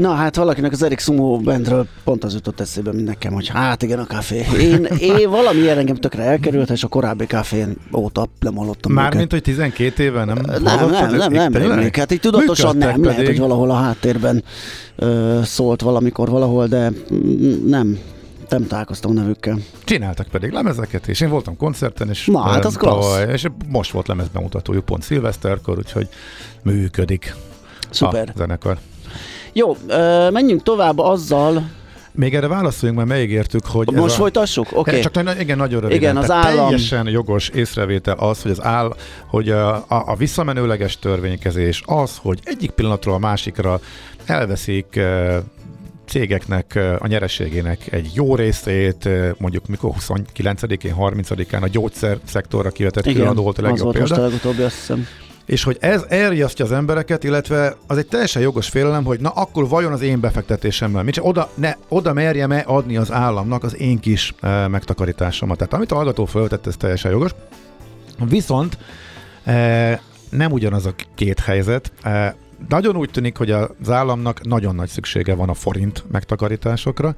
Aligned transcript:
Na 0.00 0.14
hát 0.14 0.36
valakinek 0.36 0.72
az 0.72 0.82
Erik 0.82 0.98
Sumo 0.98 1.36
bandről 1.36 1.86
pont 2.04 2.24
az 2.24 2.34
jutott 2.34 2.60
eszébe, 2.60 2.92
mint 2.92 3.06
nekem, 3.06 3.32
hogy 3.32 3.48
hát 3.48 3.82
igen, 3.82 3.98
a 3.98 4.06
kávé. 4.06 4.46
Én, 4.60 4.84
én 4.84 5.30
valamiért 5.30 5.78
engem 5.78 5.96
tökre 5.96 6.22
elkerült, 6.22 6.70
és 6.70 6.84
a 6.84 6.88
korábbi 6.88 7.26
káfén 7.26 7.76
óta 7.96 8.26
nem 8.40 8.56
hallottam 8.56 8.92
Mármint, 8.92 9.30
hogy 9.30 9.42
12 9.42 10.02
éve 10.02 10.24
nem 10.24 10.38
Nem, 10.46 10.62
nem, 10.62 10.90
nem, 10.90 11.32
nem, 11.32 11.52
nem 11.52 11.90
Hát 11.92 12.12
így 12.12 12.20
tudatosan 12.20 12.76
nem, 12.76 12.90
pedig. 12.90 13.04
lehet, 13.04 13.26
hogy 13.26 13.38
valahol 13.38 13.70
a 13.70 13.74
háttérben 13.74 14.44
ö, 14.96 15.40
szólt 15.44 15.80
valamikor 15.80 16.28
valahol, 16.28 16.66
de 16.66 16.92
nem, 17.66 17.98
nem 18.48 18.66
találkoztam 18.66 19.12
nevükkel. 19.12 19.58
Csináltak 19.84 20.26
pedig 20.26 20.50
lemezeket, 20.50 21.08
és 21.08 21.20
én 21.20 21.28
voltam 21.28 21.56
koncerten, 21.56 22.08
és, 22.08 22.26
Na, 22.26 22.40
hát 22.40 22.64
az 22.64 22.76
tavaly, 22.80 23.32
és 23.32 23.46
most 23.68 23.90
volt 23.90 24.08
lemezbemutatójuk 24.08 24.84
pont 24.84 25.02
szilveszterkor, 25.02 25.78
úgyhogy 25.78 26.08
működik 26.62 27.34
Szuper. 27.90 28.28
a 28.28 28.38
zenekar. 28.38 28.78
Jó, 29.52 29.76
menjünk 30.30 30.62
tovább 30.62 30.98
azzal, 30.98 31.62
még 32.12 32.34
erre 32.34 32.48
válaszoljunk, 32.48 32.98
mert 32.98 33.10
megígértük, 33.10 33.66
hogy... 33.66 33.90
Most 33.92 34.14
a... 34.14 34.18
folytassuk? 34.18 34.66
Oké. 34.72 34.98
Okay. 34.98 35.00
Csak 35.00 35.40
igen, 35.40 35.56
nagyon 35.56 35.80
röviden. 35.80 36.02
Igen, 36.02 36.16
az 36.16 36.30
állam... 36.30 36.68
Teljesen 36.68 37.08
jogos 37.08 37.48
észrevétel 37.48 38.16
az, 38.18 38.42
hogy 38.42 38.50
az 38.50 38.62
áll, 38.62 38.94
hogy 39.26 39.50
a, 39.50 39.74
a, 39.74 39.84
a 39.88 40.16
visszamenőleges 40.16 40.98
törvénykezés 40.98 41.82
az, 41.86 42.18
hogy 42.22 42.40
egyik 42.44 42.70
pillanatról 42.70 43.14
a 43.14 43.18
másikra 43.18 43.80
elveszik 44.24 45.00
cégeknek 46.06 46.78
a 46.98 47.06
nyereségének 47.06 47.92
egy 47.92 48.10
jó 48.14 48.34
részét, 48.34 49.08
mondjuk 49.38 49.66
mikor 49.66 49.90
29-én, 50.00 50.94
30-án 50.98 51.62
a 51.62 51.68
gyógyszer 51.68 52.18
szektorra 52.24 52.70
kivetett 52.70 53.04
különadó 53.04 53.42
volt 53.42 53.58
a 53.58 53.62
legjobb 53.62 53.78
az 53.78 53.82
volt 53.84 53.96
példa. 53.96 54.14
Most 54.14 54.22
a 54.22 54.24
legutóbbi, 54.24 54.62
azt 54.62 54.76
hiszem 54.76 55.06
és 55.50 55.62
hogy 55.62 55.76
ez 55.80 56.04
elriasztja 56.08 56.64
az 56.64 56.72
embereket, 56.72 57.24
illetve 57.24 57.76
az 57.86 57.98
egy 57.98 58.06
teljesen 58.06 58.42
jogos 58.42 58.68
félelem, 58.68 59.04
hogy 59.04 59.20
na 59.20 59.30
akkor 59.30 59.68
vajon 59.68 59.92
az 59.92 60.00
én 60.00 60.20
befektetésemmel, 60.20 61.02
mit 61.02 61.18
oda, 61.20 61.50
ne, 61.54 61.74
oda 61.88 62.12
merjem-e 62.12 62.62
adni 62.66 62.96
az 62.96 63.12
államnak 63.12 63.64
az 63.64 63.76
én 63.76 63.98
kis 63.98 64.34
e, 64.40 64.68
megtakarításomat. 64.68 65.56
Tehát 65.58 65.72
amit 65.72 65.92
a 65.92 65.94
hallgató 65.94 66.24
föltett, 66.24 66.66
ez 66.66 66.76
teljesen 66.76 67.10
jogos. 67.10 67.30
Viszont 68.28 68.78
e, 69.44 70.00
nem 70.30 70.52
ugyanaz 70.52 70.86
a 70.86 70.94
két 71.14 71.40
helyzet. 71.40 71.92
E, 72.02 72.36
nagyon 72.68 72.96
úgy 72.96 73.10
tűnik, 73.10 73.36
hogy 73.36 73.50
az 73.50 73.90
államnak 73.90 74.44
nagyon 74.44 74.74
nagy 74.74 74.88
szüksége 74.88 75.34
van 75.34 75.48
a 75.48 75.54
forint 75.54 76.04
megtakarításokra, 76.10 77.14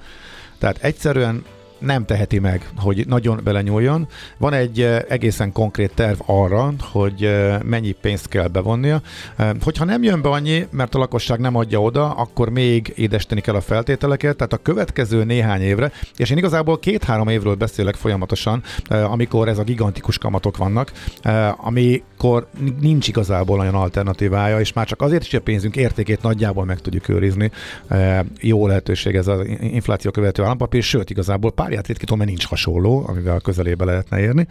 tehát 0.58 0.78
egyszerűen 0.80 1.44
nem 1.84 2.04
teheti 2.04 2.38
meg, 2.38 2.68
hogy 2.76 3.04
nagyon 3.06 3.40
belenyúljon. 3.44 4.06
Van 4.38 4.52
egy 4.52 4.80
eh, 4.80 5.00
egészen 5.08 5.52
konkrét 5.52 5.94
terv 5.94 6.18
arra, 6.26 6.72
hogy 6.80 7.24
eh, 7.24 7.60
mennyi 7.62 7.92
pénzt 7.92 8.28
kell 8.28 8.46
bevonnia. 8.46 9.00
Eh, 9.36 9.50
hogyha 9.62 9.84
nem 9.84 10.02
jön 10.02 10.22
be 10.22 10.28
annyi, 10.28 10.66
mert 10.70 10.94
a 10.94 10.98
lakosság 10.98 11.38
nem 11.40 11.56
adja 11.56 11.82
oda, 11.82 12.10
akkor 12.10 12.48
még 12.48 12.92
édesíteni 12.96 13.40
kell 13.40 13.54
a 13.54 13.60
feltételeket, 13.60 14.36
tehát 14.36 14.52
a 14.52 14.56
következő 14.56 15.24
néhány 15.24 15.60
évre, 15.60 15.92
és 16.16 16.30
én 16.30 16.36
igazából 16.36 16.78
két-három 16.78 17.28
évről 17.28 17.54
beszélek 17.54 17.94
folyamatosan, 17.94 18.62
amikor 18.88 19.48
ez 19.48 19.58
a 19.58 19.62
gigantikus 19.62 20.18
kamatok 20.18 20.56
vannak, 20.56 20.92
amikor 21.56 22.46
nincs 22.80 23.08
igazából 23.08 23.58
olyan 23.58 23.74
alternatívája, 23.74 24.60
és 24.60 24.72
már 24.72 24.86
csak 24.86 25.02
azért 25.02 25.22
is, 25.22 25.30
hogy 25.30 25.38
a 25.38 25.42
pénzünk 25.42 25.76
értékét 25.76 26.22
nagyjából 26.22 26.64
meg 26.64 26.80
tudjuk 26.80 27.08
őrizni. 27.08 27.50
Jó 28.40 28.66
lehetőség 28.66 29.14
ez 29.14 29.26
az 29.26 29.46
infláció 29.60 30.10
követő 30.10 30.42
állampapír, 30.42 30.82
sőt 30.82 31.10
igazából 31.10 31.52
pár 31.52 31.71
párját 31.72 31.90
ritkítom, 31.90 32.18
mert 32.18 32.30
nincs 32.30 32.46
hasonló, 32.46 33.04
amivel 33.06 33.40
közelébe 33.40 33.84
lehetne 33.84 34.20
érni. 34.20 34.46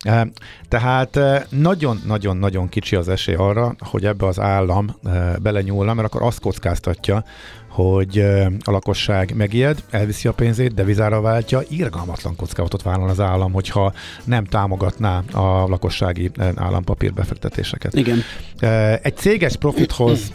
E, 0.00 0.28
tehát 0.68 1.18
nagyon-nagyon-nagyon 1.50 2.68
kicsi 2.68 2.96
az 2.96 3.08
esély 3.08 3.34
arra, 3.34 3.74
hogy 3.78 4.04
ebbe 4.04 4.26
az 4.26 4.40
állam 4.40 4.96
e, 5.04 5.36
belenyúlna, 5.42 5.94
mert 5.94 6.08
akkor 6.08 6.22
azt 6.22 6.40
kockáztatja, 6.40 7.24
hogy 7.68 8.18
a 8.64 8.70
lakosság 8.70 9.34
megijed, 9.36 9.82
elviszi 9.90 10.28
a 10.28 10.32
pénzét, 10.32 10.74
devizára 10.74 11.20
váltja, 11.20 11.60
irgalmatlan 11.68 12.36
kockázatot 12.36 12.82
vállal 12.82 13.08
az 13.08 13.20
állam, 13.20 13.52
hogyha 13.52 13.92
nem 14.24 14.44
támogatná 14.44 15.22
a 15.32 15.68
lakossági 15.68 16.30
állampapír 16.54 17.12
befektetéseket. 17.12 17.94
Igen. 17.94 18.22
Egy 19.02 19.16
céges 19.16 19.56
profithoz 19.56 20.32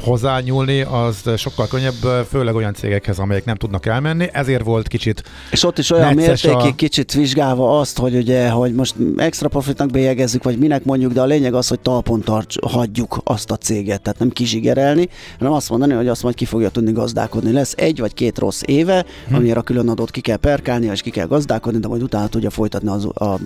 hozzányúlni, 0.00 0.80
az 0.80 1.30
sokkal 1.36 1.66
könnyebb, 1.66 2.24
főleg 2.28 2.54
olyan 2.54 2.74
cégekhez, 2.74 3.18
amelyek 3.18 3.44
nem 3.44 3.56
tudnak 3.56 3.86
elmenni, 3.86 4.28
ezért 4.32 4.64
volt 4.64 4.88
kicsit 4.88 5.22
És 5.50 5.64
ott 5.64 5.78
is 5.78 5.90
olyan 5.90 6.14
mértékig 6.14 6.56
a... 6.56 6.74
kicsit 6.74 7.12
vizsgálva 7.12 7.78
azt, 7.78 7.98
hogy 7.98 8.16
ugye, 8.16 8.50
hogy 8.50 8.74
most 8.74 8.94
extra 9.16 9.48
profitnak 9.48 9.90
bélyegezzük, 9.90 10.42
vagy 10.42 10.58
minek 10.58 10.84
mondjuk, 10.84 11.12
de 11.12 11.20
a 11.20 11.24
lényeg 11.24 11.54
az, 11.54 11.68
hogy 11.68 11.80
talpon 11.80 12.20
tarts, 12.20 12.56
hagyjuk 12.66 13.20
azt 13.24 13.50
a 13.50 13.56
céget, 13.56 14.02
tehát 14.02 14.18
nem 14.18 14.30
kizsigerelni, 14.30 15.08
hanem 15.38 15.52
azt 15.52 15.70
mondani, 15.70 15.92
hogy 15.92 16.08
azt 16.08 16.22
majd 16.22 16.34
ki 16.34 16.44
fogja 16.44 16.68
tudni 16.68 16.92
gazdálkodni. 16.92 17.52
Lesz 17.52 17.74
egy 17.76 17.98
vagy 17.98 18.14
két 18.14 18.38
rossz 18.38 18.60
éve, 18.64 19.04
hm. 19.28 19.34
amire 19.34 19.58
a 19.58 19.62
külön 19.62 19.88
adót 19.88 20.10
ki 20.10 20.20
kell 20.20 20.36
perkálni, 20.36 20.86
és 20.86 21.02
ki 21.02 21.10
kell 21.10 21.26
gazdálkodni, 21.26 21.78
de 21.78 21.88
majd 21.88 22.02
utána 22.02 22.28
tudja 22.28 22.50
folytatni 22.50 22.88
az, 22.88 23.04
a, 23.14 23.38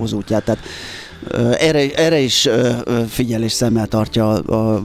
az 0.00 0.12
útját. 0.12 0.44
Tehát 0.44 0.60
erre, 1.58 1.94
erre 1.94 2.18
is 2.18 2.48
figyelés 3.08 3.52
szemmel 3.52 3.86
tartja 3.86 4.28
a, 4.28 4.74
a 4.74 4.82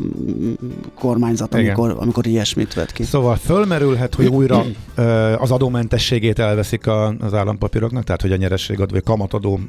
kormányzat, 0.96 1.54
amikor, 1.54 1.96
amikor 2.00 2.28
ilyesmit 2.28 2.74
vet 2.74 2.92
ki. 2.92 3.04
Szóval 3.04 3.36
fölmerülhet, 3.36 4.16
hogy 4.16 4.26
újra 4.26 4.66
az 5.38 5.52
adómentességét 5.52 6.40
elveszik 6.40 6.88
az 7.20 7.34
állampapíroknak, 7.34 8.04
tehát 8.04 8.22
hogy 8.22 8.32
a 8.32 8.36
nyerességadó 8.36 8.94
vagy 8.94 9.04
kamatadó 9.04 9.60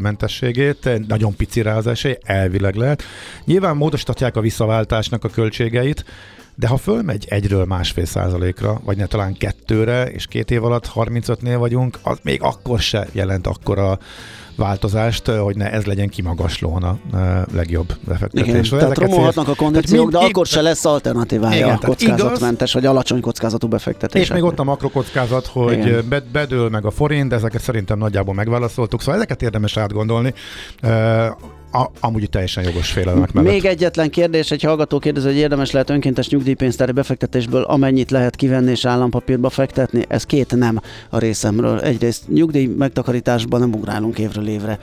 mentességét, 0.00 1.06
nagyon 1.06 1.36
pici 1.36 1.62
rá 1.62 1.76
az 1.76 1.86
esély, 1.86 2.18
elvileg 2.22 2.74
lehet. 2.74 3.02
Nyilván 3.44 3.76
módosítatják 3.76 4.36
a 4.36 4.40
visszaváltásnak 4.40 5.24
a 5.24 5.28
költségeit, 5.28 6.04
de 6.54 6.66
ha 6.66 6.76
fölmegy 6.76 7.26
egyről 7.28 7.64
másfél 7.64 8.04
százalékra, 8.04 8.80
vagy 8.84 8.96
ne 8.96 9.06
talán 9.06 9.36
kettőre, 9.36 10.10
és 10.10 10.26
két 10.26 10.50
év 10.50 10.64
alatt 10.64 10.90
35-nél 10.94 11.56
vagyunk, 11.58 11.98
az 12.02 12.18
még 12.22 12.42
akkor 12.42 12.80
se 12.80 13.06
jelent 13.12 13.46
akkora 13.46 13.98
változást, 14.58 15.26
hogy 15.26 15.56
ne 15.56 15.72
ez 15.72 15.84
legyen 15.84 16.08
kimagaslóan 16.08 16.82
a 16.82 16.98
legjobb 17.52 17.92
befektetés. 18.06 18.68
Igen, 18.68 18.78
tehát 18.78 18.98
romolhatnak 18.98 19.48
a 19.48 19.54
kondíciók, 19.54 20.10
de 20.10 20.18
akkor 20.18 20.46
se 20.46 20.60
lesz 20.60 20.84
alternatívája 20.84 21.56
igen, 21.56 21.78
a 21.82 21.86
kockázatmentes 21.86 22.72
vagy 22.72 22.86
alacsony 22.86 23.20
kockázatú 23.20 23.68
befektetés. 23.68 24.22
És 24.22 24.32
még 24.32 24.42
ott 24.42 24.58
a 24.58 24.64
makrokockázat, 24.64 25.46
hogy 25.46 25.78
igen. 25.78 26.24
bedől 26.32 26.68
meg 26.68 26.84
a 26.84 26.90
forint, 26.90 27.28
de 27.28 27.34
ezeket 27.34 27.60
szerintem 27.60 27.98
nagyjából 27.98 28.34
megválaszoltuk, 28.34 29.00
szóval 29.00 29.14
ezeket 29.14 29.42
érdemes 29.42 29.76
átgondolni 29.76 30.34
a, 31.72 31.90
amúgy 32.00 32.30
teljesen 32.30 32.64
jogos 32.64 32.90
félelmek 32.90 33.32
mellett. 33.32 33.52
Még 33.52 33.64
egyetlen 33.64 34.10
kérdés, 34.10 34.50
egy 34.50 34.62
hallgató 34.62 34.98
kérdez, 34.98 35.24
hogy 35.24 35.36
érdemes 35.36 35.70
lehet 35.70 35.90
önkéntes 35.90 36.28
nyugdíjpénztári 36.28 36.92
befektetésből 36.92 37.62
amennyit 37.62 38.10
lehet 38.10 38.36
kivenni 38.36 38.70
és 38.70 38.84
állampapírba 38.84 39.50
fektetni. 39.50 40.04
Ez 40.08 40.24
két 40.24 40.56
nem 40.56 40.80
a 41.10 41.18
részemről. 41.18 41.80
Egyrészt 41.80 42.28
nyugdíj 42.28 42.66
megtakarításban 42.66 43.60
nem 43.60 43.72
ugrálunk 43.72 44.18
évről 44.18 44.48
évre, 44.48 44.78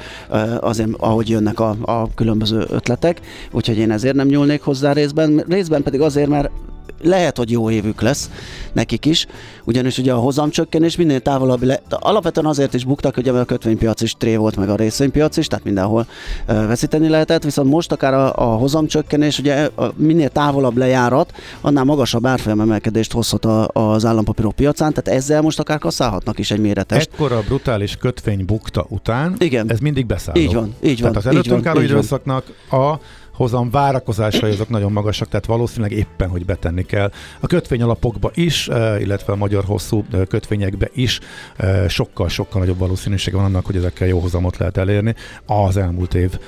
azért 0.60 0.90
ahogy 0.98 1.30
jönnek 1.30 1.60
a, 1.60 1.76
a 1.82 2.14
különböző 2.16 2.66
ötletek, 2.70 3.20
úgyhogy 3.52 3.78
én 3.78 3.92
ezért 3.92 4.16
nem 4.16 4.28
nyúlnék 4.28 4.62
hozzá 4.62 4.92
részben. 4.94 5.44
Részben 5.48 5.84
pedig 5.84 6.02
azért, 6.02 6.30
mert 6.30 6.50
lehet, 7.02 7.38
hogy 7.38 7.52
jó 7.52 7.70
évük 7.70 8.02
lesz 8.02 8.30
nekik 8.74 9.06
is, 9.06 9.26
ugyanis 9.64 9.98
ugye 9.98 10.14
a 10.14 10.18
hozamcsökkenés 10.18 10.96
minél 10.96 11.20
távolabb, 11.20 11.64
le, 11.64 11.82
alapvetően 11.90 12.46
azért 12.46 12.74
is 12.74 12.84
buktak, 12.84 13.16
hogy 13.16 13.28
a 13.28 13.46
kötvénypiac 13.46 14.02
is 14.02 14.14
tré 14.14 14.36
volt, 14.36 14.56
meg 14.56 14.70
a 14.70 14.76
részvénypiac 14.76 15.38
is, 15.38 15.48
tehát 15.48 15.66
mindenhol 15.66 16.08
veszíteni 16.46 17.10
lehetett, 17.10 17.44
viszont 17.44 17.70
most 17.70 17.92
akár 17.92 18.14
a, 18.14 18.36
a 18.36 18.56
hozamcsökkenés, 18.56 19.40
ugye 19.40 19.70
a, 19.76 19.92
minél 19.96 20.30
távolabb 20.30 20.78
lejárat, 20.78 21.34
annál 21.62 21.84
magasabb 21.84 22.26
árfolyam 22.26 22.60
emelkedést 22.60 23.12
hozhat 23.12 23.46
a, 23.46 23.68
az 23.74 24.06
állampapírok 24.06 24.56
piacán, 24.56 24.94
tehát 24.94 25.20
ezzel 25.20 25.42
most 25.42 25.60
akár 25.60 25.80
kasszálhatnak 25.80 26.40
is 26.40 26.52
egy 26.52 26.60
méretest. 26.60 27.10
Ekkora 27.14 27.42
brutális 27.42 27.96
kötvény 27.96 28.46
bukta 28.46 28.86
után, 28.90 29.36
Igen. 29.40 29.72
ez 29.72 29.80
mindig 29.80 30.06
beszáll. 30.06 30.36
Így 30.36 30.54
van, 30.54 30.76
így 30.84 31.02
van. 31.02 31.12
Tehát 31.12 31.28
az 31.28 31.32
előttünk 31.32 31.66
álló 31.66 31.80
időszaknak 31.80 32.46
a 32.72 32.94
hozam 33.36 33.70
várakozásai 33.70 34.52
azok 34.52 34.70
nagyon 34.70 34.92
magasak, 34.92 35.28
tehát 35.28 35.46
valószínűleg 35.46 35.92
éppen, 35.92 36.30
hogy 36.30 36.46
betenni 36.46 36.84
kell. 36.84 37.12
A 37.40 37.48
kötvényalapokba 37.48 38.32
is, 38.34 38.68
illetve 39.00 39.34
a 39.34 39.36
magyar 39.36 39.64
hosszú 39.64 40.06
kötvényekbe 40.28 40.90
is 40.94 41.20
sokkal-sokkal 41.88 42.62
nagyobb 42.62 42.78
valószínűsége 42.78 43.38
van 43.38 43.46
annak, 43.46 43.66
hogy 43.66 43.76
ezekkel 43.76 44.08
jó 44.08 44.20
hozamot 44.20 44.58
lehet 44.58 44.78
elérni 44.78 45.16
az 45.46 45.78
elmúlt 45.78 46.14
év 46.14 46.40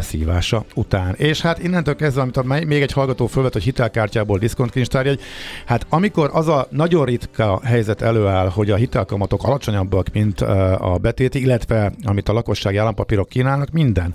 szívása 0.00 0.64
után. 0.74 1.14
És 1.14 1.40
hát 1.40 1.62
innentől 1.62 1.96
kezdve, 1.96 2.22
amit 2.22 2.36
a, 2.36 2.42
még 2.42 2.82
egy 2.82 2.92
hallgató 2.92 3.26
fölvet, 3.26 3.52
hogy 3.52 3.62
hitelkártyából 3.62 4.38
diszkontkincstárjegy, 4.38 5.20
hát 5.66 5.86
amikor 5.88 6.30
az 6.32 6.48
a 6.48 6.66
nagyon 6.70 7.04
ritka 7.04 7.60
helyzet 7.64 8.02
előáll, 8.02 8.48
hogy 8.48 8.70
a 8.70 8.76
hitelkamatok 8.76 9.44
alacsonyabbak, 9.44 10.06
mint 10.12 10.40
a 10.40 10.98
betét, 11.00 11.34
illetve 11.34 11.92
amit 12.04 12.28
a 12.28 12.32
lakossági 12.32 12.76
állampapírok 12.76 13.28
kínálnak, 13.28 13.70
minden, 13.70 14.14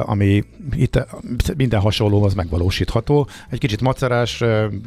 ami 0.00 0.44
minden 1.56 1.80
hasonló 1.80 2.24
az 2.24 2.34
megvalósítható. 2.34 3.28
Egy 3.50 3.58
kicsit 3.58 3.80
macerás 3.80 4.42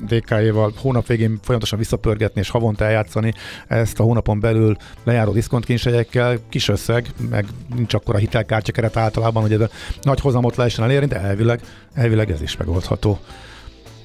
DK-jéval 0.07 0.73
hónap 0.81 1.07
végén 1.07 1.39
folyamatosan 1.41 1.79
visszapörgetni 1.79 2.41
és 2.41 2.49
havonta 2.49 2.85
eljátszani 2.85 3.33
ezt 3.67 3.99
a 3.99 4.03
hónapon 4.03 4.39
belül 4.39 4.75
lejáró 5.03 5.31
diszkontkincsegyekkel, 5.31 6.37
kis 6.49 6.67
összeg, 6.67 7.07
meg 7.29 7.45
nincs 7.75 7.93
akkor 7.93 8.15
a 8.15 8.17
hitelkártya 8.17 8.71
keret 8.71 8.97
általában, 8.97 9.41
hogy 9.41 9.53
ez 9.53 9.69
nagy 10.01 10.19
hozamot 10.19 10.55
lehessen 10.55 10.83
elérni, 10.83 11.07
de 11.07 11.19
elvileg, 11.19 11.61
elvileg 11.93 12.31
ez 12.31 12.41
is 12.41 12.57
megoldható. 12.57 13.19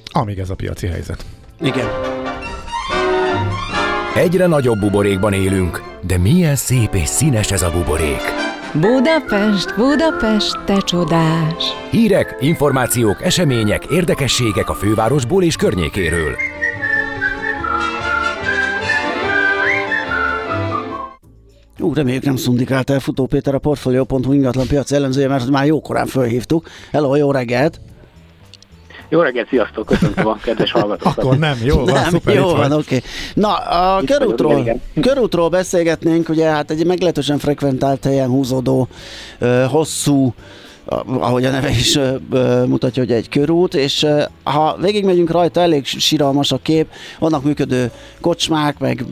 Amíg 0.05 0.39
ez 0.39 0.49
a 0.49 0.55
piaci 0.55 0.87
helyzet. 0.87 1.25
Igen. 1.61 1.87
Egyre 4.15 4.45
nagyobb 4.45 4.79
buborékban 4.79 5.33
élünk, 5.33 5.83
de 6.01 6.17
milyen 6.17 6.55
szép 6.55 6.93
és 6.93 7.07
színes 7.07 7.51
ez 7.51 7.61
a 7.61 7.71
buborék. 7.71 8.50
Budapest, 8.73 9.75
Budapest, 9.75 10.59
te 10.65 10.77
csodás! 10.77 11.63
Hírek, 11.89 12.37
információk, 12.39 13.23
események, 13.23 13.85
érdekességek 13.85 14.69
a 14.69 14.73
fővárosból 14.73 15.43
és 15.43 15.55
környékéről. 15.55 16.35
Ú, 21.79 21.93
reméljük 21.93 22.23
nem 22.23 22.35
szundikált 22.35 22.89
el 22.89 22.99
Futó 22.99 23.25
Péter 23.25 23.55
a 23.55 23.59
Portfolio.hu 23.59 24.33
ingatlan 24.33 24.67
piac 24.67 24.91
ellenzője, 24.91 25.27
mert 25.27 25.49
már 25.49 25.65
jókorán 25.65 26.05
fölhívtuk. 26.05 26.67
Hello, 26.91 27.15
jó 27.15 27.31
reggelt! 27.31 27.79
Jó 29.11 29.21
reggelt, 29.21 29.47
sziasztok, 29.47 29.85
köszöntöm 29.85 30.27
a 30.27 30.37
kedves 30.43 30.71
hallgatókat. 30.71 31.17
Akkor 31.17 31.37
nem, 31.37 31.57
jó 31.63 31.75
van, 31.75 31.93
nem, 31.93 32.09
szuper, 32.09 32.35
jó 32.35 32.55
van, 32.55 32.71
oké. 32.71 32.95
Okay. 32.95 33.01
Na, 33.33 33.55
a 33.55 34.01
Itt 34.01 34.09
körútról, 34.11 34.53
vagyok, 34.53 34.77
körútról 35.01 35.49
beszélgetnénk, 35.49 36.29
ugye 36.29 36.45
hát 36.45 36.71
egy 36.71 36.85
meglehetősen 36.85 37.37
frekventált 37.37 38.03
helyen 38.03 38.29
húzódó, 38.29 38.87
hosszú, 39.67 40.33
ahogy 41.05 41.45
a 41.45 41.51
neve 41.51 41.69
is 41.69 41.95
ö, 41.95 42.15
ö, 42.31 42.65
mutatja, 42.65 43.03
hogy 43.03 43.11
egy 43.11 43.29
körút, 43.29 43.73
és 43.73 44.03
ö, 44.03 44.23
ha 44.43 44.77
végigmegyünk 44.81 45.31
rajta, 45.31 45.61
elég 45.61 45.85
síralmas 45.85 46.51
a 46.51 46.59
kép, 46.61 46.87
vannak 47.19 47.43
működő 47.43 47.91
kocsmák, 48.21 48.79
meg 48.79 49.05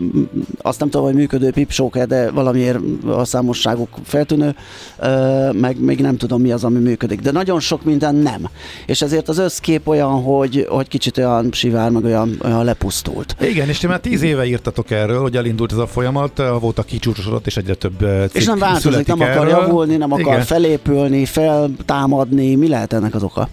azt 0.61 0.79
nem 0.79 0.89
tudom, 0.89 1.05
hogy 1.05 1.15
működő 1.15 1.51
pipsók 1.51 1.97
de 1.97 2.31
valamiért 2.31 2.79
a 3.07 3.25
számosságuk 3.25 3.89
feltűnő, 4.03 4.55
ö, 4.99 5.49
meg 5.51 5.79
még 5.79 5.99
nem 5.99 6.17
tudom 6.17 6.41
mi 6.41 6.51
az, 6.51 6.63
ami 6.63 6.79
működik, 6.79 7.19
de 7.19 7.31
nagyon 7.31 7.59
sok 7.59 7.83
minden 7.83 8.15
nem. 8.15 8.49
És 8.85 9.01
ezért 9.01 9.29
az 9.29 9.37
összkép 9.37 9.87
olyan, 9.87 10.21
hogy, 10.23 10.65
hogy 10.69 10.87
kicsit 10.87 11.17
olyan 11.17 11.49
sivár, 11.51 11.89
meg 11.89 12.03
olyan, 12.03 12.37
olyan 12.43 12.63
lepusztult. 12.63 13.35
Igen, 13.41 13.67
és 13.67 13.77
ti 13.77 13.87
már 13.87 13.99
tíz 13.99 14.21
éve 14.21 14.45
írtatok 14.45 14.91
erről, 14.91 15.21
hogy 15.21 15.35
elindult 15.35 15.71
ez 15.71 15.77
a 15.77 15.87
folyamat, 15.87 16.41
volt 16.59 16.79
a 16.79 16.83
kicsúcsosodott, 16.83 17.47
és 17.47 17.57
egyre 17.57 17.73
több 17.73 17.97
cikk 17.99 18.33
És 18.35 18.45
nem 18.45 18.57
változik, 18.59 19.07
nem 19.07 19.21
akar 19.21 19.35
erről. 19.35 19.49
javulni, 19.49 19.95
nem 19.95 20.11
akar 20.11 20.33
Igen. 20.33 20.41
felépülni, 20.41 21.25
feltámadni. 21.67 22.55
Mi 22.55 22.67
lehet 22.67 22.93
ennek 22.93 23.15
az 23.15 23.23
oka? 23.23 23.47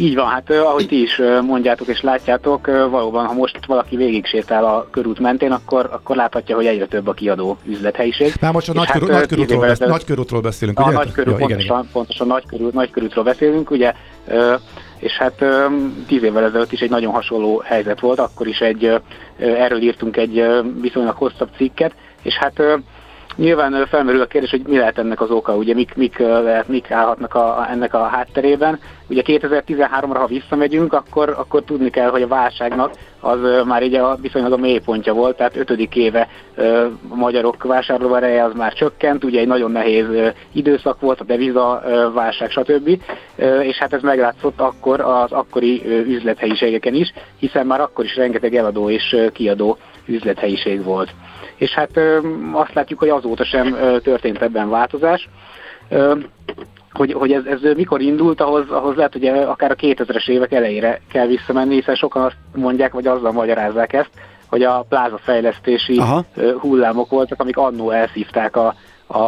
Így 0.00 0.14
van, 0.14 0.26
hát 0.26 0.50
ahogy 0.50 0.86
ti 0.86 1.02
is 1.02 1.20
mondjátok 1.46 1.86
és 1.88 2.00
látjátok, 2.00 2.66
valóban, 2.66 3.26
ha 3.26 3.32
most 3.32 3.66
valaki 3.66 3.96
végig 3.96 4.26
sétál 4.26 4.64
a 4.64 4.86
körút 4.90 5.18
mentén, 5.18 5.52
akkor, 5.52 5.88
akkor 5.92 6.16
láthatja, 6.16 6.56
hogy 6.56 6.66
egyre 6.66 6.86
több 6.86 7.06
a 7.06 7.12
kiadó 7.12 7.56
üzlethelyiség. 7.64 8.32
Már 8.40 8.52
most 8.52 8.68
a 8.68 8.78
hát, 8.78 8.90
körú, 8.90 9.06
ö, 9.06 9.12
nagy, 9.12 9.20
tíz 9.20 9.28
körútról, 9.28 9.56
évvel 9.56 9.68
besz, 9.68 9.80
ezelőtt- 9.80 9.96
nagy 9.96 10.04
körútról 10.04 10.40
beszélünk, 10.40 10.78
A 10.78 10.82
ugye? 10.82 10.92
nagy 10.92 11.12
körül, 11.12 11.32
Jó, 11.32 11.38
igen, 11.38 11.48
pontosan, 11.48 11.78
igen. 11.78 11.92
pontosan 11.92 12.26
nagy, 12.26 12.46
körül, 12.46 12.70
nagy 12.72 12.90
körútról 12.90 13.24
beszélünk, 13.24 13.70
ugye, 13.70 13.92
és 14.98 15.12
hát 15.12 15.44
tíz 16.06 16.22
évvel 16.22 16.44
ezelőtt 16.44 16.72
is 16.72 16.80
egy 16.80 16.90
nagyon 16.90 17.12
hasonló 17.12 17.62
helyzet 17.64 18.00
volt, 18.00 18.18
akkor 18.18 18.46
is 18.46 18.58
egy, 18.58 19.00
erről 19.38 19.80
írtunk 19.80 20.16
egy 20.16 20.44
viszonylag 20.80 21.14
hosszabb 21.16 21.48
cikket, 21.56 21.92
és 22.22 22.34
hát 22.34 22.62
Nyilván 23.38 23.86
felmerül 23.86 24.20
a 24.20 24.26
kérdés, 24.26 24.50
hogy 24.50 24.62
mi 24.66 24.76
lehet 24.76 24.98
ennek 24.98 25.20
az 25.20 25.30
oka, 25.30 25.56
ugye 25.56 25.74
mik, 25.74 25.94
mik, 25.94 26.22
mik 26.66 26.90
állhatnak 26.90 27.34
a, 27.34 27.66
ennek 27.70 27.94
a 27.94 28.02
hátterében. 28.02 28.80
Ugye 29.08 29.22
2013-ra, 29.24 30.16
ha 30.18 30.26
visszamegyünk, 30.26 30.92
akkor, 30.92 31.34
akkor 31.38 31.62
tudni 31.62 31.90
kell, 31.90 32.10
hogy 32.10 32.22
a 32.22 32.26
válságnak 32.26 32.90
az 33.20 33.38
már 33.64 33.82
így 33.82 33.94
a, 33.94 34.18
viszonylag 34.20 34.52
a 34.52 34.56
mélypontja 34.56 35.12
volt, 35.12 35.36
tehát 35.36 35.56
ötödik 35.56 35.96
éve 35.96 36.28
a 37.10 37.14
magyarok 37.14 37.62
vásárlóereje 37.62 38.44
az 38.44 38.52
már 38.54 38.72
csökkent, 38.72 39.24
ugye 39.24 39.40
egy 39.40 39.46
nagyon 39.46 39.70
nehéz 39.70 40.06
időszak 40.52 41.00
volt, 41.00 41.20
a 41.20 41.24
deviza 41.24 41.82
válság, 42.14 42.50
stb. 42.50 43.00
És 43.62 43.76
hát 43.76 43.92
ez 43.92 44.02
meglátszott 44.02 44.60
akkor 44.60 45.00
az 45.00 45.32
akkori 45.32 45.82
üzlethelyiségeken 45.86 46.94
is, 46.94 47.12
hiszen 47.38 47.66
már 47.66 47.80
akkor 47.80 48.04
is 48.04 48.16
rengeteg 48.16 48.54
eladó 48.54 48.90
és 48.90 49.16
kiadó 49.32 49.76
üzlethelyiség 50.06 50.84
volt 50.84 51.10
és 51.58 51.70
hát 51.70 52.00
azt 52.52 52.74
látjuk, 52.74 52.98
hogy 52.98 53.08
azóta 53.08 53.27
sem 53.44 53.74
ö, 53.74 54.00
történt 54.00 54.42
ebben 54.42 54.70
változás. 54.70 55.28
Hogy, 56.92 57.12
hogy 57.12 57.32
ez, 57.32 57.42
ez 57.44 57.74
mikor 57.76 58.00
indult, 58.00 58.40
ahhoz, 58.40 58.70
ahhoz 58.70 58.96
lehet, 58.96 59.12
hogy 59.12 59.26
akár 59.26 59.70
a 59.70 59.74
2000-es 59.74 60.28
évek 60.28 60.52
elejére 60.52 61.00
kell 61.12 61.26
visszamenni, 61.26 61.74
hiszen 61.74 61.94
sokan 61.94 62.22
azt 62.22 62.36
mondják, 62.54 62.92
vagy 62.92 63.06
azzal 63.06 63.32
magyarázzák 63.32 63.92
ezt, 63.92 64.10
hogy 64.46 64.62
a 64.62 64.86
plázafejlesztési 64.88 65.96
Aha. 65.96 66.24
hullámok 66.58 67.10
voltak, 67.10 67.40
amik 67.40 67.56
annó 67.56 67.90
elszívták 67.90 68.56
a, 68.56 68.74
a, 69.06 69.18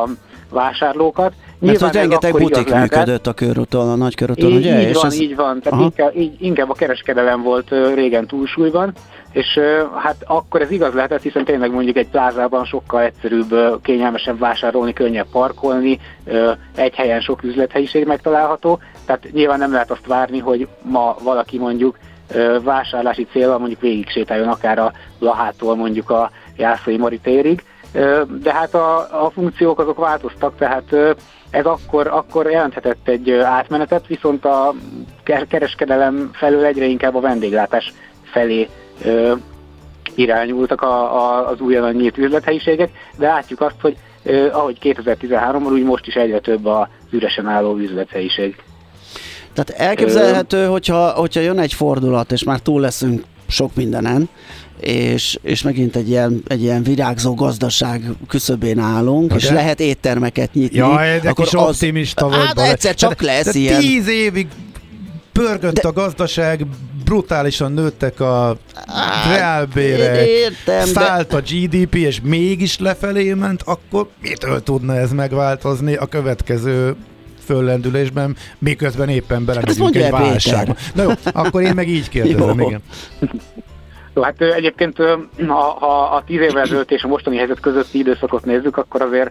a 0.00 0.08
vásárlókat. 0.50 1.32
Mert 1.58 1.80
hogy 1.80 1.92
rengeteg 1.92 2.32
butik 2.32 2.74
működött 2.74 3.26
a 3.26 3.32
körúton, 3.32 3.88
a 3.88 3.94
nagy 3.94 4.14
körúton, 4.14 4.50
Így, 4.50 4.56
ugye? 4.56 4.80
így 4.80 4.88
És 4.88 4.96
van, 4.96 5.06
ez- 5.06 5.20
így 5.20 5.36
van. 5.36 5.60
Tehát 5.60 5.78
Aha. 5.78 5.82
inkább, 5.82 6.16
így, 6.16 6.32
inkább 6.38 6.70
a 6.70 6.74
kereskedelem 6.74 7.42
volt 7.42 7.70
régen 7.94 8.26
túlsúlyban, 8.26 8.92
és 9.32 9.60
hát 9.96 10.16
akkor 10.26 10.60
ez 10.60 10.70
igaz 10.70 10.94
lehetett, 10.94 11.22
hiszen 11.22 11.44
tényleg 11.44 11.70
mondjuk 11.72 11.96
egy 11.96 12.08
plázában 12.08 12.64
sokkal 12.64 13.02
egyszerűbb, 13.02 13.80
kényelmesebb 13.82 14.38
vásárolni, 14.38 14.92
könnyebb 14.92 15.30
parkolni, 15.32 16.00
egy 16.74 16.94
helyen 16.94 17.20
sok 17.20 17.42
üzlethelyiség 17.42 18.06
megtalálható, 18.06 18.78
tehát 19.06 19.28
nyilván 19.32 19.58
nem 19.58 19.72
lehet 19.72 19.90
azt 19.90 20.06
várni, 20.06 20.38
hogy 20.38 20.68
ma 20.82 21.16
valaki 21.22 21.58
mondjuk 21.58 21.98
vásárlási 22.62 23.26
célra 23.32 23.58
mondjuk 23.58 23.80
végig 23.80 24.08
sétáljon 24.10 24.48
akár 24.48 24.78
a 24.78 24.92
Lahától 25.18 25.76
mondjuk 25.76 26.10
a 26.10 26.30
Jászai 26.56 26.96
Mari 26.96 27.18
térig, 27.18 27.62
Ö, 27.92 28.22
de 28.42 28.52
hát 28.52 28.74
a, 28.74 29.24
a 29.24 29.30
funkciók 29.30 29.78
azok 29.78 29.98
változtak, 29.98 30.56
tehát 30.56 30.96
ez 31.50 31.64
akkor, 31.64 32.06
akkor 32.06 32.50
jelenthetett 32.50 33.08
egy 33.08 33.30
átmenetet, 33.30 34.06
viszont 34.06 34.44
a 34.44 34.74
ke- 35.22 35.46
kereskedelem 35.46 36.30
felől 36.32 36.64
egyre 36.64 36.84
inkább 36.84 37.14
a 37.14 37.20
vendéglátás 37.20 37.92
felé 38.22 38.68
irányultak 40.14 40.82
a, 40.82 41.16
a, 41.16 41.48
az 41.48 41.60
újonnan 41.60 41.94
nyílt 41.94 42.18
üzlethelyiségek, 42.18 42.90
de 43.16 43.26
látjuk 43.26 43.60
azt, 43.60 43.76
hogy 43.80 43.96
ö, 44.22 44.50
ahogy 44.52 44.78
2013-ban, 44.82 45.72
úgy 45.72 45.82
most 45.84 46.06
is 46.06 46.14
egyre 46.14 46.40
több 46.40 46.66
az 46.66 46.86
üresen 47.10 47.46
álló 47.46 47.76
üzlethelyiség. 47.76 48.56
Tehát 49.52 49.80
elképzelhető, 49.80 50.66
hogyha, 50.66 51.08
hogyha 51.10 51.40
jön 51.40 51.58
egy 51.58 51.72
fordulat, 51.74 52.32
és 52.32 52.44
már 52.44 52.58
túl 52.58 52.80
leszünk 52.80 53.22
sok 53.48 53.74
mindenen, 53.74 54.28
és, 54.80 55.38
és 55.42 55.62
megint 55.62 55.96
egy 55.96 56.08
ilyen, 56.08 56.42
egy 56.46 56.62
ilyen 56.62 56.82
virágzó 56.82 57.34
gazdaság 57.34 58.02
küszöbén 58.28 58.78
állunk, 58.78 59.30
Na 59.30 59.36
és 59.36 59.46
de- 59.46 59.54
lehet 59.54 59.80
éttermeket 59.80 60.54
nyitni. 60.54 60.76
Jaj, 60.76 61.18
de 61.20 61.32
kis 61.32 61.54
optimista 61.54 62.28
vagy. 62.28 62.38
Hát 62.46 62.58
egyszer 62.58 62.94
csak 62.94 63.20
de, 63.20 63.26
lesz 63.26 63.52
de 63.52 63.58
ilyen. 63.58 63.80
tíz 63.80 64.08
évig 64.08 64.46
pörgött 65.32 65.74
De- 65.80 65.88
a 65.88 65.92
gazdaság, 65.92 66.66
brutálisan 67.10 67.72
nőttek 67.72 68.20
a 68.20 68.56
Hát, 68.86 69.36
reálbérek, 69.36 70.26
értem, 70.26 70.78
de- 70.78 70.84
szállt 70.84 71.32
a 71.32 71.40
GDP, 71.40 71.94
és 71.94 72.20
mégis 72.22 72.78
lefelé 72.78 73.32
ment, 73.32 73.62
akkor 73.64 74.08
mitől 74.22 74.62
tudna 74.62 74.96
ez 74.96 75.12
megváltozni 75.12 75.94
a 75.94 76.06
következő 76.06 76.94
föllendülésben, 77.44 78.36
miközben 78.58 79.08
éppen 79.08 79.44
belemegyünk 79.44 79.78
mondja 79.78 80.04
egy 80.04 80.10
válságba. 80.10 80.74
Na 80.94 81.02
jó, 81.02 81.10
akkor 81.32 81.62
én 81.62 81.74
meg 81.74 81.88
így 81.88 82.08
kérdezem, 82.08 82.58
Jó. 82.58 82.66
igen. 82.66 82.82
Jó, 84.14 84.22
hát 84.22 84.40
egyébként 84.40 84.96
ha, 85.46 85.76
ha 85.80 86.02
a 86.02 86.22
tíz 86.26 86.40
évvel 86.40 86.62
ezelőtt 86.62 86.90
és 86.90 87.02
a 87.02 87.08
mostani 87.08 87.36
helyzet 87.36 87.60
közötti 87.60 87.98
időszakot 87.98 88.44
nézzük, 88.44 88.76
akkor 88.76 89.02
azért 89.02 89.30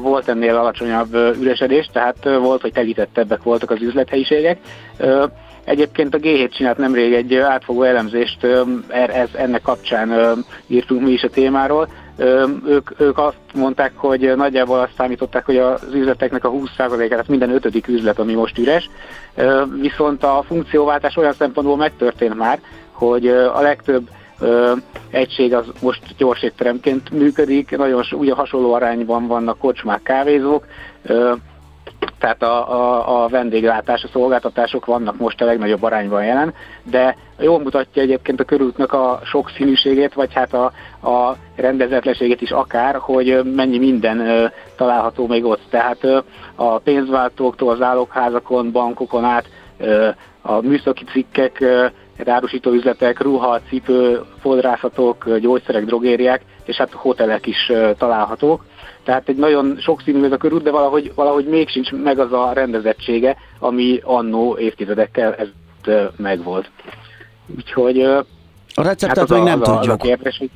volt 0.00 0.28
ennél 0.28 0.56
alacsonyabb 0.56 1.14
üresedés, 1.14 1.88
tehát 1.92 2.24
volt, 2.24 2.60
hogy 2.60 2.72
telítettebbek 2.72 3.42
voltak 3.42 3.70
az 3.70 3.80
üzlethelyiségek. 3.80 4.58
Egyébként 5.66 6.14
a 6.14 6.18
G7 6.18 6.50
csinált 6.50 6.78
nemrég 6.78 7.12
egy 7.12 7.34
átfogó 7.34 7.82
elemzést, 7.82 8.46
er- 8.88 9.14
ez, 9.14 9.28
ennek 9.32 9.62
kapcsán 9.62 10.34
írtunk 10.66 11.02
mi 11.02 11.10
is 11.10 11.22
a 11.22 11.28
témáról. 11.28 11.88
Ők, 12.66 12.90
ők 13.00 13.18
azt 13.18 13.36
mondták, 13.54 13.92
hogy 13.94 14.32
nagyjából 14.36 14.78
azt 14.78 14.92
számították, 14.96 15.44
hogy 15.44 15.56
az 15.56 15.82
üzleteknek 15.92 16.44
a 16.44 16.50
20%-át, 16.50 17.08
tehát 17.08 17.28
minden 17.28 17.50
ötödik 17.50 17.88
üzlet, 17.88 18.18
ami 18.18 18.34
most 18.34 18.58
üres. 18.58 18.90
Viszont 19.80 20.22
a 20.22 20.44
funkcióváltás 20.46 21.16
olyan 21.16 21.32
szempontból 21.32 21.76
megtörtént 21.76 22.34
már, 22.34 22.60
hogy 22.92 23.26
a 23.28 23.60
legtöbb 23.60 24.08
egység 25.10 25.54
az 25.54 25.66
most 25.82 26.02
gyors 26.16 26.42
étteremként 26.42 27.10
működik, 27.10 27.76
nagyon 27.76 28.04
ugye 28.12 28.34
hasonló 28.34 28.72
arányban 28.72 29.26
vannak 29.26 29.58
kocsmák, 29.58 30.02
kávézók, 30.02 30.66
tehát 32.18 32.42
a, 32.42 32.72
a, 32.72 33.24
a 33.24 33.28
vendéglátás, 33.28 34.02
a 34.04 34.08
szolgáltatások 34.12 34.84
vannak 34.84 35.16
most 35.16 35.40
a 35.40 35.44
legnagyobb 35.44 35.82
arányban 35.82 36.24
jelen, 36.24 36.54
de 36.82 37.16
jól 37.38 37.58
mutatja 37.58 38.02
egyébként 38.02 38.40
a 38.40 38.44
körútnak 38.44 38.92
a 38.92 39.20
sokszínűségét, 39.24 40.14
vagy 40.14 40.34
hát 40.34 40.54
a, 40.54 40.64
a 41.10 41.36
rendezetlenségét 41.56 42.40
is 42.40 42.50
akár, 42.50 42.96
hogy 42.96 43.40
mennyi 43.54 43.78
minden 43.78 44.20
ö, 44.20 44.46
található 44.76 45.26
még 45.26 45.44
ott. 45.44 45.62
Tehát 45.70 46.04
ö, 46.04 46.18
a 46.54 46.78
pénzváltóktól, 46.78 47.70
az 47.70 47.82
állokházakon, 47.82 48.72
bankokon 48.72 49.24
át 49.24 49.48
ö, 49.78 50.08
a 50.42 50.60
műszaki 50.60 51.04
cikkek, 51.04 51.64
árusító 52.24 52.70
üzletek, 52.72 53.20
ruha, 53.20 53.60
cipő, 53.68 54.20
fodrászatok, 54.40 55.36
gyógyszerek, 55.38 55.84
drogériák, 55.84 56.42
és 56.64 56.76
hát 56.76 56.90
hotelek 56.92 57.46
is 57.46 57.72
találhatók 57.98 58.64
tehát 59.06 59.28
egy 59.28 59.36
nagyon 59.36 59.76
sokszínű 59.80 60.24
ez 60.24 60.32
a 60.32 60.36
körút, 60.36 60.62
de 60.62 60.70
valahogy, 60.70 61.12
valahogy 61.14 61.46
még 61.46 61.68
sincs 61.68 61.92
meg 61.92 62.18
az 62.18 62.32
a 62.32 62.52
rendezettsége, 62.52 63.36
ami 63.58 64.00
annó 64.04 64.58
évtizedekkel 64.58 65.34
ez 65.34 65.48
megvolt. 66.16 66.70
Úgyhogy 67.56 68.00
a 68.74 68.82
receptet 68.82 69.18
hát 69.18 69.28
még 69.28 69.42
nem 69.42 69.60
az 69.60 69.68
tudjuk. 69.68 69.92
Az 69.92 69.98
a 70.00 70.06
kérdés, 70.06 70.38
hogy 70.38 70.50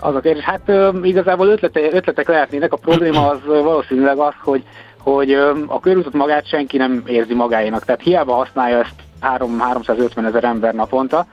az 0.00 0.14
a 0.14 0.20
kérdés, 0.20 0.42
hát 0.42 0.72
igazából 1.02 1.48
ötlete, 1.48 1.80
ötletek 1.92 2.28
lehetnének, 2.28 2.72
a 2.72 2.76
probléma 2.76 3.28
az 3.28 3.38
valószínűleg 3.44 4.18
az, 4.18 4.34
hogy, 4.42 4.64
hogy 4.98 5.32
a 5.66 5.80
körútot 5.80 6.12
magát 6.12 6.46
senki 6.46 6.76
nem 6.76 7.02
érzi 7.06 7.34
magáénak, 7.34 7.84
tehát 7.84 8.02
hiába 8.02 8.34
használja 8.34 8.78
ezt 8.78 8.94
3, 9.20 9.58
350 9.58 10.26
ezer 10.26 10.44
ember 10.44 10.74
naponta, 10.74 11.26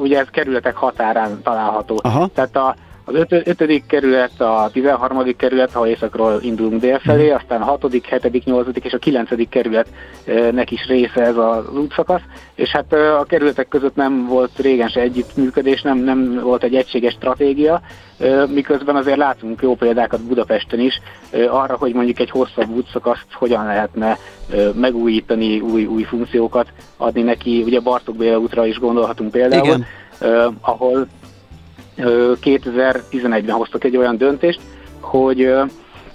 ugye 0.00 0.18
ez 0.18 0.26
kerületek 0.30 0.76
határán 0.76 1.42
található. 1.42 1.98
Aha. 2.02 2.28
Tehát 2.34 2.56
a, 2.56 2.74
az 3.04 3.14
öt, 3.14 3.32
ötödik 3.32 3.86
kerület, 3.86 4.40
a 4.40 4.68
13. 4.72 5.36
kerület, 5.36 5.72
ha 5.72 5.88
északról 5.88 6.38
indulunk 6.42 6.80
dél 6.80 6.98
felé, 6.98 7.26
mhm. 7.26 7.34
aztán 7.34 7.60
a 7.60 7.64
hatodik, 7.64 8.06
hetedik, 8.06 8.44
nyolcadik 8.44 8.84
és 8.84 8.92
a 8.92 8.98
kilencedik 8.98 9.48
kerületnek 9.48 10.70
is 10.70 10.86
része 10.86 11.20
ez 11.20 11.36
az 11.36 11.76
útszakasz, 11.76 12.22
és 12.54 12.70
hát 12.70 12.92
a 12.92 13.24
kerületek 13.28 13.68
között 13.68 13.96
nem 13.96 14.26
volt 14.26 14.50
régen 14.56 14.88
se 14.88 15.00
együttműködés, 15.00 15.82
nem, 15.82 15.98
nem 15.98 16.40
volt 16.42 16.62
egy 16.62 16.74
egységes 16.74 17.12
stratégia, 17.12 17.80
miközben 18.48 18.96
azért 18.96 19.16
látunk 19.16 19.62
jó 19.62 19.74
példákat 19.74 20.22
Budapesten 20.22 20.80
is 20.80 21.00
arra, 21.48 21.76
hogy 21.76 21.94
mondjuk 21.94 22.18
egy 22.18 22.30
hosszabb 22.30 22.70
útszakaszt 22.70 23.26
hogyan 23.32 23.64
lehetne 23.64 24.18
megújítani, 24.74 25.60
új, 25.60 25.84
új 25.84 26.02
funkciókat 26.02 26.68
adni 26.96 27.22
neki. 27.22 27.62
Ugye 27.62 27.80
Bartók 27.80 28.16
Béla 28.16 28.38
útra 28.38 28.66
is 28.66 28.78
gondolhatunk 28.78 29.30
például, 29.30 29.64
Igen. 29.64 29.86
ahol 30.60 31.06
2011-ben 31.96 33.54
hoztak 33.54 33.84
egy 33.84 33.96
olyan 33.96 34.16
döntést, 34.16 34.60
hogy 35.00 35.52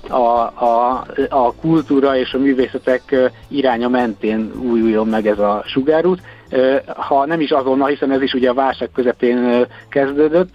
a, 0.09 0.17
a, 0.65 1.05
a 1.29 1.53
kultúra 1.61 2.17
és 2.17 2.33
a 2.33 2.37
művészetek 2.37 3.31
iránya 3.47 3.87
mentén 3.87 4.51
újuljon 4.61 5.07
meg 5.07 5.27
ez 5.27 5.39
a 5.39 5.63
sugárút. 5.65 6.21
Ha 6.85 7.25
nem 7.25 7.39
is 7.39 7.51
azonnal, 7.51 7.87
hiszen 7.87 8.11
ez 8.11 8.21
is 8.21 8.33
ugye 8.33 8.49
a 8.49 8.53
válság 8.53 8.89
közepén 8.93 9.67
kezdődött, 9.89 10.49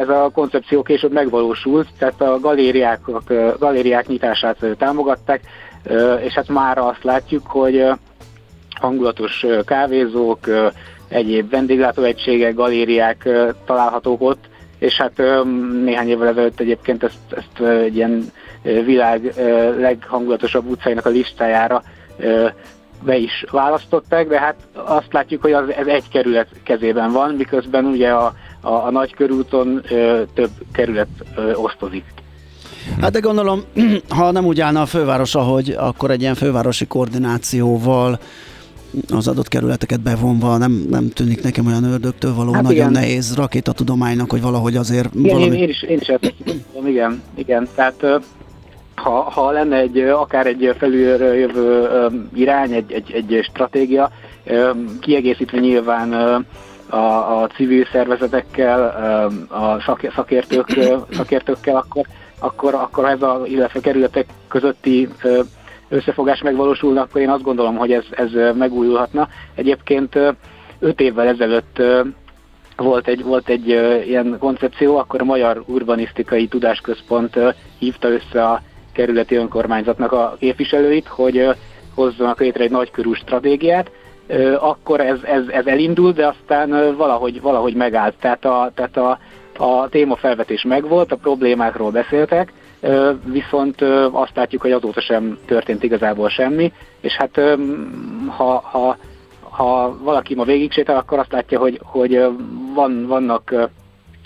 ez 0.00 0.08
a 0.08 0.30
koncepció 0.34 0.82
később 0.82 1.12
megvalósult, 1.12 1.88
tehát 1.98 2.20
a 2.20 2.40
galériák, 2.40 3.08
a 3.08 3.22
galériák 3.58 4.06
nyitását 4.06 4.66
támogatták, 4.78 5.40
és 6.20 6.32
hát 6.32 6.48
már 6.48 6.78
azt 6.78 7.04
látjuk, 7.04 7.46
hogy 7.46 7.84
hangulatos 8.80 9.46
kávézók, 9.64 10.46
egyéb 11.08 11.50
vendéglátóegységek, 11.50 12.54
galériák 12.54 13.28
találhatók 13.66 14.22
ott, 14.22 14.44
és 14.78 14.96
hát 14.96 15.22
néhány 15.84 16.08
évvel 16.08 16.28
ezelőtt 16.28 16.60
egyébként 16.60 17.02
ezt, 17.02 17.18
ezt 17.30 17.68
egy 17.68 17.96
ilyen 17.96 18.32
világ 18.62 19.32
leghangulatosabb 19.78 20.66
utcáinak 20.66 21.06
a 21.06 21.10
listájára 21.10 21.82
be 23.04 23.16
is 23.16 23.44
választották, 23.50 24.28
de 24.28 24.38
hát 24.38 24.56
azt 24.72 25.12
látjuk, 25.12 25.42
hogy 25.42 25.52
az, 25.52 25.72
ez 25.72 25.86
egy 25.86 26.08
kerület 26.08 26.48
kezében 26.64 27.12
van, 27.12 27.34
miközben 27.34 27.84
ugye 27.84 28.08
a, 28.08 28.34
a, 28.60 28.70
a 28.70 28.90
nagy 28.90 29.14
körúton 29.14 29.82
több 30.34 30.50
kerület 30.72 31.08
osztozik. 31.54 32.04
Hát 33.00 33.12
de 33.12 33.18
gondolom, 33.20 33.62
ha 34.18 34.30
nem 34.30 34.44
úgy 34.44 34.60
állna 34.60 34.80
a 34.80 34.86
főváros, 34.86 35.34
ahogy 35.34 35.70
akkor 35.78 36.10
egy 36.10 36.20
ilyen 36.20 36.34
fővárosi 36.34 36.86
koordinációval 36.86 38.18
az 39.12 39.28
adott 39.28 39.48
kerületeket 39.48 40.00
bevonva, 40.00 40.56
nem, 40.56 40.86
nem 40.90 41.08
tűnik 41.08 41.42
nekem 41.42 41.66
olyan 41.66 41.84
ördögtől 41.84 42.34
való, 42.34 42.52
hát 42.52 42.62
nagyon 42.62 42.78
igen. 42.78 42.90
nehéz 42.90 43.36
rakétatudománynak, 43.36 44.30
hogy 44.30 44.42
valahogy 44.42 44.76
azért 44.76 45.14
igen, 45.14 45.36
valami... 45.36 45.56
Én, 45.56 45.62
én 45.62 45.68
is, 45.68 45.82
én 45.82 45.98
is 46.00 46.06
ezt 46.06 46.34
tudom, 46.44 46.86
igen, 46.86 47.22
igen, 47.34 47.68
tehát 47.74 48.22
ha, 48.94 49.10
ha 49.10 49.50
lenne 49.50 49.76
egy, 49.76 49.98
akár 49.98 50.46
egy 50.46 50.74
felülről 50.78 51.34
jövő 51.34 51.88
irány, 52.34 52.72
egy, 52.72 52.92
egy, 52.92 53.12
egy 53.12 53.44
stratégia, 53.50 54.10
kiegészítve 55.00 55.58
nyilván 55.58 56.12
a, 56.88 57.42
a 57.42 57.46
civil 57.46 57.86
szervezetekkel, 57.92 58.82
a 59.48 60.10
szakértők, 60.14 60.78
szakértőkkel, 61.12 61.76
akkor, 61.76 62.06
akkor, 62.38 62.74
akkor 62.74 63.04
ez 63.08 63.22
a, 63.22 63.42
illetve 63.44 63.80
kerületek 63.80 64.26
közötti 64.48 65.08
összefogás 65.88 66.42
megvalósulna, 66.42 67.00
akkor 67.00 67.20
én 67.20 67.30
azt 67.30 67.42
gondolom, 67.42 67.76
hogy 67.76 67.92
ez, 67.92 68.04
ez 68.10 68.56
megújulhatna. 68.56 69.28
Egyébként 69.54 70.18
öt 70.78 71.00
évvel 71.00 71.26
ezelőtt 71.26 71.82
volt 72.76 73.08
egy, 73.08 73.22
volt 73.24 73.48
egy 73.48 73.68
ilyen 74.06 74.36
koncepció, 74.38 74.96
akkor 74.96 75.20
a 75.20 75.24
Magyar 75.24 75.62
Urbanisztikai 75.66 76.46
Tudásközpont 76.46 77.38
hívta 77.78 78.08
össze 78.08 78.44
a 78.44 78.62
kerületi 78.92 79.34
önkormányzatnak 79.34 80.12
a 80.12 80.36
képviselőit, 80.38 81.06
hogy 81.06 81.48
hozzanak 81.94 82.40
létre 82.40 82.64
egy 82.64 82.70
nagykörű 82.70 83.12
stratégiát, 83.12 83.90
akkor 84.58 85.00
ez, 85.00 85.18
ez, 85.22 85.42
ez 85.48 85.66
elindult, 85.66 86.14
de 86.14 86.26
aztán 86.26 86.96
valahogy, 86.96 87.40
valahogy 87.40 87.74
megállt. 87.74 88.14
Tehát 88.20 88.44
a, 88.44 88.70
tehát 88.74 88.96
a, 88.96 89.18
a 89.58 89.88
témafelvetés 89.88 90.62
megvolt, 90.62 91.12
a 91.12 91.16
problémákról 91.16 91.90
beszéltek, 91.90 92.52
viszont 93.24 93.80
azt 94.12 94.36
látjuk, 94.36 94.62
hogy 94.62 94.72
azóta 94.72 95.00
sem 95.00 95.38
történt 95.46 95.82
igazából 95.82 96.28
semmi, 96.28 96.72
és 97.00 97.16
hát 97.16 97.40
ha, 98.26 98.60
ha, 98.60 98.96
ha 99.40 99.98
valaki 100.02 100.34
ma 100.34 100.44
végig 100.44 100.72
sétál, 100.72 100.96
akkor 100.96 101.18
azt 101.18 101.32
látja, 101.32 101.58
hogy, 101.58 101.80
hogy 101.82 102.26
van, 102.74 103.06
vannak 103.06 103.70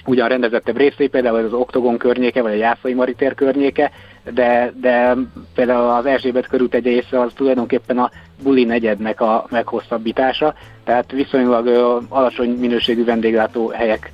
ugyan 0.06 0.28
rendezettebb 0.28 0.76
részei, 0.76 1.08
például 1.08 1.44
az 1.44 1.52
Oktogon 1.52 1.96
környéke, 1.98 2.42
vagy 2.42 2.52
a 2.52 2.56
Jászai 2.56 2.94
Maritér 2.94 3.34
környéke, 3.34 3.90
de, 4.34 4.72
de 4.80 5.16
például 5.54 5.90
az 5.90 6.06
Erzsébet 6.06 6.46
körút 6.46 6.74
egy 6.74 6.84
része 6.84 7.20
az 7.20 7.32
tulajdonképpen 7.32 7.98
a 7.98 8.10
Buli 8.42 8.64
negyednek 8.64 9.20
a 9.20 9.46
meghosszabbítása, 9.50 10.54
tehát 10.84 11.10
viszonylag 11.12 11.66
alacsony 12.08 12.50
minőségű 12.50 13.04
vendéglátó 13.04 13.68
helyek 13.68 14.10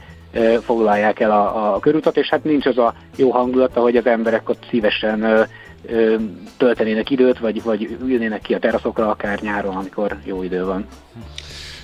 foglalják 0.61 1.20
el 1.20 1.30
a, 1.30 1.75
a 1.75 1.78
körutat, 1.78 2.16
és 2.16 2.28
hát 2.28 2.44
nincs 2.44 2.66
az 2.66 2.78
a 2.78 2.94
jó 3.16 3.30
hangulata, 3.30 3.80
hogy 3.80 3.97
az 3.97 4.06
emberek 4.06 4.49
ott 4.49 4.66
szívesen 4.70 5.47
töltenének 6.56 7.11
időt, 7.11 7.38
vagy, 7.38 7.62
vagy 7.62 7.97
ülnének 8.02 8.40
ki 8.40 8.54
a 8.54 8.58
teraszokra 8.58 9.08
akár 9.08 9.40
nyáron, 9.40 9.76
amikor 9.76 10.16
jó 10.25 10.42
idő 10.42 10.64
van. 10.64 10.87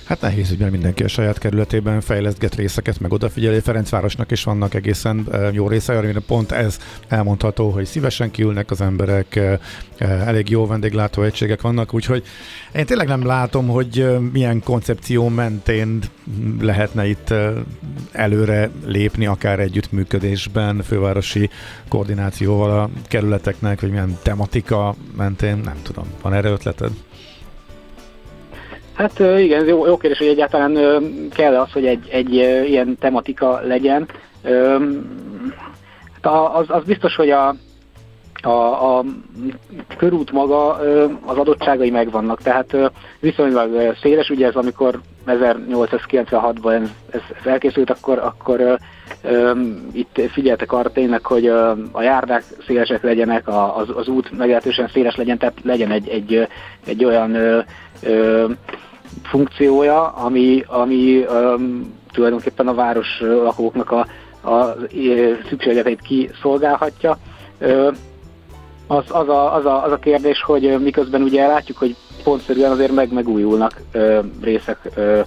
Hát 0.05 0.21
nehéz, 0.21 0.49
hogy 0.49 0.71
mindenki 0.71 1.03
a 1.03 1.07
saját 1.07 1.37
kerületében 1.37 2.01
fejlesztget 2.01 2.55
részeket, 2.55 2.99
meg 2.99 3.11
odafigyelő. 3.11 3.59
Ferencvárosnak 3.59 4.31
is 4.31 4.43
vannak 4.43 4.73
egészen 4.73 5.27
jó 5.51 5.67
részei, 5.67 5.95
amire 5.95 6.19
pont 6.19 6.51
ez 6.51 6.79
elmondható, 7.07 7.69
hogy 7.69 7.85
szívesen 7.85 8.31
kiülnek 8.31 8.71
az 8.71 8.81
emberek, 8.81 9.39
elég 9.97 10.49
jó 10.49 10.67
vendéglátó 10.67 11.23
egységek 11.23 11.61
vannak, 11.61 11.93
úgyhogy 11.93 12.23
én 12.75 12.85
tényleg 12.85 13.07
nem 13.07 13.25
látom, 13.25 13.67
hogy 13.67 14.17
milyen 14.31 14.63
koncepció 14.63 15.27
mentén 15.27 15.99
lehetne 16.59 17.07
itt 17.07 17.33
előre 18.11 18.69
lépni, 18.85 19.25
akár 19.25 19.59
együttműködésben, 19.59 20.81
fővárosi 20.81 21.49
koordinációval 21.87 22.79
a 22.79 22.89
kerületeknek, 23.07 23.81
vagy 23.81 23.89
milyen 23.89 24.17
tematika 24.21 24.95
mentén, 25.17 25.57
nem 25.57 25.77
tudom. 25.81 26.05
Van 26.21 26.33
erre 26.33 26.49
ötleted? 26.49 26.91
Hát 28.95 29.19
igen, 29.19 29.61
ez 29.61 29.67
jó, 29.67 29.85
jó 29.85 29.97
kérdés, 29.97 30.17
hogy 30.17 30.27
egyáltalán 30.27 30.77
kell 31.33 31.59
az, 31.59 31.71
hogy 31.71 31.85
egy, 31.85 32.07
egy 32.09 32.33
ilyen 32.69 32.97
tematika 32.99 33.59
legyen. 33.63 34.07
Hát 36.21 36.33
az, 36.53 36.65
az 36.67 36.83
biztos, 36.83 37.15
hogy 37.15 37.29
a, 37.29 37.55
a, 38.41 38.97
a 38.97 39.03
körút 39.97 40.31
maga 40.31 40.73
az 41.25 41.37
adottságai 41.37 41.89
megvannak, 41.89 42.41
tehát 42.41 42.77
viszonylag 43.19 43.95
széles, 44.01 44.29
ugye 44.29 44.47
ez 44.47 44.55
amikor 44.55 44.99
1896-ban 45.27 46.73
ez, 46.73 46.89
ez, 47.09 47.21
elkészült, 47.45 47.89
akkor, 47.89 48.17
akkor 48.17 48.77
itt 49.91 50.21
figyeltek 50.31 50.71
arra 50.71 50.91
tényleg, 50.91 51.25
hogy 51.25 51.47
a 51.91 52.01
járdák 52.01 52.43
szélesek 52.67 53.03
legyenek, 53.03 53.47
a, 53.47 53.77
az, 53.77 53.87
az 53.95 54.07
út 54.07 54.37
meglehetősen 54.37 54.87
széles 54.87 55.15
legyen, 55.15 55.37
tehát 55.37 55.57
legyen 55.63 55.91
egy, 55.91 56.07
egy, 56.09 56.47
egy 56.85 57.05
olyan 57.05 57.37
uh, 58.03 58.51
funkciója, 59.23 60.07
ami, 60.07 60.63
ami 60.67 61.25
um, 61.29 61.93
tulajdonképpen 62.11 62.67
a 62.67 62.73
város 62.73 63.07
lakóknak 63.19 63.91
a, 63.91 64.07
a 64.49 64.75
szükségleteit 65.49 66.01
kiszolgálhatja. 66.01 67.17
Uh, 67.59 67.95
az, 68.87 69.03
az, 69.07 69.29
a, 69.29 69.55
az, 69.55 69.65
a, 69.65 69.83
az 69.83 69.91
a 69.91 69.97
kérdés, 69.97 70.41
hogy 70.41 70.79
miközben 70.79 71.21
ugye 71.21 71.47
látjuk, 71.47 71.77
hogy 71.77 71.95
pontszerűen 72.23 72.71
azért 72.71 72.91
meg 72.91 73.13
megújulnak 73.13 73.81
ö, 73.91 74.19
részek, 74.41 74.79
ö, 74.95 75.19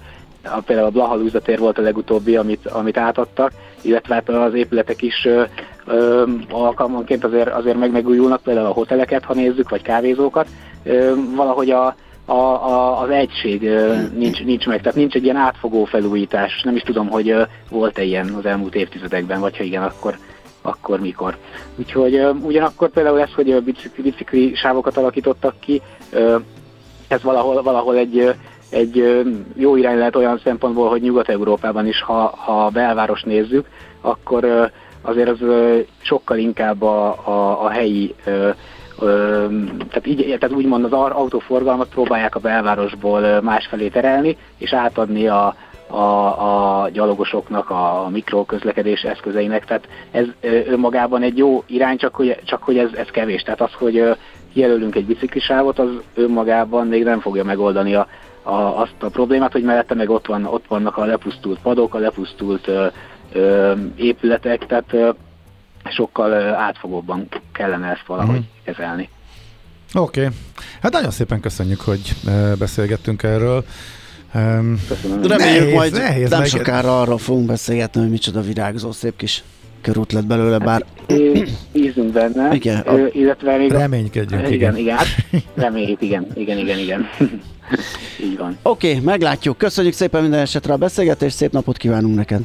a, 0.45 0.61
például 0.67 0.87
a 0.87 0.91
Blaha 0.91 1.41
tér 1.43 1.59
volt 1.59 1.79
a 1.79 1.83
legutóbbi, 1.83 2.37
amit, 2.37 2.67
amit 2.67 2.97
átadtak, 2.97 3.53
illetve 3.81 4.15
hát 4.15 4.29
az 4.29 4.55
épületek 4.55 5.03
is 5.03 5.25
ö, 5.25 5.43
ö, 5.87 6.25
alkalmanként 6.51 7.25
azért, 7.25 7.49
azért 7.49 7.79
meg 7.79 7.91
megújulnak, 7.91 8.43
például 8.43 8.67
a 8.67 8.73
hoteleket, 8.73 9.25
ha 9.25 9.35
nézzük, 9.35 9.69
vagy 9.69 9.83
kávézókat. 9.83 10.47
Ö, 10.83 11.13
valahogy 11.35 11.71
a, 11.71 11.95
a, 12.29 12.33
a, 12.33 13.01
az 13.01 13.11
egység 13.11 13.71
nincs, 14.17 14.45
nincs 14.45 14.67
meg, 14.67 14.81
tehát 14.81 14.97
nincs 14.99 15.15
egy 15.15 15.25
ilyen 15.25 15.37
átfogó 15.37 15.85
felújítás. 15.85 16.63
Nem 16.63 16.77
is 16.77 16.83
tudom, 16.83 17.09
hogy 17.09 17.35
volt-e 17.71 18.03
ilyen 18.03 18.29
az 18.29 18.47
elmúlt 18.47 18.75
évtizedekben, 18.75 19.41
vagy 19.41 19.57
ha 19.57 19.63
igen, 19.63 19.83
akkor 19.83 20.19
akkor 20.63 21.01
mikor. 21.01 21.37
Úgyhogy 21.77 22.27
ugyanakkor 22.43 22.89
például 22.89 23.21
ez, 23.21 23.33
hogy 23.35 23.63
bicikli, 23.63 24.03
bicikli 24.03 24.55
sávokat 24.55 24.97
alakítottak 24.97 25.55
ki, 25.61 25.83
ez 27.09 27.23
valahol, 27.23 27.63
valahol 27.63 27.97
egy, 27.97 28.35
egy 28.71 29.25
jó 29.57 29.77
irány 29.77 29.99
lehet 29.99 30.17
olyan 30.17 30.41
szempontból, 30.45 30.89
hogy 30.89 31.01
Nyugat-Európában 31.01 31.87
is, 31.87 32.03
ha, 32.03 32.35
ha 32.37 32.65
a 32.65 32.71
belváros 32.71 33.23
nézzük, 33.23 33.67
akkor 34.01 34.71
azért 35.03 35.29
az 35.29 35.39
sokkal 36.03 36.39
inkább 36.39 36.83
a, 36.83 37.29
a, 37.29 37.65
a 37.65 37.69
helyi 37.69 38.15
tehát, 39.89 40.07
így, 40.07 40.37
tehát 40.39 40.57
úgymond 40.57 40.85
az 40.85 40.93
autóforgalmat 40.93 41.89
próbálják 41.89 42.35
a 42.35 42.41
belvárosból 42.41 43.41
másfelé 43.41 43.89
terelni, 43.89 44.37
és 44.59 44.73
átadni 44.73 45.27
a, 45.29 45.55
a, 45.87 46.83
a 46.83 46.89
gyalogosoknak, 46.89 47.71
a 47.71 48.09
mikroközlekedés 48.11 49.03
eszközeinek, 49.03 49.65
tehát 49.65 49.89
ez 50.11 50.27
önmagában 50.67 51.23
egy 51.23 51.39
jó 51.39 51.63
irány, 51.67 51.97
csak 51.97 52.15
hogy, 52.15 52.41
csak 52.45 52.63
hogy 52.63 52.79
ez, 52.79 52.93
ez 52.93 53.07
kevés. 53.07 53.43
Tehát 53.43 53.61
az, 53.61 53.73
hogy 53.73 54.17
jelölünk 54.53 54.95
egy 54.95 55.07
biciklisávot, 55.07 55.79
az 55.79 55.89
önmagában 56.15 56.87
még 56.87 57.05
nem 57.05 57.21
fogja 57.21 57.45
megoldani 57.45 57.95
a, 57.95 58.07
a, 58.43 58.81
azt 58.81 58.95
a 59.01 59.09
problémát, 59.09 59.53
hogy 59.53 59.63
mellette 59.63 59.95
meg 59.95 60.11
ott, 60.11 60.27
van, 60.27 60.45
ott 60.45 60.67
vannak 60.67 60.97
a 60.97 61.05
lepusztult 61.05 61.59
padok, 61.63 61.95
a 61.95 61.99
lepusztult 61.99 62.69
ö, 62.69 62.87
ö, 63.33 63.73
épületek, 63.97 64.67
tehát 64.67 64.93
ö, 64.93 65.11
sokkal 65.85 66.55
átfogóbban 66.55 67.29
kellene 67.53 67.91
ezt 67.91 68.07
valahogy 68.07 68.39
mm. 68.39 68.65
kezelni. 68.65 69.09
Oké. 69.95 70.21
Okay. 70.21 70.33
Hát 70.83 70.93
nagyon 70.93 71.11
szépen 71.11 71.41
köszönjük, 71.41 71.81
hogy 71.81 72.15
beszélgettünk 72.59 73.23
erről. 73.23 73.65
Um, 74.35 74.81
Reméljük 75.23 75.39
nehéz, 75.39 75.75
majd 75.75 75.93
nehéz 75.93 76.31
nem 76.31 76.39
meg... 76.39 76.49
sokára 76.49 77.01
arra 77.01 77.19
fogunk 77.19 77.47
beszélgetni, 77.47 78.01
hogy 78.01 78.11
micsoda 78.11 78.41
virágzó 78.41 78.93
szép 78.93 79.17
kis 79.17 79.43
körút 79.81 80.13
lett 80.13 80.27
belőle, 80.27 80.59
bár... 80.59 80.85
Hát, 81.09 81.19
bízunk 81.73 82.13
benne, 82.13 82.55
igen, 82.55 82.81
a... 82.81 82.97
illetve 83.13 83.57
még... 83.57 83.71
Reménykedjünk, 83.71 84.43
igen. 84.43 84.53
Igen, 84.53 84.77
igen, 84.77 84.97
hát 84.97 85.07
reméljük, 85.65 86.03
igen, 86.03 86.27
igen, 86.35 86.59
igen, 86.59 86.79
igen. 86.79 87.09
Így 88.25 88.39
van. 88.39 88.59
Oké, 88.63 88.89
okay, 88.91 89.05
meglátjuk. 89.05 89.59
Köszönjük 89.59 89.95
szépen 89.95 90.23
minden 90.23 90.41
esetre 90.41 90.73
a 90.73 90.77
beszélgetést, 90.77 91.37
szép 91.37 91.53
napot 91.53 91.77
kívánunk 91.77 92.15
neked. 92.15 92.43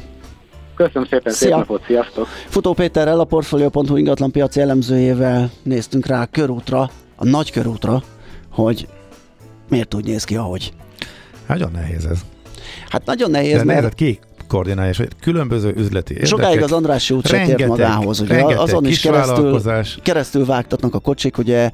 Köszönöm 0.76 1.04
szépen, 1.04 1.32
Szia. 1.32 1.48
szép 1.48 1.56
napot, 1.56 1.84
sziasztok! 1.86 2.26
Futó 2.26 2.72
Péterrel, 2.72 3.20
a 3.20 3.24
Portfolio.hu 3.24 3.96
ingatlan 3.96 4.30
piaci 4.30 4.60
elemzőjével 4.60 5.50
néztünk 5.62 6.06
rá 6.06 6.22
a 6.22 6.26
körútra, 6.26 6.90
a 7.16 7.24
nagy 7.24 7.50
körútra, 7.50 8.02
hogy 8.50 8.88
miért 9.68 9.94
úgy 9.94 10.04
néz 10.04 10.24
ki, 10.24 10.36
ahogy. 10.36 10.72
Nagyon 11.46 11.70
nehéz 11.70 12.04
ez. 12.04 12.20
Hát 12.88 13.06
nagyon 13.06 13.30
nehéz, 13.30 13.56
De 13.56 13.64
mert... 13.64 13.94
Ki 13.94 14.18
koordinálja, 14.46 14.90
és 14.90 15.02
különböző 15.20 15.72
üzleti 15.76 16.12
érdekek. 16.14 16.38
Sokáig 16.38 16.62
az 16.62 16.72
András 16.72 17.10
út 17.10 17.26
se 17.26 17.44
tért 17.44 17.66
magához, 17.66 18.20
ugye 18.20 18.42
azon 18.42 18.86
is 18.86 19.00
keresztül, 19.00 19.60
keresztül 20.02 20.44
vágtatnak 20.44 20.94
a 20.94 20.98
kocsik, 20.98 21.38
ugye 21.38 21.70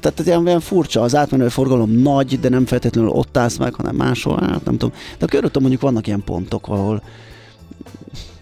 tehát 0.00 0.20
ez 0.20 0.26
ilyen, 0.26 0.46
ilyen 0.46 0.60
furcsa, 0.60 1.00
az 1.00 1.14
átmenő 1.14 1.48
forgalom 1.48 1.90
nagy, 1.90 2.40
de 2.40 2.48
nem 2.48 2.66
feltétlenül 2.66 3.10
ott 3.10 3.36
állsz 3.36 3.56
meg, 3.56 3.74
hanem 3.74 3.96
máshol, 3.96 4.40
hát 4.40 4.64
nem 4.64 4.76
tudom. 4.76 4.94
De 5.18 5.24
a 5.24 5.28
körülöttem 5.28 5.62
mondjuk 5.62 5.82
vannak 5.82 6.06
ilyen 6.06 6.22
pontok, 6.24 6.68
ahol 6.68 7.02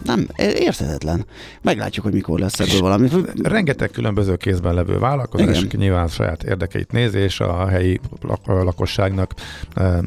nem, 0.05 0.27
érthetetlen. 0.37 1.27
Meglátjuk, 1.61 2.05
hogy 2.05 2.15
mikor 2.15 2.39
lesz 2.39 2.61
ebből 2.61 2.81
valami. 2.81 3.09
Rengeteg 3.43 3.91
különböző 3.91 4.37
kézben 4.37 4.75
levő 4.75 4.99
vállalkozás, 4.99 5.63
Igen. 5.63 5.81
nyilván 5.81 6.09
saját 6.09 6.43
érdekeit 6.43 6.93
nézi, 6.93 7.19
és 7.19 7.41
a 7.41 7.67
helyi 7.67 8.01
lak- 8.21 8.47
lakosságnak 8.47 9.35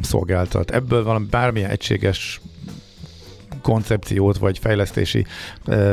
szolgáltat. 0.02 0.72
Ebből 0.72 1.04
valami 1.04 1.26
bármilyen 1.30 1.70
egységes 1.70 2.42
koncepciót, 3.62 4.38
vagy 4.38 4.60
fejlesztési 4.60 5.26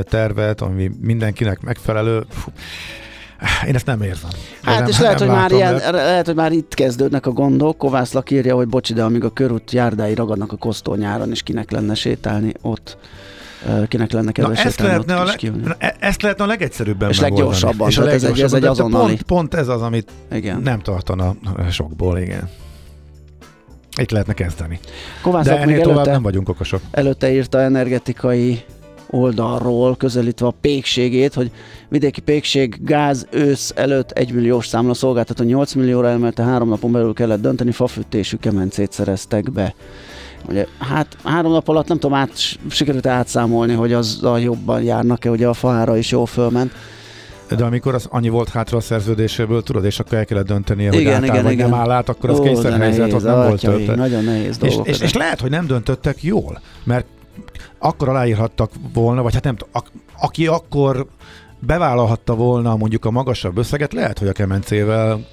tervet, 0.03 0.61
ami 0.61 0.91
mindenkinek 1.01 1.61
megfelelő, 1.61 2.25
Fú, 2.29 2.51
én 3.67 3.75
ezt 3.75 3.87
nem 3.87 4.03
érzem. 4.03 4.31
Hát 4.63 4.79
nem, 4.79 4.89
és 4.89 4.99
lehet, 4.99 5.19
hogy 5.19 5.29
már 5.29 5.51
ilyen, 5.51 5.77
de... 5.77 5.91
lehet, 5.91 6.27
hogy 6.27 6.35
már 6.35 6.53
itt 6.53 6.75
kezdődnek 6.75 7.27
a 7.27 7.31
gondok. 7.31 7.79
Kovászlak 7.79 8.31
írja, 8.31 8.55
hogy 8.55 8.69
bocsi, 8.69 8.93
de 8.93 9.03
amíg 9.03 9.25
a 9.25 9.31
körút 9.31 9.73
járdái 9.73 10.15
ragadnak 10.15 10.53
a 10.53 10.57
kosztonyáron, 10.57 11.31
és 11.31 11.43
kinek 11.43 11.71
lenne 11.71 11.95
sétálni 11.95 12.53
ott 12.61 12.97
kinek 13.89 14.13
lenne 14.13 14.33
kedves 14.33 14.59
Na, 14.59 14.65
ezt 14.65 14.81
lehetne, 14.81 15.17
a 15.17 15.25
le, 15.25 15.37
e- 15.79 15.97
ezt 15.99 16.23
lehetne 16.23 16.45
a 16.45 16.47
legegyszerűbben 16.47 17.09
És 17.09 17.21
leggyorsabban. 17.21 17.89
És 17.89 17.99
a 17.99 18.03
leggyorsabban. 18.03 18.35
Ez 18.35 18.39
egy, 18.39 18.45
ez 18.45 18.53
egy 18.53 18.65
azonnali. 18.65 19.07
Pont, 19.07 19.23
pont 19.23 19.55
ez 19.55 19.69
az, 19.69 19.83
amit 19.83 20.11
igen. 20.33 20.61
nem 20.61 20.81
tartana 20.81 21.35
sokból, 21.71 22.19
igen. 22.19 22.49
Itt 24.01 24.11
lehetne 24.11 24.33
kezdeni. 24.33 24.79
Kovászok 25.23 25.53
De 25.53 25.61
ennél 25.61 25.81
tovább 25.81 25.97
előtte, 25.97 26.11
nem 26.11 26.23
vagyunk 26.23 26.49
okosok. 26.49 26.81
Előtte 26.91 27.33
írta 27.33 27.61
energetikai 27.61 28.65
oldalról 29.11 29.97
közelítve 29.97 30.47
a 30.47 30.55
pékségét, 30.61 31.35
hogy 31.35 31.51
vidéki 31.89 32.21
pékség 32.21 32.79
gáz 32.85 33.27
ősz 33.31 33.73
előtt 33.77 34.11
1 34.11 34.33
milliós 34.33 34.67
számla 34.67 34.95
szolgáltató 34.95 35.45
8 35.45 35.73
millióra 35.73 36.09
emelte, 36.09 36.43
három 36.43 36.69
napon 36.69 36.93
belül 36.93 37.15
kellett 37.15 37.41
dönteni, 37.41 37.73
fafűtésű 37.73 38.37
kemencét 38.37 38.93
szereztek 38.93 39.53
be. 39.53 39.75
Ugye, 40.49 40.67
hát 40.79 41.17
három 41.25 41.53
nap 41.53 41.69
alatt 41.69 41.89
nem 41.89 41.99
tudom, 41.99 42.17
át, 42.17 42.33
sikerült 42.71 43.07
átszámolni, 43.07 43.73
hogy 43.73 43.93
az 43.93 44.25
a 44.25 44.39
jobban 44.39 44.83
járnak-e, 44.83 45.31
ugye 45.31 45.49
a 45.49 45.53
faára 45.53 45.97
is 45.97 46.11
jól 46.11 46.27
fölment. 46.27 46.73
De 47.57 47.65
amikor 47.65 47.95
az 47.95 48.07
annyi 48.11 48.29
volt 48.29 48.49
hátra 48.49 48.77
a 48.77 48.81
szerződéséből, 48.81 49.63
tudod, 49.63 49.85
és 49.85 49.99
akkor 49.99 50.19
el 50.19 50.25
kellett 50.25 50.47
döntenie, 50.47 50.89
hogy 50.89 51.01
igen, 51.01 51.15
átáll, 51.15 51.29
igen, 51.29 51.43
vagy 51.43 51.53
igen. 51.53 51.71
nem 51.71 51.79
áll 51.79 51.91
át, 51.91 52.09
akkor 52.09 52.31
az 52.31 52.41
kényszerhelyzet, 52.41 53.13
ott 53.13 53.23
nem 53.23 53.35
volt 53.35 53.61
töltött. 53.61 53.97
Nagyon 53.97 54.25
nehéz. 54.25 54.59
És, 54.63 54.79
és, 54.83 55.01
és, 55.01 55.13
lehet, 55.13 55.41
hogy 55.41 55.51
nem 55.51 55.67
döntöttek 55.67 56.23
jól, 56.23 56.61
mert 56.85 57.07
akkor 57.79 58.09
aláírhattak 58.09 58.71
volna, 58.93 59.23
vagy 59.23 59.35
hát 59.35 59.45
nem 59.45 59.57
tudom, 59.57 59.83
aki 60.21 60.47
akkor 60.47 61.07
bevállalhatta 61.59 62.35
volna 62.35 62.77
mondjuk 62.77 63.05
a 63.05 63.11
magasabb 63.11 63.59
összeget, 63.59 63.93
lehet, 63.93 64.19
hogy 64.19 64.29
a 64.29 64.33
kemencével 64.33 65.27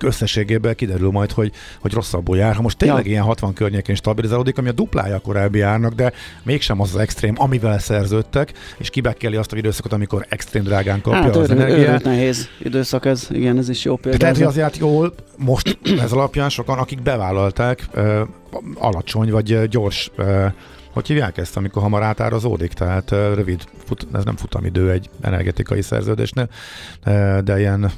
összességében 0.00 0.74
kiderül 0.74 1.10
majd, 1.10 1.32
hogy, 1.32 1.52
hogy 1.80 1.92
rosszabbul 1.92 2.36
jár. 2.36 2.54
Ha 2.54 2.62
most 2.62 2.76
tényleg 2.76 3.04
ja. 3.04 3.10
ilyen 3.10 3.24
60 3.24 3.52
környékén 3.52 3.94
stabilizálódik, 3.94 4.58
ami 4.58 4.68
a 4.68 4.72
duplája 4.72 5.14
a 5.14 5.20
korábbi 5.20 5.60
árnak, 5.60 5.92
de 5.92 6.12
mégsem 6.42 6.80
az 6.80 6.94
az 6.94 7.00
extrém, 7.00 7.34
amivel 7.38 7.78
szerződtek, 7.78 8.52
és 8.76 8.90
kibekkeli 8.90 9.36
azt 9.36 9.52
a 9.52 9.56
időszakot, 9.56 9.92
amikor 9.92 10.26
extrém 10.28 10.62
drágán 10.62 11.00
kapja 11.00 11.20
hát, 11.20 11.36
az 11.36 11.50
energiát. 11.50 12.04
nehéz 12.04 12.48
időszak 12.58 13.04
ez, 13.04 13.26
igen, 13.30 13.58
ez 13.58 13.68
is 13.68 13.84
jó 13.84 13.96
példa. 13.96 14.18
Tehát, 14.18 14.36
hogy 14.36 14.46
az 14.46 14.56
járt 14.56 14.76
jól, 14.76 15.14
most 15.36 15.78
ez 16.00 16.12
alapján 16.12 16.48
sokan, 16.48 16.78
akik 16.78 17.02
bevállalták, 17.02 17.88
alacsony 18.74 19.30
vagy 19.30 19.68
gyors 19.68 20.10
hogy 20.94 21.06
hívják 21.06 21.38
ezt, 21.38 21.56
amikor 21.56 21.82
hamar 21.82 22.02
átárazódik, 22.02 22.72
tehát 22.72 23.10
rövid, 23.10 23.64
fut, 23.84 24.06
ez 24.12 24.24
nem 24.24 24.36
futamidő 24.36 24.90
egy 24.90 25.10
energetikai 25.20 25.82
szerződésnél, 25.82 26.48
de 27.44 27.58
ilyen 27.58 27.90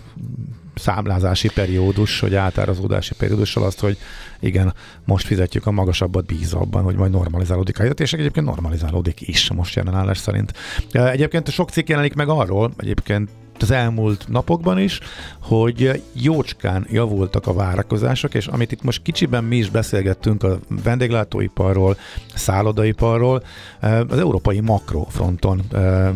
számlázási 0.78 1.48
periódus, 1.48 2.20
vagy 2.20 2.34
átárazódási 2.34 3.14
periódussal 3.14 3.62
azt, 3.62 3.80
hogy 3.80 3.98
igen, 4.40 4.74
most 5.04 5.26
fizetjük 5.26 5.66
a 5.66 5.70
magasabbat 5.70 6.26
bízva 6.26 6.60
abban, 6.60 6.82
hogy 6.82 6.96
majd 6.96 7.10
normalizálódik 7.10 7.76
a 7.76 7.78
helyzet, 7.78 8.00
és 8.00 8.12
egyébként 8.12 8.46
normalizálódik 8.46 9.20
is 9.20 9.50
most 9.50 9.74
jelen 9.74 9.94
állás 9.94 10.18
szerint. 10.18 10.52
Egyébként 10.90 11.50
sok 11.50 11.70
cikk 11.70 11.88
jelenik 11.88 12.14
meg 12.14 12.28
arról, 12.28 12.72
egyébként 12.76 13.30
az 13.62 13.70
elmúlt 13.70 14.24
napokban 14.28 14.78
is, 14.78 15.00
hogy 15.40 16.02
jócskán 16.12 16.86
javultak 16.90 17.46
a 17.46 17.52
várakozások, 17.52 18.34
és 18.34 18.46
amit 18.46 18.72
itt 18.72 18.82
most 18.82 19.02
kicsiben 19.02 19.44
mi 19.44 19.56
is 19.56 19.70
beszélgettünk 19.70 20.42
a 20.42 20.58
vendéglátóiparról, 20.84 21.96
szállodaiparról, 22.34 23.42
az 23.80 24.18
európai 24.18 24.60
makrofronton 24.60 25.62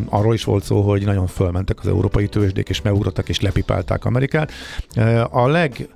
arról 0.09 0.35
is 0.35 0.45
volt 0.45 0.65
szó, 0.65 0.81
hogy 0.81 1.05
nagyon 1.05 1.27
fölmentek 1.27 1.79
az 1.81 1.89
európai 1.89 2.29
tőzsdék, 2.29 2.69
és 2.69 2.83
megugrottak, 2.83 3.29
és 3.29 3.41
lepipálták 3.41 4.05
Amerikát. 4.05 4.53
A 5.31 5.47
leg 5.47 5.89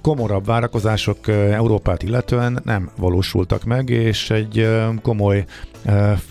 komorabb 0.00 0.46
várakozások 0.46 1.28
Európát 1.28 2.02
illetően 2.02 2.60
nem 2.64 2.90
valósultak 2.96 3.64
meg, 3.64 3.88
és 3.88 4.30
egy 4.30 4.68
komoly 5.02 5.44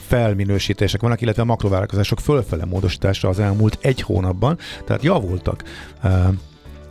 felminősítések 0.08 1.02
vannak, 1.02 1.22
illetve 1.22 1.42
a 1.42 1.46
makrovárakozások 1.46 2.20
fölfele 2.20 2.66
módosítása 2.66 3.28
az 3.28 3.40
elmúlt 3.40 3.78
egy 3.82 4.02
hónapban, 4.02 4.58
tehát 4.86 5.04
javultak 5.04 5.64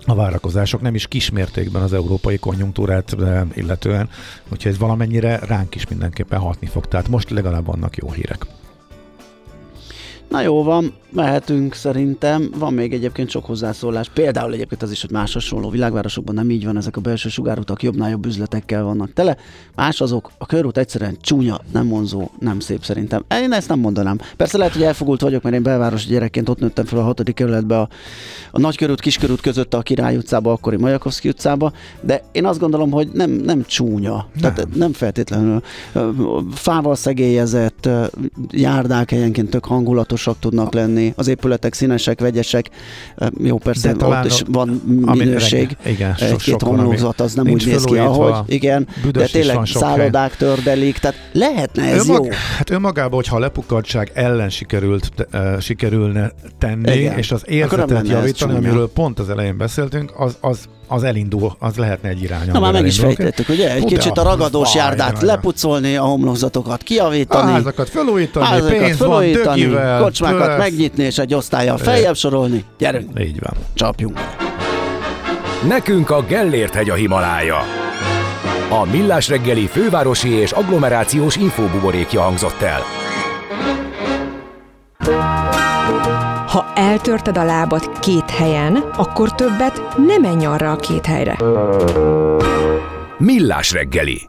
a 0.06 0.14
várakozások 0.14 0.80
nem 0.80 0.94
is 0.94 1.06
kismértékben 1.06 1.82
az 1.82 1.92
európai 1.92 2.36
konjunktúrát 2.36 3.16
illetően, 3.54 4.08
úgyhogy 4.52 4.72
ez 4.72 4.78
valamennyire 4.78 5.38
ránk 5.46 5.74
is 5.74 5.88
mindenképpen 5.88 6.38
hatni 6.38 6.66
fog. 6.66 6.86
Tehát 6.86 7.08
most 7.08 7.30
legalább 7.30 7.66
vannak 7.66 7.96
jó 7.96 8.12
hírek. 8.12 8.46
Na 10.34 10.40
jó 10.40 10.62
van, 10.62 10.92
mehetünk 11.12 11.74
szerintem. 11.74 12.50
Van 12.58 12.74
még 12.74 12.92
egyébként 12.92 13.30
sok 13.30 13.44
hozzászólás. 13.44 14.08
Például 14.08 14.52
egyébként 14.52 14.82
az 14.82 14.90
is, 14.90 15.00
hogy 15.00 15.10
más 15.10 15.32
hasonló 15.32 15.68
világvárosokban 15.70 16.34
nem 16.34 16.50
így 16.50 16.64
van, 16.64 16.76
ezek 16.76 16.96
a 16.96 17.00
belső 17.00 17.28
sugárutak 17.28 17.82
jobbnál 17.82 18.10
jobb 18.10 18.26
üzletekkel 18.26 18.82
vannak 18.82 19.12
tele. 19.12 19.36
Más 19.74 20.00
azok, 20.00 20.30
a 20.38 20.46
körút 20.46 20.78
egyszerűen 20.78 21.16
csúnya, 21.20 21.60
nem 21.72 21.88
vonzó, 21.88 22.30
nem 22.38 22.60
szép 22.60 22.84
szerintem. 22.84 23.24
Én 23.42 23.52
ezt 23.52 23.68
nem 23.68 23.78
mondanám. 23.78 24.18
Persze 24.36 24.58
lehet, 24.58 24.72
hogy 24.72 24.82
elfogult 24.82 25.20
vagyok, 25.20 25.42
mert 25.42 25.54
én 25.54 25.62
belvárosi 25.62 26.08
gyerekként 26.08 26.48
ott 26.48 26.58
nőttem 26.58 26.84
fel 26.84 26.98
a 26.98 27.02
hatodik 27.02 27.34
kerületbe 27.34 27.78
a, 27.78 27.88
a 28.50 28.58
nagykörút, 28.58 29.00
kiskörút 29.00 29.40
között 29.40 29.74
a 29.74 29.82
Király 29.82 30.16
utcába, 30.16 30.52
akkori 30.52 30.76
Majakovszki 30.76 31.28
utcába, 31.28 31.72
de 32.00 32.22
én 32.32 32.44
azt 32.44 32.58
gondolom, 32.60 32.90
hogy 32.90 33.08
nem, 33.12 33.30
nem 33.30 33.64
csúnya. 33.66 34.28
Nem. 34.40 34.54
Tehát 34.54 34.74
nem 34.74 34.92
feltétlenül 34.92 35.62
fával 36.52 36.94
szegélyezett, 36.94 37.88
járdák 38.50 39.10
helyenként 39.10 39.50
tök 39.50 39.64
hangulatosak 40.24 40.38
tudnak 40.38 40.74
lenni, 40.74 41.12
az 41.16 41.28
épületek 41.28 41.74
színesek, 41.74 42.20
vegyesek, 42.20 42.70
jó 43.38 43.58
persze 43.58 43.92
De 43.92 44.06
ott 44.06 44.24
is 44.24 44.42
van 44.46 44.82
minőség, 45.14 45.76
egy-két 46.18 46.62
homlokzat 46.62 47.20
az 47.20 47.34
nem 47.34 47.48
úgy 47.48 47.66
néz 47.66 47.84
ki, 47.84 47.96
ahogy, 47.96 48.34
igen, 48.46 48.88
de 49.12 49.26
tényleg 49.26 49.58
szállodák 49.64 50.36
tördelik, 50.36 50.98
tehát 50.98 51.16
lehetne 51.32 51.82
ez 51.82 52.08
Önmag, 52.08 52.24
jó. 52.24 52.30
Hát 52.56 52.70
önmagában, 52.70 53.14
hogyha 53.14 53.36
a 53.36 53.38
lepukkadság 53.38 54.10
ellen 54.14 54.50
sikerült, 54.50 55.10
uh, 55.32 55.60
sikerülne 55.60 56.32
tenni, 56.58 56.96
igen. 56.96 57.18
és 57.18 57.32
az 57.32 57.42
érzetet 57.46 58.08
javítani, 58.08 58.54
amiről 58.54 58.90
pont 58.90 59.18
az 59.18 59.30
elején 59.30 59.56
beszéltünk, 59.56 60.12
az, 60.16 60.36
az 60.40 60.68
az 60.86 61.02
elindul, 61.02 61.52
az 61.58 61.76
lehetne 61.76 62.08
egy 62.08 62.22
irány. 62.22 62.48
Na 62.52 62.60
már 62.60 62.72
meg 62.72 62.86
is 62.86 62.98
fejtettük, 62.98 63.48
ugye? 63.48 63.74
Egy 63.74 63.84
kicsit 63.84 64.18
a 64.18 64.22
ragadós 64.22 64.74
járdát 64.74 65.22
lepucolni, 65.22 65.96
a 65.96 66.02
homlokzatokat 66.02 66.82
kiavítani. 66.82 67.50
A 67.50 67.52
házakat 67.52 67.88
felújítani, 67.88 68.46
házakat 68.46 68.78
pénz 68.78 68.96
felújítani, 68.96 69.44
van, 69.44 69.70
dögivel, 69.70 70.02
kocsmákat 70.02 70.46
pösz. 70.46 70.58
megnyitni, 70.58 71.04
és 71.04 71.18
egy 71.18 71.34
osztályjal 71.34 71.76
feljebb 71.76 72.16
sorolni. 72.16 72.64
Gyerünk! 72.78 73.20
Így 73.20 73.40
van. 73.40 73.52
Csapjunk! 73.74 74.20
Nekünk 75.68 76.10
a 76.10 76.22
Gellért 76.22 76.74
hegy 76.74 76.90
a 76.90 76.94
Himalája. 76.94 77.58
A 78.70 78.84
Millás 78.90 79.28
reggeli 79.28 79.66
fővárosi 79.66 80.28
és 80.28 80.50
agglomerációs 80.50 81.36
infóbuborékja 81.36 82.20
hangzott 82.20 82.60
el. 82.60 82.82
Ha 86.54 86.72
eltörted 86.74 87.36
a 87.36 87.44
lábad 87.44 87.98
két 87.98 88.30
helyen, 88.30 88.76
akkor 88.76 89.34
többet 89.34 89.96
nem 90.06 90.20
menj 90.20 90.44
arra 90.46 90.70
a 90.70 90.76
két 90.76 91.06
helyre. 91.06 91.36
Millás 93.18 93.72
reggeli. 93.72 94.20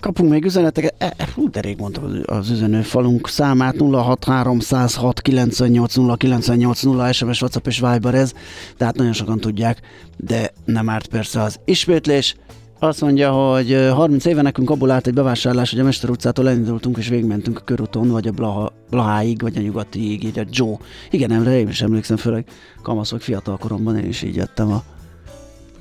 Kapunk 0.00 0.30
még 0.30 0.44
üzeneteket. 0.44 0.94
E, 0.98 1.28
hú, 1.34 1.50
de 1.50 1.60
rég 1.60 1.78
mondtam 1.78 2.04
az 2.26 2.50
üzenőfalunk 2.50 3.28
számát 3.28 3.74
06306 3.76 5.20
98 5.20 5.94
098 6.16 6.82
0 6.82 7.12
SMS, 7.12 7.40
WhatsApp 7.40 7.66
és 7.66 7.80
Viber 7.80 8.14
ez, 8.14 8.32
tehát 8.76 8.96
nagyon 8.96 9.12
sokan 9.12 9.38
tudják, 9.38 9.80
de 10.16 10.52
nem 10.64 10.88
árt 10.88 11.06
persze 11.06 11.42
az 11.42 11.58
ismétlés. 11.64 12.36
Azt 12.78 13.00
mondja, 13.00 13.32
hogy 13.32 13.88
30 13.92 14.24
éve 14.24 14.42
nekünk 14.42 14.70
abból 14.70 14.90
állt 14.90 15.06
egy 15.06 15.14
bevásárlás, 15.14 15.70
hogy 15.70 15.80
a 15.80 15.84
Mester 15.84 16.10
utcától 16.10 16.48
elindultunk 16.48 16.96
és 16.96 17.08
végigmentünk 17.08 17.58
a 17.58 17.64
körúton, 17.64 18.08
vagy 18.08 18.26
a 18.26 18.30
Blaha, 18.30 18.72
Blaháig, 18.90 19.40
vagy 19.40 19.56
a 19.56 19.60
nyugatiig, 19.60 20.24
így 20.24 20.38
a 20.38 20.44
Joe. 20.50 20.76
Igen, 21.10 21.32
emre, 21.32 21.58
én 21.58 21.68
is 21.68 21.82
emlékszem, 21.82 22.16
főleg 22.16 22.44
kamaszok 22.82 23.20
fiatal 23.20 23.56
koromban 23.56 23.96
én 23.96 24.08
is 24.08 24.22
így 24.22 24.36
jöttem 24.36 24.72
a 24.72 24.82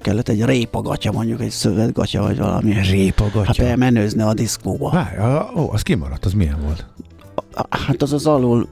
kellett 0.02 0.30
egy 0.30 0.46
répagatya, 0.46 1.12
mondjuk 1.12 1.42
egy 1.42 1.50
szövetgatya, 1.50 2.22
vagy 2.22 2.38
valami. 2.38 2.74
Répagatya? 2.90 3.66
Hát 3.66 3.76
menőzni 3.76 4.22
a 4.22 4.34
diszkóba. 4.34 4.90
Várj, 4.90 5.18
ó, 5.60 5.72
az 5.72 5.82
kimaradt, 5.82 6.26
az 6.26 6.34
milyen 6.34 6.58
volt? 6.64 6.86
Hát 7.70 8.02
az 8.02 8.14
az 8.14 8.26
alul, 8.26 8.68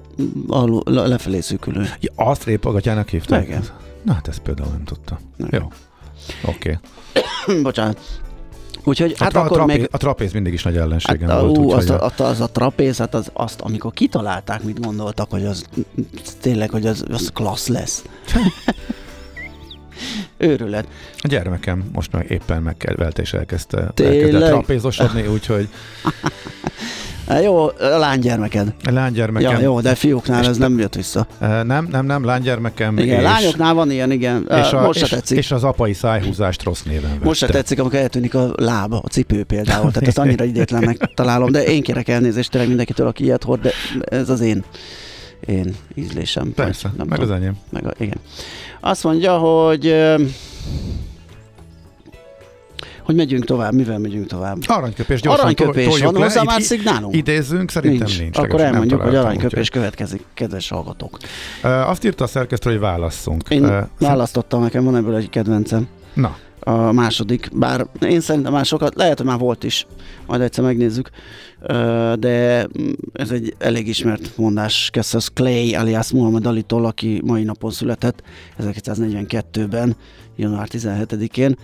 alul 0.47 0.81
lefelé 0.85 1.39
szűkülő. 1.39 1.85
Ja, 1.99 2.11
azt 2.15 2.43
répagatyának 2.43 3.09
hívták? 3.09 3.45
Igen. 3.47 3.63
Na 4.03 4.13
hát 4.13 4.27
ezt 4.27 4.39
például 4.39 4.69
nem 4.69 4.83
tudta. 4.83 5.19
Igen. 5.37 5.61
Jó. 5.61 5.67
Oké. 6.45 6.79
Okay. 7.43 7.61
Bocsánat. 7.63 7.99
Úgyhogy 8.83 9.15
a, 9.17 9.23
hát 9.23 9.31
tra- 9.31 9.45
akkor 9.45 9.59
a, 9.59 9.63
trapéz, 9.63 9.77
még... 9.77 9.89
a 9.91 9.97
trapéz 9.97 10.31
mindig 10.31 10.53
is 10.53 10.63
nagy 10.63 10.77
ellenségem 10.77 11.29
hát, 11.29 11.41
volt. 11.41 11.57
Ú, 11.57 11.71
az, 11.71 11.89
a, 11.89 12.11
az 12.17 12.41
a 12.41 12.47
trapéz, 12.47 12.97
hát 12.97 13.13
az, 13.13 13.29
azt, 13.33 13.61
amikor 13.61 13.93
kitalálták, 13.93 14.63
mit 14.63 14.79
gondoltak, 14.79 15.29
hogy 15.29 15.45
az 15.45 15.65
tényleg, 16.41 16.69
hogy 16.69 16.85
az, 16.85 17.05
az 17.11 17.31
klassz 17.33 17.67
lesz. 17.67 18.03
Őrület. 20.37 20.87
A 21.17 21.27
gyermekem 21.27 21.89
most 21.93 22.11
meg 22.11 22.29
éppen 22.29 22.61
megkedvelt 22.61 23.19
és 23.19 23.33
elkezdte, 23.33 23.91
elkezdte 23.95 24.47
trapézosodni, 24.47 25.27
úgyhogy 25.27 25.67
Jó, 27.43 27.65
a 27.65 27.73
lánygyermeked. 27.77 28.73
A 28.83 28.91
lánygyermekem. 28.91 29.51
Ja, 29.51 29.59
jó, 29.59 29.81
de 29.81 29.95
fiúknál 29.95 30.45
ez 30.45 30.57
nem 30.57 30.79
jött 30.79 30.95
vissza. 30.95 31.27
Nem, 31.39 31.87
nem, 31.91 32.05
nem, 32.05 32.25
lánygyermekem. 32.25 32.97
Igen, 32.97 33.17
és, 33.17 33.23
lányoknál 33.23 33.73
van 33.73 33.91
ilyen, 33.91 34.11
igen. 34.11 34.47
És 34.49 34.71
a, 34.71 34.81
Most 34.81 34.99
se 34.99 35.07
tetszik. 35.07 35.37
És 35.37 35.51
az 35.51 35.63
apai 35.63 35.93
szájhúzást 35.93 36.63
rossz 36.63 36.81
néven 36.81 37.09
vette. 37.09 37.25
Most 37.25 37.39
se 37.39 37.47
tetszik, 37.47 37.79
amikor 37.79 37.99
eltűnik 37.99 38.35
a 38.35 38.51
lába, 38.55 39.01
a 39.03 39.07
cipő 39.07 39.43
például. 39.43 39.91
Tehát 39.91 40.07
ezt 40.07 40.17
annyira 40.17 40.43
idétlennek 40.43 40.97
találom, 41.13 41.51
de 41.51 41.63
én 41.63 41.81
kérek 41.81 42.07
elnézést 42.07 42.51
tényleg 42.51 42.69
mindenkitől, 42.69 43.07
aki 43.07 43.23
ilyet 43.23 43.43
hord, 43.43 43.61
de 43.61 43.71
ez 44.05 44.29
az 44.29 44.41
én 44.41 44.63
én 45.45 45.75
ízlésem. 45.95 46.53
Persze, 46.53 46.91
nem 46.97 47.07
meg 47.07 47.19
tudom. 47.19 47.33
az 47.33 47.39
enyém. 47.41 47.57
Meg 47.69 47.85
a, 47.85 47.91
igen. 47.97 48.17
Azt 48.79 49.03
mondja, 49.03 49.37
hogy 49.37 49.95
hogy 53.05 53.15
megyünk 53.15 53.45
tovább, 53.45 53.73
mivel 53.73 53.99
megyünk 53.99 54.27
tovább. 54.27 54.57
Aranyköpés, 54.65 55.21
gyorsan 55.21 55.43
Aranyköpés, 55.43 55.99
van 55.99 56.15
hozzá 56.15 56.43
már 56.43 56.61
szignálunk? 56.61 57.15
Idézzünk, 57.15 57.71
szerintem 57.71 58.07
nincs. 58.07 58.19
nincs. 58.19 58.37
Akkor 58.37 58.61
elmondjuk, 58.61 59.01
hogy 59.01 59.15
aranyköpés 59.15 59.69
következik, 59.69 60.23
kedves 60.33 60.69
hallgatók. 60.69 61.17
Azt 61.63 62.05
írta 62.05 62.23
a 62.23 62.27
szerkesztő, 62.27 62.69
hogy 62.69 62.79
válasszunk. 62.79 63.49
Én 63.49 63.87
választottam, 63.99 64.61
nekem 64.61 64.83
van 64.83 64.95
ebből 64.95 65.15
egy 65.15 65.29
kedvencem. 65.29 65.87
Na. 66.13 66.37
A 66.59 66.91
második, 66.91 67.49
bár 67.53 67.85
én 68.01 68.21
szerintem 68.21 68.51
már 68.51 68.65
sokat, 68.65 68.95
lehet, 68.95 69.17
hogy 69.17 69.27
már 69.27 69.37
volt 69.37 69.63
is, 69.63 69.87
majd 70.27 70.41
egyszer 70.41 70.63
megnézzük, 70.63 71.09
de 72.19 72.67
ez 73.13 73.31
egy 73.31 73.55
elég 73.57 73.87
ismert 73.87 74.37
mondás 74.37 74.89
Cassius 74.93 75.29
Clay 75.33 75.75
alias 75.75 76.11
Muhammad 76.11 76.45
Ali-tól, 76.45 76.85
aki 76.85 77.21
mai 77.25 77.43
napon 77.43 77.71
született 77.71 78.23
1942-ben, 78.59 79.95
január 80.35 80.67
17-én, 80.71 81.55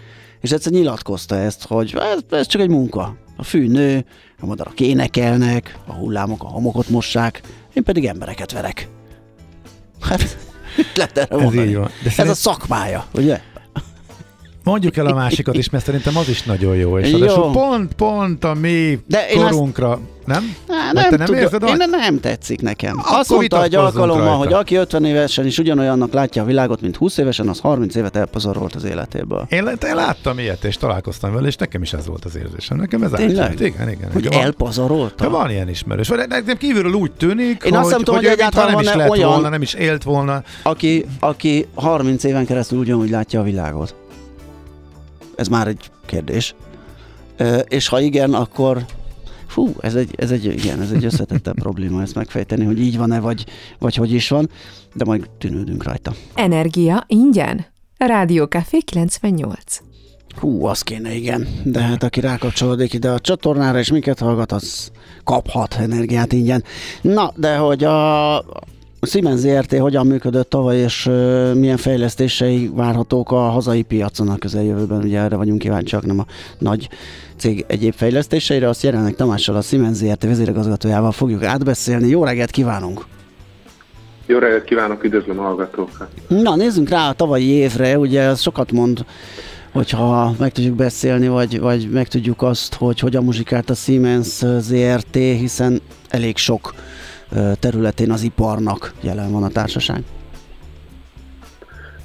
és 0.42 0.52
egyszer 0.52 0.72
nyilatkozta 0.72 1.36
ezt, 1.36 1.66
hogy 1.66 1.96
ez, 2.00 2.38
ez 2.40 2.48
csak 2.48 2.62
egy 2.62 2.70
munka. 2.70 3.16
A 3.36 3.44
fű 3.44 3.68
nő, 3.68 4.06
a 4.40 4.46
madarak 4.46 4.80
énekelnek, 4.80 5.78
a 5.86 5.94
hullámok 5.94 6.44
a 6.44 6.48
homokot 6.48 6.90
mossák, 6.90 7.42
én 7.74 7.84
pedig 7.84 8.06
embereket 8.06 8.52
verek. 8.52 8.88
Hát, 10.02 10.38
lehet 10.96 11.18
erre 11.18 11.36
ez, 11.36 11.54
így 11.54 11.76
van. 11.76 11.90
De 12.04 12.08
ez 12.10 12.14
szerint... 12.14 12.34
a 12.34 12.38
szakmája, 12.38 13.06
ugye? 13.14 13.42
Mondjuk 14.64 14.98
el 14.98 15.06
a 15.06 15.14
másikat 15.14 15.56
is, 15.56 15.70
mert 15.70 15.86
szerintem 15.86 16.18
az 16.18 16.30
is 16.30 16.44
nagyon 16.44 16.76
jó. 16.76 16.98
És 16.98 17.12
jó. 17.12 17.50
pont, 17.52 17.94
pont 17.94 18.44
a 18.44 18.54
mi 18.54 19.00
De 19.08 19.26
korunkra... 19.34 19.92
Ezt 19.92 20.02
nem? 20.26 20.56
Há, 20.68 20.92
nem, 20.92 21.08
nem 21.10 21.20
tudom, 21.20 21.42
érzed, 21.42 21.64
én 21.64 21.76
nem 21.90 22.20
tetszik 22.20 22.62
nekem. 22.62 22.98
Akkor 23.00 23.20
Azt 23.20 23.30
mondta 23.30 23.64
egy 23.64 23.76
alkalommal, 23.76 24.26
rajta. 24.26 24.38
hogy 24.38 24.54
aki 24.54 24.76
50 24.76 25.06
évesen 25.06 25.46
is 25.46 25.58
ugyanolyannak 25.58 26.14
látja 26.14 26.42
a 26.42 26.46
világot, 26.46 26.82
mint 26.82 26.96
20 26.96 27.18
évesen, 27.18 27.48
az 27.48 27.60
30 27.60 27.96
évet 27.96 28.16
elpazarolt 28.16 28.76
az 28.76 28.84
életéből. 28.84 29.46
Én, 29.50 29.68
én 29.88 29.96
láttam 29.96 30.40
ilyet, 30.40 30.64
és 30.64 30.78
találkoztam 30.78 31.34
vele, 31.34 31.48
és 31.48 31.56
nekem 31.56 31.82
is 31.82 31.94
ez 31.94 32.06
volt 32.06 32.26
az 32.26 32.36
érzésem. 32.36 32.78
Nekem 32.78 33.04
ez 33.04 33.12
Tényleg? 33.12 33.60
Igen, 33.60 33.90
igen. 33.90 34.12
Hogy 34.14 34.28
elpazarolta? 34.32 35.30
Van 35.30 35.50
ilyen 35.50 35.70
ismerős. 35.70 36.08
Vagy 36.08 36.28
nekem 36.28 36.58
kívülről 36.58 36.94
úgy 36.94 37.12
tűnik, 37.12 37.64
én 37.64 37.74
hogy, 37.74 37.74
azt 37.74 37.90
nem 37.90 38.02
hogy, 38.06 38.16
hogy 38.16 38.26
egyáltalán 38.26 38.72
nem 38.72 38.80
is 38.80 38.94
lett 38.94 39.10
olyan, 39.10 39.30
volna, 39.30 39.50
nem 39.50 39.62
is 39.62 39.74
élt 39.74 40.04
volna. 40.04 40.44
Aki, 40.64 41.06
aki 41.20 41.68
30 41.74 42.24
éven 42.24 42.46
keresztül 42.46 42.80
ugyanúgy 42.80 43.10
látja 43.10 43.40
a 43.40 43.44
világot. 43.44 43.96
Ez 45.42 45.48
már 45.48 45.68
egy 45.68 45.92
kérdés. 46.06 46.56
És 47.68 47.88
ha 47.88 48.00
igen, 48.00 48.34
akkor 48.34 48.86
Fú, 49.48 49.74
ez 49.80 49.96
egy, 49.96 50.14
ez 50.18 50.32
egy, 50.32 50.46
igen, 50.46 50.82
ez 50.82 50.92
egy 50.92 51.06
összetettebb 51.06 51.60
probléma 51.66 52.02
ezt 52.02 52.16
megfejteni, 52.16 52.66
hogy 52.66 52.80
így 52.80 52.98
van-e, 52.98 53.20
vagy, 53.20 53.46
vagy 53.80 53.96
hogy 53.96 54.14
is 54.14 54.30
van, 54.30 54.50
de 54.94 55.06
majd 55.06 55.30
tűnődünk 55.38 55.84
rajta. 55.84 56.14
Energia 56.36 57.04
ingyen. 57.08 57.66
Rádió 57.98 58.46
Café 58.46 58.80
98. 58.80 59.82
Hú, 60.40 60.66
az 60.66 60.82
kéne, 60.82 61.14
igen. 61.14 61.48
De 61.64 61.82
hát 61.82 62.04
aki 62.04 62.20
rákapcsolódik 62.20 62.94
ide 62.94 63.10
a 63.10 63.20
csatornára, 63.20 63.80
és 63.80 63.92
minket 63.92 64.20
hallgat, 64.20 64.52
az 64.52 64.92
kaphat 65.24 65.74
energiát 65.74 66.34
ingyen. 66.34 66.64
Na, 67.02 67.34
de 67.36 67.56
hogy 67.56 67.84
a, 67.84 68.38
a 68.38 68.44
Siemens 69.08 69.40
ZRT 69.40 69.78
hogyan 69.78 70.08
működött 70.08 70.50
tavaly, 70.50 70.78
és 70.78 71.10
milyen 71.54 71.78
fejlesztései 71.78 72.72
várhatók 72.74 73.32
a 73.32 73.36
hazai 73.36 73.82
piacon 73.82 74.30
a 74.30 74.38
közeljövőben, 74.38 75.04
ugye 75.04 75.20
erre 75.20 75.36
vagyunk 75.36 75.60
kíváncsiak, 75.60 76.06
nem 76.06 76.20
a 76.20 76.26
nagy 76.58 76.90
cég 77.38 77.66
egyéb 77.68 77.94
fejlesztéseire, 77.94 78.70
azt 78.70 78.84
jelenleg 78.84 79.16
Tamással 79.16 79.56
a 79.56 79.62
Siemens 79.62 79.98
ZRT 79.98 80.24
vezérigazgatójával 80.24 81.12
fogjuk 81.12 81.44
átbeszélni. 81.44 82.08
Jó 82.08 82.24
reggelt 82.24 82.52
kívánunk! 82.52 83.06
Jó 84.26 84.38
reggelt 84.38 84.64
kívánok, 84.64 85.04
üdvözlöm 85.04 85.40
a 85.40 85.42
hallgatókat! 85.42 86.10
Na, 86.28 86.56
nézzünk 86.56 86.90
rá 86.90 87.10
a 87.10 87.14
tavalyi 87.14 87.48
évre, 87.48 87.98
ugye 87.98 88.22
ez 88.22 88.42
sokat 88.42 88.72
mond 88.72 89.06
hogyha 89.72 90.36
meg 90.40 90.52
tudjuk 90.52 90.76
beszélni, 90.76 91.28
vagy, 91.28 91.60
vagy 91.60 91.90
meg 91.90 92.08
tudjuk 92.08 92.42
azt, 92.42 92.74
hogy 92.74 93.00
hogyan 93.00 93.24
muzsikált 93.24 93.70
a 93.70 93.74
Siemens 93.74 94.44
ZRT, 94.60 95.16
hiszen 95.16 95.82
elég 96.10 96.38
sok 96.38 96.74
területén 97.60 98.12
az 98.12 98.24
iparnak 98.24 98.94
jelen 99.02 99.32
van 99.32 99.44
a 99.44 99.50
társaság. 99.50 100.04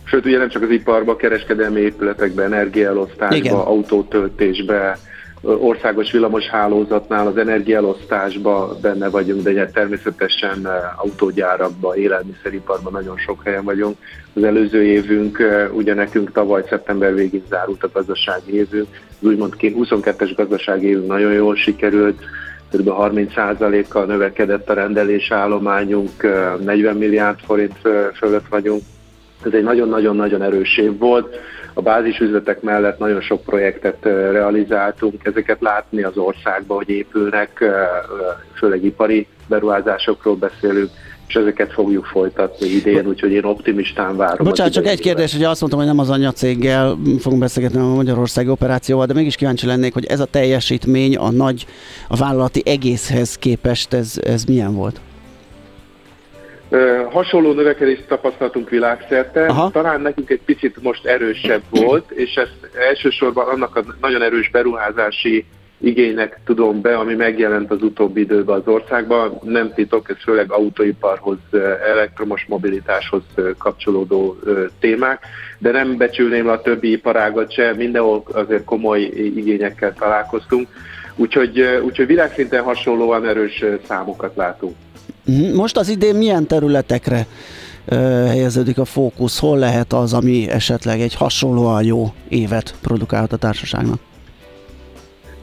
Sőt, 0.05 0.25
ugye 0.25 0.39
nem 0.39 0.49
csak 0.49 0.63
az 0.63 0.71
iparban, 0.71 1.17
kereskedelmi 1.17 1.81
épületekben, 1.81 2.53
energiaelosztásban, 2.53 3.61
autótöltésben, 3.61 4.97
országos 5.43 6.13
villamos 6.13 6.45
hálózatnál, 6.45 7.27
az 7.27 7.37
energiaelosztásban 7.37 8.77
benne 8.83 9.09
vagyunk, 9.09 9.43
de 9.43 9.67
természetesen 9.71 10.69
autógyárakban, 10.97 11.97
élelmiszeriparban 11.97 12.93
nagyon 12.93 13.17
sok 13.17 13.45
helyen 13.45 13.65
vagyunk. 13.65 13.97
Az 14.35 14.43
előző 14.43 14.85
évünk, 14.85 15.39
ugye 15.73 15.95
nekünk 15.95 16.33
tavaly 16.33 16.65
szeptember 16.69 17.15
végén 17.15 17.43
zárult 17.49 17.83
a 17.83 17.91
gazdasági 17.93 18.55
évünk, 18.55 18.87
úgymond 19.21 19.55
22-es 19.59 20.33
gazdasági 20.37 20.87
évünk 20.87 21.07
nagyon 21.07 21.33
jól 21.33 21.57
sikerült, 21.57 22.23
kb. 22.77 22.89
30%-kal 22.89 24.05
növekedett 24.05 24.71
a 24.71 24.75
rendelésállományunk, 24.75 26.23
40 26.65 26.97
milliárd 26.97 27.39
forint 27.39 27.79
fölött 28.15 28.49
vagyunk. 28.49 28.83
Ez 29.45 29.53
egy 29.53 29.63
nagyon-nagyon-nagyon 29.63 30.43
erős 30.43 30.79
év 30.79 30.99
volt. 30.99 31.37
A 31.75 31.83
bázisüzletek 31.83 32.61
mellett 32.61 32.99
nagyon 32.99 33.21
sok 33.21 33.43
projektet 33.43 34.05
realizáltunk, 34.05 35.25
ezeket 35.25 35.61
látni 35.61 36.03
az 36.03 36.17
országban, 36.17 36.77
hogy 36.77 36.89
épülnek, 36.89 37.65
főleg 38.55 38.85
ipari 38.85 39.27
beruházásokról 39.49 40.37
beszélünk, 40.37 40.91
és 41.29 41.35
ezeket 41.35 41.73
fogjuk 41.73 42.05
folytatni 42.05 42.67
idén, 42.67 43.07
úgyhogy 43.07 43.33
én 43.33 43.45
optimistán 43.45 44.17
várom. 44.17 44.47
Bocsánat, 44.47 44.73
csak 44.73 44.87
egy 44.87 45.01
kérdés, 45.01 45.33
hogy 45.33 45.45
azt 45.45 45.61
mondtam, 45.61 45.81
hogy 45.81 45.91
nem 45.91 45.99
az 45.99 46.11
anyacéggel 46.11 46.99
fogunk 47.21 47.41
beszélgetni 47.41 47.79
a 47.79 47.85
Magyarországi 47.95 48.49
operációval, 48.49 49.07
de 49.07 49.15
mégis 49.15 49.37
kíváncsi 49.37 49.67
lennék, 49.67 49.93
hogy 49.93 50.05
ez 50.07 50.21
a 50.21 50.25
teljesítmény 50.25 51.17
a 51.17 51.31
nagy, 51.31 51.67
a 52.09 52.17
vállalati 52.17 52.63
egészhez 52.65 53.39
képest, 53.39 53.93
ez, 53.93 54.15
ez 54.25 54.45
milyen 54.45 54.75
volt? 54.75 55.01
Hasonló 57.11 57.53
növekedést 57.53 58.07
tapasztaltunk 58.09 58.69
világszerte, 58.69 59.47
Aha. 59.47 59.71
talán 59.71 60.01
nekünk 60.01 60.31
egy 60.31 60.41
picit 60.45 60.83
most 60.83 61.07
erősebb 61.07 61.63
volt, 61.71 62.11
és 62.11 62.35
ezt 62.35 62.57
elsősorban 62.89 63.49
annak 63.49 63.77
a 63.77 63.85
nagyon 64.01 64.23
erős 64.23 64.51
beruházási 64.51 65.45
igénynek 65.79 66.41
tudom 66.45 66.81
be, 66.81 66.97
ami 66.97 67.15
megjelent 67.15 67.71
az 67.71 67.83
utóbbi 67.83 68.21
időben 68.21 68.57
az 68.57 68.73
országban. 68.73 69.39
Nem 69.43 69.73
titok, 69.75 70.11
ez 70.11 70.17
főleg 70.23 70.53
autóiparhoz, 70.53 71.39
elektromos 71.93 72.45
mobilitáshoz 72.49 73.23
kapcsolódó 73.59 74.39
témák, 74.81 75.25
de 75.59 75.71
nem 75.71 75.97
becsülném 75.97 76.49
a 76.49 76.61
többi 76.61 76.91
iparágat 76.91 77.53
se, 77.53 77.75
mindenhol 77.77 78.23
azért 78.33 78.65
komoly 78.65 79.01
igényekkel 79.37 79.95
találkoztunk. 79.95 80.69
Úgyhogy, 81.17 81.61
úgyhogy 81.85 82.07
világszinten 82.07 82.63
hasonlóan 82.63 83.27
erős 83.27 83.65
számokat 83.89 84.37
látunk. 84.37 84.75
Mhm. 85.25 85.55
Most 85.55 85.77
az 85.77 85.89
idén 85.89 86.15
milyen 86.15 86.47
területekre 86.47 87.27
helyeződik 88.27 88.79
a 88.79 88.85
fókusz? 88.85 89.39
Hol 89.39 89.59
lehet 89.59 89.93
az, 89.93 90.13
ami 90.13 90.49
esetleg 90.51 91.01
egy 91.01 91.15
hasonlóan 91.15 91.85
jó 91.85 92.15
évet 92.29 92.75
produkálhat 92.81 93.33
a 93.33 93.37
társaságnak? 93.37 93.99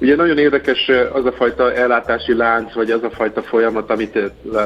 Ugye 0.03 0.15
nagyon 0.15 0.37
érdekes 0.37 0.91
az 1.13 1.25
a 1.25 1.31
fajta 1.31 1.73
ellátási 1.73 2.33
lánc, 2.33 2.73
vagy 2.73 2.91
az 2.91 3.03
a 3.03 3.09
fajta 3.09 3.41
folyamat, 3.41 3.89
amit 3.89 4.19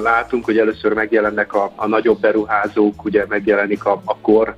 látunk, 0.03 0.45
hogy 0.45 0.57
először 0.57 0.93
megjelennek 0.93 1.53
a, 1.53 1.71
a 1.75 1.87
nagyobb 1.87 2.19
beruházók, 2.19 3.05
ugye 3.05 3.25
megjelenik 3.27 3.85
a, 3.85 4.01
a 4.05 4.17
kor 4.17 4.55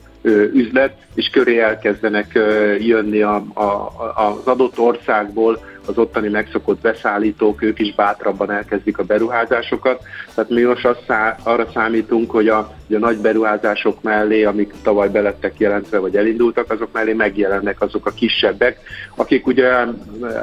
üzlet, 0.53 0.95
és 1.15 1.29
köré 1.29 1.59
elkezdenek 1.59 2.39
jönni 2.79 3.21
a, 3.21 3.35
a, 3.53 3.91
az 4.15 4.45
adott 4.47 4.79
országból 4.79 5.59
az 5.89 5.97
ottani 5.97 6.27
megszokott 6.27 6.81
beszállítók, 6.81 7.61
ők 7.61 7.79
is 7.79 7.95
bátrabban 7.95 8.51
elkezdik 8.51 8.97
a 8.97 9.03
beruházásokat. 9.03 10.01
Tehát 10.35 10.49
mi 10.49 10.61
most 10.61 10.85
azt 10.85 11.03
szá- 11.07 11.39
arra 11.43 11.67
számítunk, 11.73 12.31
hogy 12.31 12.47
a, 12.47 12.75
hogy 12.87 12.95
a 12.95 12.99
nagy 12.99 13.17
beruházások 13.17 14.01
mellé, 14.01 14.43
amik 14.43 14.73
tavaly 14.83 15.09
belettek 15.09 15.53
jelentve, 15.57 15.97
vagy 15.97 16.15
elindultak, 16.15 16.71
azok 16.71 16.89
mellé 16.91 17.13
megjelennek 17.13 17.81
azok 17.81 18.05
a 18.05 18.11
kisebbek, 18.11 18.79
akik 19.15 19.47
ugye 19.47 19.85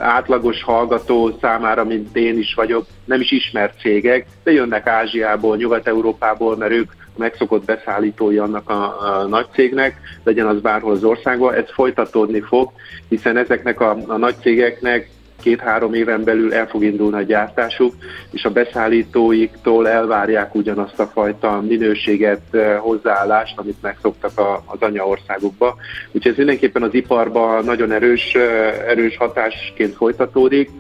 átlagos 0.01 0.63
hallgató 0.63 1.39
számára, 1.41 1.85
mint 1.85 2.17
én 2.17 2.39
is 2.39 2.55
vagyok, 2.55 2.87
nem 3.05 3.21
is 3.21 3.31
ismert 3.31 3.81
cégek, 3.81 4.27
de 4.45 4.53
jönnek 4.53 4.87
Ázsiából, 4.87 5.57
Nyugat-Európából, 5.57 6.57
mert 6.57 6.73
ők 6.73 6.91
megszokott 7.17 7.65
beszállítói 7.65 8.39
annak 8.39 8.71
a, 8.71 8.83
a 9.01 9.27
nagy 9.27 9.47
cégnek, 9.53 10.01
legyen 10.25 10.47
az 10.47 10.61
bárhol 10.61 10.93
az 10.93 11.05
országban, 11.05 11.55
ez 11.55 11.73
folytatódni 11.73 12.41
fog, 12.41 12.71
hiszen 13.09 13.37
ezeknek 13.37 13.81
a, 13.81 13.97
a 14.07 14.17
nagy 14.17 14.35
cégeknek 14.41 15.09
két-három 15.47 15.95
éven 15.95 16.25
belül 16.25 16.55
el 16.55 16.67
fog 16.67 16.85
indulni 16.85 17.17
a 17.17 17.23
gyártásuk, 17.23 17.95
és 18.31 18.45
a 18.45 18.51
beszállítóiktól 18.51 19.89
elvárják 19.89 20.55
ugyanazt 20.55 20.99
a 21.01 21.07
fajta 21.07 21.61
minőséget, 21.61 22.41
eh, 22.51 22.79
hozzáállást, 22.79 23.59
amit 23.59 23.83
megszoktak 23.83 24.33
az 24.65 24.81
anyaországokba. 24.81 25.77
Úgyhogy 26.13 26.31
ez 26.31 26.37
mindenképpen 26.37 26.83
az 26.83 26.95
iparban 26.95 27.65
nagyon 27.65 27.93
erős, 27.93 28.35
eh, 28.35 28.89
erős 28.89 29.17
hatásként 29.17 29.95
folytatódik. 29.95 30.71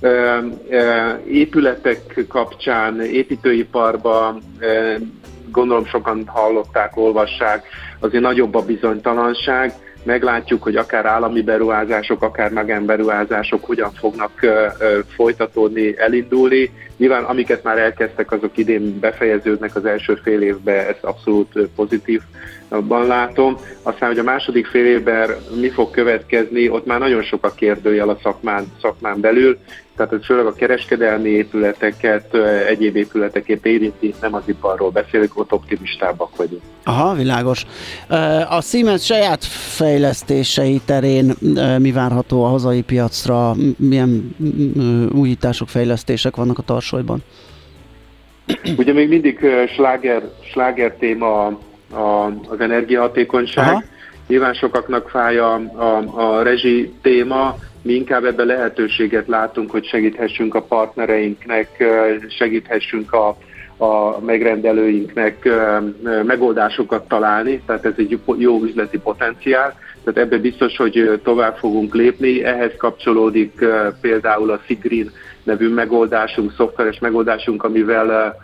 Eh, 0.00 0.38
épületek 1.26 2.24
kapcsán, 2.28 3.00
építőiparban 3.00 4.42
gondolom 5.50 5.84
sokan 5.84 6.22
hallották, 6.26 6.96
olvassák, 6.96 7.66
azért 7.98 8.22
nagyobb 8.22 8.54
a 8.54 8.64
bizonytalanság, 8.64 9.72
meglátjuk, 10.02 10.62
hogy 10.62 10.76
akár 10.76 11.06
állami 11.06 11.42
beruházások, 11.42 12.22
akár 12.22 12.50
magánberuházások 12.50 13.64
hogyan 13.64 13.92
fognak 13.92 14.46
folytatódni, 15.14 15.98
elindulni. 15.98 16.70
Nyilván 16.96 17.24
amiket 17.24 17.62
már 17.62 17.78
elkezdtek, 17.78 18.32
azok 18.32 18.56
idén 18.56 18.98
befejeződnek 18.98 19.76
az 19.76 19.84
első 19.84 20.14
fél 20.22 20.42
évben, 20.42 20.86
ezt 20.86 21.04
abszolút 21.04 21.58
pozitívban 21.76 23.06
látom. 23.06 23.56
Aztán, 23.82 24.08
hogy 24.08 24.18
a 24.18 24.22
második 24.22 24.66
fél 24.66 24.86
évben 24.86 25.30
mi 25.60 25.68
fog 25.68 25.90
következni, 25.90 26.68
ott 26.68 26.86
már 26.86 26.98
nagyon 26.98 27.22
sok 27.22 27.44
a 27.44 27.54
kérdőjel 27.54 28.08
a 28.08 28.18
szakmán, 28.22 28.64
szakmán 28.80 29.20
belül, 29.20 29.58
tehát 30.00 30.14
ez 30.14 30.24
főleg 30.24 30.46
a 30.46 30.52
kereskedelmi 30.52 31.28
épületeket, 31.28 32.34
egyéb 32.68 32.96
épületeket 32.96 33.66
érinti, 33.66 34.14
nem 34.20 34.34
az 34.34 34.42
iparról 34.46 34.90
beszélünk, 34.90 35.38
ott 35.38 35.52
optimistábbak 35.52 36.36
vagyunk. 36.36 36.62
Aha, 36.84 37.14
világos. 37.14 37.66
A 38.48 38.60
Siemens 38.60 39.04
saját 39.04 39.44
fejlesztései 39.44 40.80
terén 40.84 41.34
mi 41.78 41.92
várható 41.92 42.44
a 42.44 42.48
hazai 42.48 42.82
piacra? 42.82 43.54
Milyen 43.76 44.36
újítások, 45.14 45.68
fejlesztések 45.68 46.36
vannak 46.36 46.58
a 46.58 46.62
tarsolyban? 46.62 47.22
Ugye 48.76 48.92
még 48.92 49.08
mindig 49.08 49.38
sláger, 49.74 50.22
sláger 50.50 50.94
téma 50.98 51.46
a, 51.46 52.26
az 52.48 52.60
energiahatékonyság. 52.60 53.68
Aha. 53.68 53.82
Nyilván 54.30 54.54
sokaknak 54.54 55.08
fáj 55.08 55.38
a, 55.38 55.54
a, 55.54 56.02
a 56.14 56.42
rezsi 56.42 56.92
téma, 57.02 57.56
mi 57.82 57.92
inkább 57.92 58.24
ebben 58.24 58.46
lehetőséget 58.46 59.26
látunk, 59.26 59.70
hogy 59.70 59.86
segíthessünk 59.86 60.54
a 60.54 60.62
partnereinknek, 60.62 61.84
segíthessünk 62.38 63.12
a, 63.12 63.36
a 63.84 64.20
megrendelőinknek 64.20 65.48
megoldásokat 66.24 67.08
találni, 67.08 67.62
tehát 67.66 67.84
ez 67.84 67.92
egy 67.96 68.18
jó 68.36 68.62
üzleti 68.62 68.98
potenciál, 68.98 69.78
tehát 70.04 70.20
ebbe 70.20 70.38
biztos, 70.38 70.76
hogy 70.76 71.20
tovább 71.22 71.56
fogunk 71.56 71.94
lépni. 71.94 72.44
Ehhez 72.44 72.72
kapcsolódik 72.76 73.64
például 74.00 74.50
a 74.50 74.60
Sigrin 74.66 75.10
nevű 75.42 75.68
megoldásunk, 75.68 76.52
szoftveres 76.56 76.98
megoldásunk, 76.98 77.64
amivel 77.64 78.36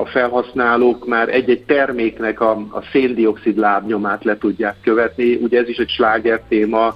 a 0.00 0.06
felhasználók 0.06 1.06
már 1.06 1.28
egy-egy 1.28 1.62
terméknek 1.62 2.40
a, 2.40 2.50
a 2.50 2.82
széndiokszid 2.92 3.58
lábnyomát 3.58 4.24
le 4.24 4.38
tudják 4.38 4.76
követni. 4.82 5.34
Ugye 5.34 5.60
ez 5.60 5.68
is 5.68 5.76
egy 5.76 5.88
sláger 5.88 6.40
téma, 6.48 6.94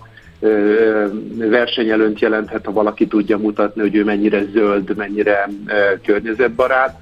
versenyelőnt 1.37 2.21
jelenthet, 2.21 2.65
ha 2.65 2.73
valaki 2.73 3.07
tudja 3.07 3.39
mutatni, 3.39 3.81
hogy 3.81 3.95
ő 3.95 4.05
mennyire 4.05 4.45
zöld, 4.53 4.97
mennyire 4.97 5.49
környezetbarát. 6.05 7.01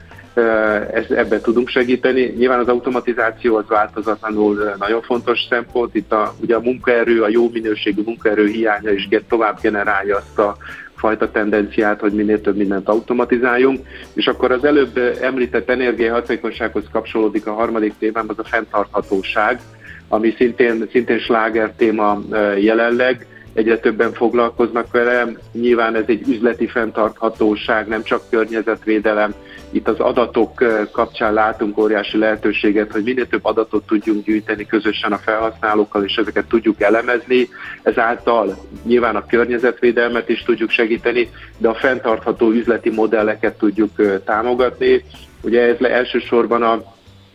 Ez, 0.93 1.11
ebben 1.11 1.41
tudunk 1.41 1.69
segíteni. 1.69 2.35
Nyilván 2.37 2.59
az 2.59 2.69
automatizáció 2.69 3.57
az 3.57 3.65
változatlanul 3.69 4.75
nagyon 4.79 5.03
fontos 5.03 5.47
szempont. 5.49 5.95
Itt 5.95 6.13
a, 6.13 6.35
ugye 6.41 6.55
a 6.55 6.61
munkaerő, 6.61 7.23
a 7.23 7.29
jó 7.29 7.51
minőségű 7.53 8.03
munkaerő 8.05 8.47
hiánya 8.47 8.91
is 8.91 9.09
tovább 9.29 9.61
generálja 9.61 10.17
azt 10.17 10.39
a 10.39 10.57
fajta 10.97 11.31
tendenciát, 11.31 12.01
hogy 12.01 12.13
minél 12.13 12.41
több 12.41 12.57
mindent 12.57 12.89
automatizáljunk. 12.89 13.87
És 14.15 14.27
akkor 14.27 14.51
az 14.51 14.65
előbb 14.65 15.17
említett 15.23 15.71
energiahatékonysághoz 15.71 16.85
kapcsolódik 16.93 17.47
a 17.47 17.53
harmadik 17.53 17.95
témám, 17.99 18.25
az 18.29 18.39
a 18.39 18.45
fenntarthatóság, 18.45 19.61
ami 20.09 20.35
szintén, 20.37 20.89
szintén 20.91 21.19
sláger 21.19 21.73
téma 21.77 22.23
jelenleg 22.59 23.27
egyre 23.57 23.79
többen 23.79 24.13
foglalkoznak 24.13 24.93
vele. 24.93 25.33
Nyilván 25.53 25.95
ez 25.95 26.05
egy 26.07 26.29
üzleti 26.29 26.67
fenntarthatóság, 26.67 27.87
nem 27.87 28.03
csak 28.03 28.23
környezetvédelem. 28.31 29.35
Itt 29.77 29.89
az 29.89 30.01
adatok 30.01 30.65
kapcsán 30.93 31.33
látunk 31.33 31.79
óriási 31.79 32.19
lehetőséget, 32.19 32.93
hogy 32.93 33.03
minél 33.03 33.27
több 33.27 33.45
adatot 33.45 33.87
tudjunk 33.87 34.25
gyűjteni 34.25 34.67
közösen 34.67 35.13
a 35.13 35.19
felhasználókkal, 35.19 36.05
és 36.05 36.17
ezeket 36.17 36.47
tudjuk 36.47 36.81
elemezni. 36.81 37.49
Ezáltal 37.83 38.57
nyilván 38.83 39.17
a 39.17 39.27
környezetvédelmet 39.27 40.29
is 40.29 40.43
tudjuk 40.43 40.71
segíteni, 40.71 41.29
de 41.59 41.69
a 41.69 41.75
fenntartható 41.75 42.51
üzleti 42.51 42.91
modelleket 42.91 43.59
tudjuk 43.59 44.23
támogatni. 44.25 45.05
Ugye 45.43 45.63
ez 45.63 45.79
le 45.79 45.91
elsősorban 45.91 46.63
a 46.63 46.83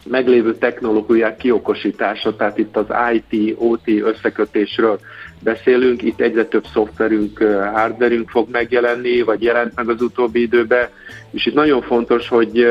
meglévő 0.06 0.56
technológiák 0.56 1.38
kiokosítása, 1.38 2.36
tehát 2.36 2.58
itt 2.58 2.78
az 2.78 2.86
IT, 3.14 3.56
OT 3.58 3.88
összekötésről 3.88 5.00
beszélünk, 5.44 6.02
itt 6.02 6.20
egyre 6.20 6.46
több 6.46 6.66
szoftverünk, 6.74 7.44
hardverünk 7.74 8.30
fog 8.30 8.48
megjelenni, 8.52 9.22
vagy 9.22 9.44
jelent 9.44 9.76
meg 9.76 9.90
az 9.90 10.02
utóbbi 10.02 10.42
időben, 10.42 10.88
és 11.32 11.46
itt 11.46 11.54
nagyon 11.54 11.82
fontos, 11.82 12.28
hogy 12.28 12.66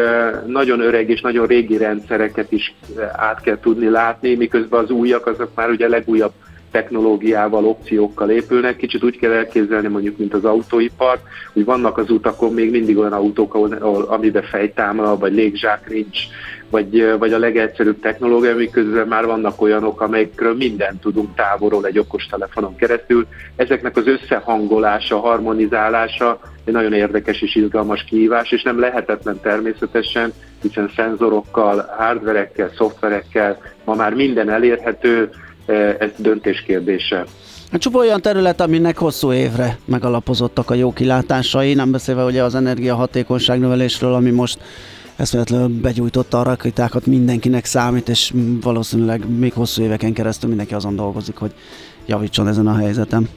nagyon 0.46 0.80
öreg 0.80 1.10
és 1.10 1.20
nagyon 1.20 1.46
régi 1.46 1.76
rendszereket 1.76 2.52
is 2.52 2.74
át 3.12 3.40
kell 3.40 3.58
tudni 3.60 3.88
látni, 3.88 4.34
miközben 4.34 4.84
az 4.84 4.90
újak 4.90 5.26
azok 5.26 5.50
már 5.54 5.70
ugye 5.70 5.88
legújabb 5.88 6.32
technológiával, 6.70 7.64
opciókkal 7.64 8.30
épülnek. 8.30 8.76
Kicsit 8.76 9.04
úgy 9.04 9.18
kell 9.18 9.32
elképzelni 9.32 9.88
mondjuk, 9.88 10.18
mint 10.18 10.34
az 10.34 10.44
autóipar, 10.44 11.20
hogy 11.52 11.64
vannak 11.64 11.98
az 11.98 12.10
utakon 12.10 12.52
még 12.52 12.70
mindig 12.70 12.98
olyan 12.98 13.12
autók, 13.12 13.54
ahol, 13.54 14.02
amiben 14.02 14.42
fejtámla, 14.42 15.18
vagy 15.18 15.34
légzsák 15.34 15.88
nincs, 15.88 16.18
vagy, 16.70 17.18
vagy 17.18 17.32
a 17.32 17.38
legegyszerűbb 17.38 18.00
technológia, 18.00 18.56
miközben 18.56 19.08
már 19.08 19.26
vannak 19.26 19.62
olyanok, 19.62 20.00
amelyekről 20.00 20.54
mindent 20.54 21.00
tudunk 21.00 21.34
távolról 21.34 21.86
egy 21.86 21.98
okostelefonon 21.98 22.76
keresztül. 22.76 23.26
Ezeknek 23.56 23.96
az 23.96 24.06
összehangolása, 24.06 25.18
harmonizálása 25.18 26.40
egy 26.64 26.72
nagyon 26.72 26.92
érdekes 26.92 27.42
és 27.42 27.54
izgalmas 27.54 28.04
kihívás, 28.04 28.50
és 28.52 28.62
nem 28.62 28.80
lehetetlen 28.80 29.40
természetesen, 29.40 30.32
hiszen 30.62 30.90
szenzorokkal, 30.96 31.94
hardverekkel, 31.98 32.70
szoftverekkel 32.76 33.58
ma 33.84 33.94
már 33.94 34.14
minden 34.14 34.50
elérhető, 34.50 35.30
ez 35.98 36.10
döntés 36.16 36.62
kérdése. 36.66 37.24
Hát 37.70 37.80
csupa 37.80 37.98
olyan 37.98 38.20
terület, 38.20 38.60
aminek 38.60 38.98
hosszú 38.98 39.32
évre 39.32 39.78
megalapozottak 39.84 40.70
a 40.70 40.74
jó 40.74 40.92
kilátásai, 40.92 41.74
nem 41.74 41.90
beszélve 41.90 42.24
ugye 42.24 42.42
az 42.42 42.54
energiahatékonyság 42.54 43.58
növelésről, 43.58 44.14
ami 44.14 44.30
most 44.30 44.58
eszméletlenül 45.16 45.68
begyújtotta 45.68 46.40
a 46.40 46.42
rakétákat, 46.42 47.06
mindenkinek 47.06 47.64
számít, 47.64 48.08
és 48.08 48.32
valószínűleg 48.60 49.38
még 49.38 49.52
hosszú 49.52 49.82
éveken 49.82 50.12
keresztül 50.12 50.48
mindenki 50.48 50.74
azon 50.74 50.96
dolgozik, 50.96 51.36
hogy 51.36 51.52
javítson 52.06 52.48
ezen 52.48 52.66
a 52.66 52.74
helyzetem. 52.74 53.28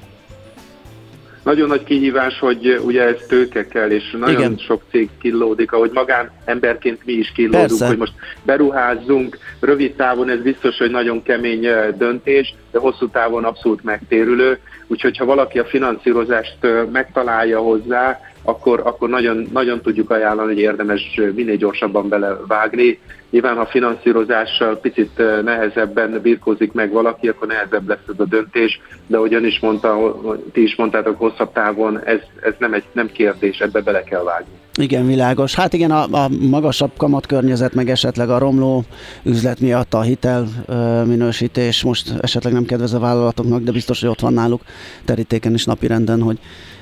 Nagyon 1.44 1.68
nagy 1.68 1.84
kihívás, 1.84 2.40
hogy 2.40 2.82
ugye 2.86 3.04
ez 3.04 3.16
tőke 3.28 3.68
kell, 3.68 3.90
és 3.90 4.16
nagyon 4.20 4.40
Igen. 4.40 4.58
sok 4.58 4.82
cég 4.92 5.10
killódik, 5.22 5.72
ahogy 5.72 5.92
magán 5.94 6.32
emberként 6.46 7.06
mi 7.06 7.14
is 7.14 7.32
killódunk, 7.32 7.68
Persze. 7.68 7.88
hogy 7.88 7.98
most 7.98 8.14
beruházzunk, 8.44 9.38
rövid 9.60 9.96
távon 9.96 10.30
ez 10.30 10.42
biztos, 10.42 10.78
hogy 10.78 10.92
nagyon 10.92 11.24
kemény 11.24 11.68
döntés, 11.98 12.56
de 12.72 12.80
hosszú 12.80 13.08
távon 13.08 13.44
abszolút 13.44 13.84
megtérülő, 13.84 14.60
úgyhogy 14.88 15.18
ha 15.18 15.26
valaki 15.26 15.60
a 15.60 15.66
finanszírozást 15.66 16.58
megtalálja 16.92 17.60
hozzá, 17.60 18.20
akkor, 18.44 18.82
akkor 18.86 19.10
nagyon, 19.10 19.50
nagyon 19.54 19.82
tudjuk 19.82 20.10
ajánlani, 20.10 20.54
hogy 20.54 20.62
érdemes 20.62 21.20
minél 21.36 21.56
gyorsabban 21.56 22.10
belevágni. 22.10 23.00
Nyilván, 23.30 23.56
ha 23.56 23.66
finanszírozással 23.66 24.78
picit 24.78 25.22
nehezebben 25.44 26.20
birkózik 26.22 26.72
meg 26.72 26.92
valaki, 26.92 27.28
akkor 27.28 27.48
nehezebb 27.48 27.88
lesz 27.88 28.08
ez 28.08 28.20
a 28.20 28.26
döntés, 28.26 28.82
de 29.08 29.18
ahogyan 29.18 29.46
is 29.46 29.60
mondta, 29.60 30.22
ti 30.52 30.64
is 30.64 30.76
mondtátok, 30.76 31.18
hosszabb 31.18 31.52
távon 31.52 32.00
ez, 32.04 32.20
ez 32.42 32.54
nem, 32.58 32.74
egy, 32.74 32.84
nem 32.92 33.12
kérdés, 33.12 33.60
ebbe 33.60 33.82
bele 33.82 34.04
kell 34.04 34.24
vágni. 34.24 34.52
Igen, 34.80 35.08
világos. 35.08 35.56
Hát 35.56 35.74
igen, 35.74 35.92
a, 35.92 36.04
a 36.04 36.30
magasabb 36.50 36.92
kamatkörnyezet, 36.98 37.74
meg 37.74 37.90
esetleg 37.90 38.30
a 38.30 38.38
romló 38.38 38.84
üzlet 39.24 39.60
miatt 39.60 39.94
a 39.94 40.02
hitel 40.02 40.48
ö, 40.66 41.04
minősítés 41.04 41.84
most 41.84 42.14
esetleg 42.22 42.54
nem 42.54 42.66
kedvez 42.66 42.94
a 42.94 43.00
vállalatoknak, 43.00 43.62
de 43.62 43.72
biztos, 43.72 44.02
hogy 44.02 44.10
ott 44.10 44.20
van 44.20 44.34
náluk 44.34 44.62
terítéken 45.06 45.54
is 45.54 45.66
napirenden, 45.66 46.22
hogy 46.22 46.40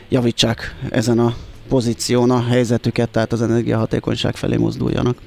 javítsák 0.10 0.76
ezen 0.90 1.20
a 1.20 1.34
pozíción 1.72 2.30
a 2.30 2.44
helyzetüket, 2.44 3.10
tehát 3.10 3.32
az 3.32 3.42
energiahatékonyság 3.42 4.36
felé 4.36 4.58
mozduljanak. 4.58 5.18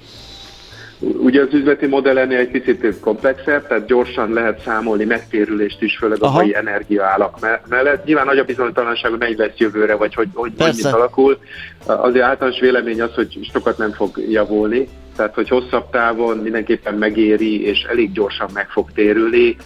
Ugye 0.98 1.40
az 1.40 1.52
üzleti 1.52 1.86
modell 1.86 2.18
ennél 2.18 2.38
egy 2.38 2.50
picit 2.50 3.00
komplexebb, 3.00 3.66
tehát 3.66 3.86
gyorsan 3.86 4.32
lehet 4.32 4.62
számolni 4.64 5.04
megtérülést 5.04 5.82
is, 5.82 5.96
főleg 5.96 6.22
a 6.22 6.30
mai 6.30 6.56
energiaállak 6.56 7.38
mellett. 7.68 8.04
Nyilván 8.04 8.26
nagy 8.26 8.38
a 8.38 8.44
bizonytalanság, 8.44 9.10
hogy 9.10 9.20
mennyi 9.20 9.36
lesz 9.36 9.56
jövőre, 9.56 9.94
vagy 9.94 10.14
hogy, 10.14 10.28
hogy 10.34 10.52
mit 10.58 10.84
alakul. 10.84 11.38
Azért 11.86 12.24
általános 12.24 12.60
vélemény 12.60 13.02
az, 13.02 13.14
hogy 13.14 13.38
sokat 13.52 13.78
nem 13.78 13.92
fog 13.92 14.10
javulni, 14.28 14.88
tehát 15.16 15.34
hogy 15.34 15.48
hosszabb 15.48 15.90
távon 15.90 16.36
mindenképpen 16.36 16.94
megéri, 16.94 17.64
és 17.66 17.82
elég 17.90 18.12
gyorsan 18.12 18.50
meg 18.54 18.68
fog 18.68 18.92
térülni, 18.94 19.56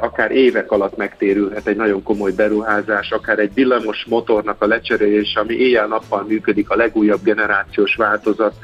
akár 0.00 0.30
évek 0.30 0.70
alatt 0.70 0.96
megtérülhet 0.96 1.66
egy 1.66 1.76
nagyon 1.76 2.02
komoly 2.02 2.32
beruházás, 2.32 3.10
akár 3.10 3.38
egy 3.38 3.54
villamos 3.54 4.04
motornak 4.08 4.62
a 4.62 4.66
lecserélése, 4.66 5.40
ami 5.40 5.54
éjjel-nappal 5.54 6.24
működik, 6.28 6.70
a 6.70 6.76
legújabb 6.76 7.22
generációs 7.22 7.94
változat, 7.94 8.54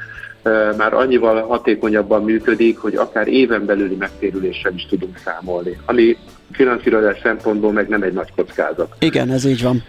már 0.77 0.93
annyival 0.93 1.41
hatékonyabban 1.41 2.23
működik, 2.23 2.77
hogy 2.77 2.95
akár 2.95 3.27
éven 3.27 3.65
belüli 3.65 3.95
megtérüléssel 3.95 4.73
is 4.75 4.85
tudunk 4.85 5.17
számolni, 5.17 5.77
ami 5.85 6.17
finanszírozás 6.51 7.17
szempontból 7.23 7.71
meg 7.71 7.87
nem 7.87 8.01
egy 8.01 8.13
nagy 8.13 8.31
kockázat. 8.35 8.95
Igen, 8.99 9.31
ez 9.31 9.45
így 9.45 9.63
van. 9.63 9.83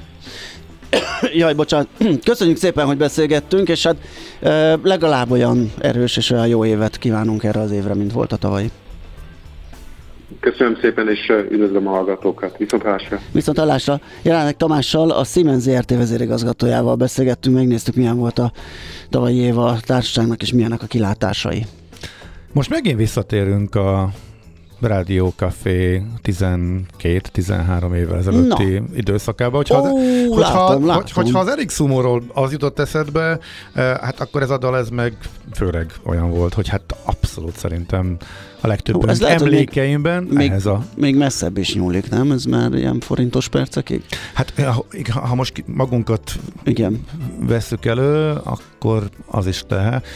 Jaj, 1.33 1.55
bocsánat. 1.55 1.89
Köszönjük 2.25 2.57
szépen, 2.57 2.87
hogy 2.87 2.97
beszélgettünk, 2.97 3.69
és 3.69 3.87
hát 3.87 3.97
legalább 4.83 5.31
olyan 5.31 5.73
erős 5.79 6.17
és 6.17 6.31
olyan 6.31 6.47
jó 6.47 6.65
évet 6.65 6.99
kívánunk 6.99 7.45
erre 7.45 7.61
az 7.61 7.73
évre, 7.73 7.95
mint 7.95 8.13
volt 8.13 8.33
a 8.33 8.37
tavalyi. 8.37 8.71
Köszönöm 10.41 10.79
szépen, 10.81 11.09
és 11.09 11.33
üdvözlöm 11.51 11.87
a 11.87 11.91
hallgatókat. 11.91 12.57
Viszont 12.57 12.83
hallásra. 12.83 13.19
Viszont 13.33 13.59
hallásra. 13.59 14.01
Jelenleg 14.23 14.57
Tamással, 14.57 15.11
a 15.11 15.25
Siemens 15.25 15.63
ZRT 15.63 15.91
vezérigazgatójával 15.91 16.95
beszélgettünk, 16.95 17.57
megnéztük, 17.57 17.95
milyen 17.95 18.17
volt 18.17 18.39
a 18.39 18.53
tavalyi 19.11 19.37
év 19.37 19.59
a 19.59 19.77
társaságnak, 19.81 20.43
és 20.43 20.53
milyenek 20.53 20.83
a 20.83 20.87
kilátásai. 20.87 21.67
Most 22.53 22.71
megint 22.71 22.99
visszatérünk 22.99 23.75
a 23.75 24.09
Rádió 24.81 25.33
Café 25.37 26.03
12-13 26.25 27.95
évvel 27.95 28.19
ezelőtti 28.19 28.79
no. 28.79 28.85
időszakába. 28.95 29.57
Hogyha, 29.57 29.81
oh, 29.81 29.87
az, 29.87 30.27
hogyha, 30.29 30.41
látom, 30.41 30.87
látom. 30.87 31.03
Hogy, 31.03 31.11
hogyha 31.13 31.39
az 31.39 31.49
Erik 31.49 31.71
Sumóról 31.71 32.23
az 32.35 32.53
jutott 32.53 32.79
eszedbe, 32.79 33.39
eh, 33.73 33.97
hát 34.01 34.21
akkor 34.21 34.43
ez 34.43 34.51
a 34.51 34.59
dal 34.59 34.77
ez 34.77 34.89
meg 34.89 35.17
főleg 35.53 35.93
olyan 36.03 36.31
volt, 36.31 36.55
hogy 36.55 36.69
hát 36.69 36.97
abszolút 37.05 37.57
szerintem 37.57 38.17
a 38.61 38.67
legtöbb 38.67 38.95
Hú, 38.95 39.09
ez 39.09 39.21
lehet, 39.21 39.41
emlékeimben 39.41 40.23
még, 40.23 40.49
ehhez 40.49 40.67
a... 40.67 40.85
Még 40.97 41.17
messzebb 41.17 41.59
is 41.59 41.75
nyúlik, 41.75 42.11
nem? 42.11 42.33
Ez 42.33 42.45
már 42.45 42.73
ilyen 42.73 43.01
forintos 43.01 43.49
percekig? 43.49 44.03
Hát 44.35 44.53
ha, 44.61 44.87
ha 45.13 45.35
most 45.35 45.65
magunkat 45.67 46.39
Igen. 46.65 47.05
veszük 47.41 47.85
elő, 47.85 48.33
akkor 48.43 49.09
az 49.27 49.47
is 49.47 49.65
lehet. 49.69 50.07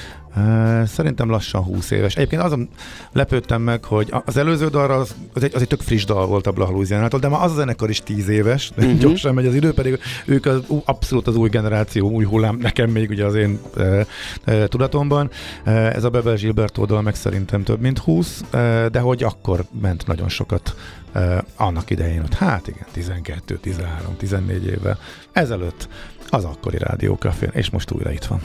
Szerintem 0.86 1.30
lassan 1.30 1.62
20 1.62 1.90
éves. 1.90 2.16
Egyébként 2.16 2.42
azon 2.42 2.68
lepődtem 3.12 3.62
meg, 3.62 3.84
hogy 3.84 4.12
az 4.24 4.36
előző 4.36 4.68
dalra 4.68 4.96
az, 4.96 5.14
az, 5.34 5.42
egy, 5.42 5.54
az 5.54 5.60
egy 5.60 5.68
tök 5.68 5.80
friss 5.80 6.04
dal 6.04 6.26
volt 6.26 6.46
a 6.46 6.52
Blahalúziánától, 6.52 7.20
de 7.20 7.28
már 7.28 7.42
az 7.42 7.50
a 7.52 7.54
zenekar 7.54 7.90
is 7.90 8.00
10 8.00 8.28
éves, 8.28 8.70
uh-huh. 8.76 8.98
gyorsan 8.98 9.34
megy 9.34 9.46
az 9.46 9.54
idő, 9.54 9.72
pedig 9.72 9.98
ők 10.26 10.46
az, 10.46 10.60
abszolút 10.84 11.26
az 11.26 11.36
új 11.36 11.48
generáció, 11.48 12.10
új 12.10 12.24
hullám, 12.24 12.56
nekem 12.56 12.90
még 12.90 13.10
ugye 13.10 13.24
az 13.24 13.34
én 13.34 13.58
e, 13.76 14.06
e, 14.44 14.66
tudatomban. 14.66 15.30
Ez 15.64 16.04
a 16.04 16.10
Bebel 16.10 16.34
Gilbert 16.34 16.78
oldal 16.78 17.02
meg 17.02 17.14
szerintem 17.14 17.62
több 17.62 17.80
mint 17.80 17.98
20, 17.98 18.42
e, 18.50 18.88
de 18.88 19.00
hogy 19.00 19.22
akkor 19.22 19.64
ment 19.80 20.06
nagyon 20.06 20.28
sokat 20.28 20.74
e, 21.12 21.44
annak 21.56 21.90
idején, 21.90 22.20
hogy 22.20 22.36
hát 22.36 22.68
igen, 22.68 22.86
12, 22.92 23.56
13, 23.56 24.16
14 24.16 24.66
évvel 24.66 24.98
ezelőtt 25.32 25.88
az 26.28 26.44
akkori 26.44 26.78
rádiókafén, 26.78 27.50
és 27.52 27.70
most 27.70 27.90
újra 27.90 28.12
itt 28.12 28.24
van. 28.24 28.40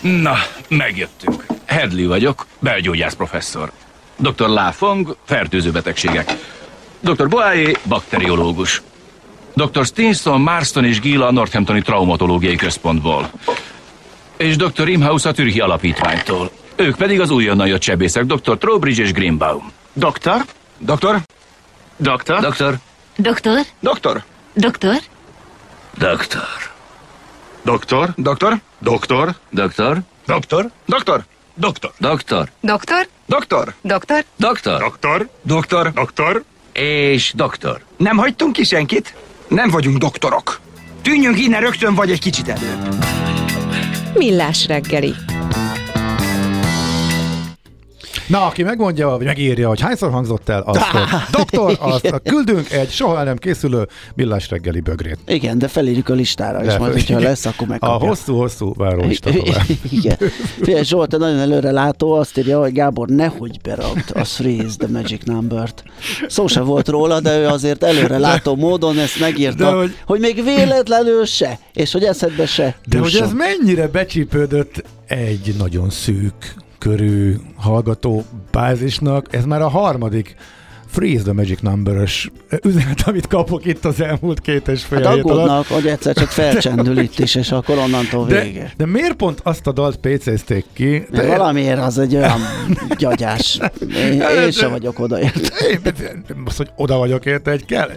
Na, 0.00 0.34
megjöttünk. 0.68 1.46
Hedley 1.64 2.06
vagyok, 2.06 2.46
belgyógyász 2.58 3.14
professzor. 3.14 3.72
Dr. 4.16 4.48
Láfong, 4.48 5.16
fertőző 5.24 5.70
betegségek. 5.70 6.36
Dr. 7.00 7.28
Boáé, 7.28 7.76
bakteriológus. 7.84 8.82
Dr. 9.54 9.84
Stinson, 9.84 10.40
Marston 10.40 10.84
és 10.84 11.00
Gill 11.00 11.22
a 11.22 11.32
Northamptoni 11.32 11.82
Traumatológiai 11.82 12.56
Központból. 12.56 13.30
És 14.36 14.56
Dr. 14.56 14.88
Imhouse 14.88 15.28
a 15.28 15.32
Türki 15.32 15.60
Alapítványtól. 15.60 16.50
Ők 16.76 16.96
pedig 16.96 17.20
az 17.20 17.30
újonnan 17.30 17.66
jött 17.66 17.82
sebészek, 17.82 18.24
Dr. 18.24 18.58
Trowbridge 18.58 19.02
és 19.02 19.12
Greenbaum. 19.12 19.72
Doktor? 19.92 20.44
Doktor? 20.78 21.20
Doktor? 21.96 22.40
Doktor? 22.40 22.78
Doktor? 23.16 23.60
Doktor? 23.80 24.22
Doktor? 24.54 24.96
Doktor. 25.98 26.67
Doktor? 27.68 28.14
Doktor? 28.16 28.60
Doktor? 28.78 29.34
Doktor? 29.50 30.02
Doktor? 30.26 30.70
Doktor? 30.86 31.24
Doktor. 31.56 31.90
Doktor? 32.00 32.48
Doktor? 32.58 32.94
Doktor? 33.16 33.74
Doktor? 33.86 34.24
Doktor. 34.36 34.80
Doktor? 34.80 35.28
Doktor. 35.42 35.92
Doktor? 35.92 36.42
És 36.72 37.32
doktor. 37.36 37.80
Nem 37.96 38.16
hagytunk 38.16 38.52
ki 38.52 38.64
senkit? 38.64 39.14
Nem 39.48 39.70
vagyunk 39.70 39.98
doktorok. 39.98 40.60
Tűnjünk 41.02 41.38
innen 41.38 41.60
rögtön, 41.60 41.94
vagy 41.94 42.10
egy 42.10 42.20
kicsit 42.20 42.48
előbb. 42.48 43.04
Millás 44.14 44.66
reggeli. 44.66 45.14
Na, 48.28 48.46
aki 48.46 48.62
megmondja, 48.62 49.08
vagy 49.08 49.24
megírja, 49.26 49.68
hogy 49.68 49.80
hányszor 49.80 50.10
hangzott 50.10 50.48
el, 50.48 50.62
azt 50.66 50.80
doktor, 51.38 51.76
azt 51.80 52.20
küldünk 52.24 52.70
egy 52.70 52.90
soha 52.90 53.22
nem 53.22 53.36
készülő 53.36 53.88
millás 54.14 54.48
reggeli 54.50 54.80
bögrét. 54.80 55.18
Igen, 55.26 55.58
de 55.58 55.68
felírjuk 55.68 56.08
a 56.08 56.14
listára, 56.14 56.60
és 56.60 56.66
De 56.66 56.78
majd, 56.78 56.92
hogyha 56.92 57.18
lesz, 57.28 57.46
akkor 57.46 57.66
A 57.66 57.70
megkapja. 57.70 58.08
hosszú-hosszú 58.08 58.74
várólista. 58.76 59.30
Igen. 59.90 60.16
Figyelj, 60.62 60.84
Zsolt, 60.84 61.18
nagyon 61.18 61.38
előre 61.38 61.70
látó, 61.70 62.12
azt 62.12 62.38
írja, 62.38 62.60
hogy 62.60 62.72
Gábor 62.72 63.08
nehogy 63.08 63.60
beragd 63.62 64.10
a 64.14 64.24
Freeze 64.24 64.76
the 64.78 64.88
Magic 64.88 65.24
Number-t. 65.24 65.82
Szó 66.28 66.46
se 66.46 66.60
volt 66.60 66.88
róla, 66.88 67.20
de 67.20 67.38
ő 67.38 67.46
azért 67.46 67.82
előre 67.84 68.18
látó 68.18 68.56
módon 68.56 68.98
ezt 68.98 69.20
megírta, 69.20 69.70
De 69.70 69.76
hogy... 69.76 69.96
hogy- 70.06 70.20
még 70.20 70.44
véletlenül 70.44 71.24
se, 71.24 71.58
és 71.72 71.92
hogy 71.92 72.04
eszedbe 72.04 72.46
se 72.46 72.76
De 72.86 72.98
hogy 72.98 73.18
ez 73.20 73.32
mennyire 73.32 73.88
becsípődött 73.88 74.84
egy 75.06 75.54
nagyon 75.58 75.90
szűk 75.90 76.54
körű 76.78 77.34
hallgató 77.56 78.24
bázisnak, 78.50 79.26
ez 79.30 79.44
már 79.44 79.62
a 79.62 79.68
harmadik 79.68 80.34
Freeze 80.90 81.22
the 81.22 81.32
Magic 81.32 81.60
Number-ös 81.60 82.30
üzenet, 82.64 83.00
amit 83.06 83.26
kapok 83.26 83.64
itt 83.64 83.84
az 83.84 84.00
elmúlt 84.00 84.40
két 84.40 84.68
és 84.68 84.82
fél 84.84 85.02
Hát 85.02 85.14
hét 85.14 85.24
alatt. 85.24 85.36
aggódnak, 85.38 85.66
hogy 85.66 85.86
egyszer 85.86 86.14
csak 86.14 86.28
felcsendül 86.28 86.98
itt 86.98 87.18
is, 87.18 87.34
és 87.34 87.50
akkor 87.52 87.78
onnantól 87.78 88.26
De, 88.26 88.42
vége. 88.42 88.72
de 88.76 88.86
miért 88.86 89.14
pont 89.14 89.40
azt 89.42 89.66
a 89.66 89.72
dalt 89.72 89.96
PC-zték 89.96 90.64
ki? 90.72 91.06
De 91.10 91.26
valamiért 91.26 91.80
az 91.80 91.98
egy 91.98 92.14
olyan 92.16 92.40
gyagyás. 92.98 93.58
Én, 93.96 94.20
én 94.20 94.50
sem 94.50 94.70
vagyok 94.70 94.98
odaért. 94.98 95.52
Én, 95.70 95.80
azt, 96.46 96.56
hogy 96.56 96.70
oda 96.76 96.96
vagyok 96.96 97.26
érte, 97.26 97.50
egy 97.50 97.64
kell, 97.64 97.90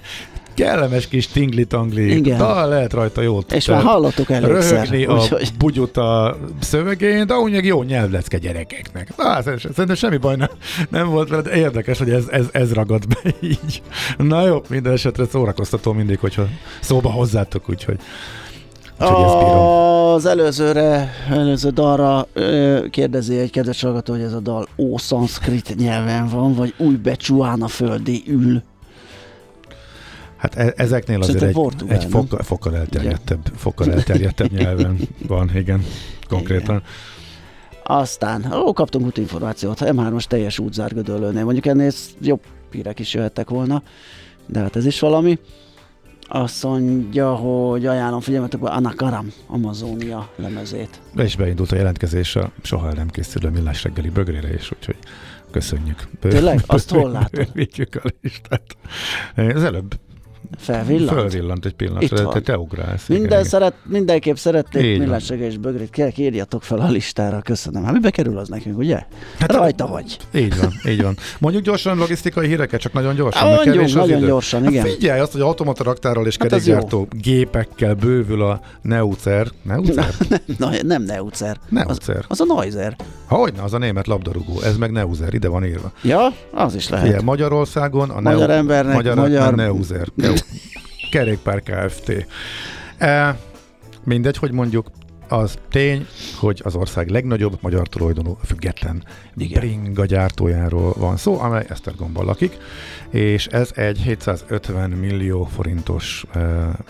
kellemes 0.54 1.08
kis 1.08 1.28
tingli-tangli 1.28 2.16
Igen. 2.16 2.38
dal, 2.38 2.68
lehet 2.70 2.94
rajta 2.94 3.22
jót 3.22 3.52
És 3.52 3.68
már 3.68 3.82
hallottuk 3.84 4.30
elégszer. 4.30 4.88
röhögni 4.88 5.06
a 5.06 5.14
úgyhogy- 5.14 5.52
bugyut 5.58 5.98
a 5.98 6.38
szövegén, 6.60 7.28
de 7.28 7.34
úgy 7.34 7.66
jó 7.66 7.84
nyelvlecke 7.84 8.38
gyerekeknek. 8.38 9.14
Na, 9.18 9.42
szerintem 9.42 9.96
semmi 9.96 10.18
baj 10.18 10.36
nem, 10.36 10.50
nem 10.90 11.10
volt 11.10 11.42
de 11.42 11.56
érdekes, 11.56 11.98
hogy 11.98 12.10
ez, 12.10 12.24
ez, 12.30 12.46
ez 12.52 12.74
ragad 12.74 13.08
be 13.08 13.34
így. 13.42 13.82
Na 14.18 14.46
jó, 14.46 14.62
minden 14.70 14.94
esetre 14.94 15.26
szórakoztató 15.26 15.94
mindig, 15.94 16.20
hogyha 16.20 16.44
szóba 16.82 17.10
hozzátok, 17.12 17.70
úgyhogy. 17.70 17.98
Az 20.16 20.26
előzőre, 20.26 21.10
előző 21.30 21.70
dalra 21.70 22.28
kérdezi 22.90 23.38
egy 23.38 23.52
kedves 23.52 23.82
hallgató, 23.82 24.14
hogy 24.14 24.22
ez 24.22 24.34
a 24.34 24.40
dal 24.40 24.68
ószanszkrit 24.78 25.76
nyelven 25.78 26.28
van, 26.28 26.54
vagy 26.54 26.74
új 26.78 26.96
becsuán 26.96 27.62
a 27.62 27.68
földi 27.68 28.24
ül. 28.28 28.64
Hát 30.42 30.56
e- 30.56 30.74
ezeknél 30.76 31.22
azért 31.22 31.40
Szerintem 31.40 31.64
egy, 31.64 31.70
portugál, 31.70 31.96
egy 31.96 32.06
fokkal, 32.06 32.44
fokkal 32.44 32.76
elterjedtebb, 32.76 33.52
fokkal 33.56 33.92
elterjedtebb 33.92 34.52
nyelven 34.62 35.00
van, 35.28 35.56
igen, 35.56 35.84
konkrétan. 36.28 36.84
Aztán, 37.84 38.54
ó, 38.54 38.74
kaptunk 38.74 39.06
útinformációt, 39.06 39.80
M3-as 39.82 40.24
teljes 40.24 40.60
útzárgödöllőnél. 40.60 41.44
Mondjuk 41.44 41.66
ennél 41.66 41.92
jobb 42.22 42.42
hírek 42.72 43.00
is 43.00 43.14
jöhettek 43.14 43.50
volna, 43.50 43.84
de 44.46 44.60
hát 44.60 44.76
ez 44.76 44.86
is 44.86 45.00
valami. 45.00 45.40
Azt 46.28 46.64
mondja, 46.64 47.36
hogy 47.36 47.86
ajánlom 47.86 48.20
figyelmetekbe 48.20 48.70
Anakaram 48.70 49.28
Amazonia 49.48 50.30
lemezét. 50.36 51.02
Be 51.14 51.24
is 51.24 51.36
beindult 51.36 51.72
a 51.72 51.76
jelentkezés 51.76 52.36
a 52.36 52.52
soha 52.62 52.88
el 52.88 52.94
nem 52.94 53.08
készülő 53.08 53.50
millás 53.50 53.84
reggeli 53.84 54.10
bögrére 54.10 54.54
is, 54.54 54.72
úgyhogy 54.78 54.98
köszönjük. 55.52 56.08
Tényleg? 56.20 56.64
Azt 56.66 56.90
hol 56.90 57.12
látod? 57.12 57.46
Bővítjük 57.46 57.96
a 57.96 58.10
listát. 58.22 58.78
Az 59.36 59.64
előbb 59.64 59.96
Felvillant? 60.58 61.10
fölvillant 61.20 61.66
egy 61.66 61.72
Itt 61.72 61.78
pillanatra, 61.78 62.24
van. 62.24 62.34
te, 62.34 62.40
te 62.40 62.58
ugrálsz. 62.58 63.08
Minden 63.08 63.30
igen, 63.30 63.44
szeret, 63.44 63.74
mindenképp 63.84 64.36
szeretnék 64.36 64.98
millásreggel 65.00 65.48
és 65.48 65.58
bögrét. 65.58 65.90
Kérlek, 65.90 66.18
írjatok 66.18 66.64
fel 66.64 66.80
a 66.80 66.88
listára, 66.90 67.42
köszönöm. 67.42 67.84
Hát 67.84 67.94
mibe 67.94 68.10
kerül 68.10 68.38
az 68.38 68.48
nekünk, 68.48 68.78
ugye? 68.78 69.04
Hát 69.40 69.52
Rajta 69.52 69.88
vagy. 69.88 70.18
igen. 70.32 70.46
Így 70.46 70.60
van, 70.60 70.72
így 70.92 71.02
van. 71.02 71.18
Mondjuk 71.40 71.64
gyorsan 71.64 71.98
logisztikai 71.98 72.48
híreket, 72.48 72.80
csak 72.80 72.94
nagyon 72.94 73.16
gyorsan. 73.16 73.44
Mert 73.48 73.56
mondjuk, 73.56 73.76
kevés 73.78 73.94
nagyon 73.94 74.18
idő. 74.18 74.28
gyorsan, 74.28 74.68
igen. 74.70 74.84
Hát 74.84 74.92
figyelj 74.92 75.20
azt, 75.20 75.32
hogy 75.32 75.42
automata 75.42 75.84
raktárral 75.84 76.26
és 76.28 76.38
Hát 76.40 76.48
kerékgyártó 76.50 77.08
gépekkel 77.22 77.94
bővül 77.94 78.42
a 78.42 78.62
Neucer. 78.82 79.48
Neucer? 79.64 80.14
Na, 80.58 80.70
nem 80.84 81.04
Neucer. 81.04 81.58
Neucer. 81.70 82.26
Az, 82.28 82.40
az 82.40 82.50
a 82.50 82.54
Neuser. 82.54 82.96
Hogyne, 83.28 83.62
az 83.64 83.74
a 83.74 83.78
német 83.78 84.08
labdarúgó. 84.08 84.62
Ez 84.62 84.78
meg 84.78 84.92
Neuser, 84.92 85.34
ide 85.34 85.48
van 85.48 85.66
írva. 85.66 85.92
Ja, 86.04 86.34
az 86.52 86.76
is 86.76 86.90
lehet. 86.90 87.08
Ilyen 87.08 87.24
Magyarországon 87.24 88.10
a 88.10 88.20
Magyar 88.22 88.50
embernek 88.50 88.96
magyar, 88.96 89.16
magyar- 89.16 89.48
A 89.54 89.56
Neuser. 89.56 90.08
Jó. 90.16 90.34
Kerékpár 91.12 91.62
Kft. 91.62 92.26
E, 92.98 93.40
mindegy, 94.04 94.38
hogy 94.38 94.52
mondjuk 94.52 94.92
az 95.32 95.58
tény, 95.70 96.08
hogy 96.40 96.62
az 96.64 96.76
ország 96.76 97.10
legnagyobb 97.10 97.58
magyar 97.62 97.88
tulajdonú 97.88 98.38
független 98.46 99.04
Igen. 99.38 99.60
bringa 99.60 100.06
gyártójáról 100.06 100.94
van 100.98 101.18
szó, 101.18 101.40
amely 101.40 101.66
Esztergomban 101.70 102.26
lakik, 102.26 102.58
és 103.10 103.48
ez 103.48 103.72
egy 103.76 103.98
750 103.98 104.90
millió 104.90 105.44
forintos 105.44 106.26
e, 106.34 106.40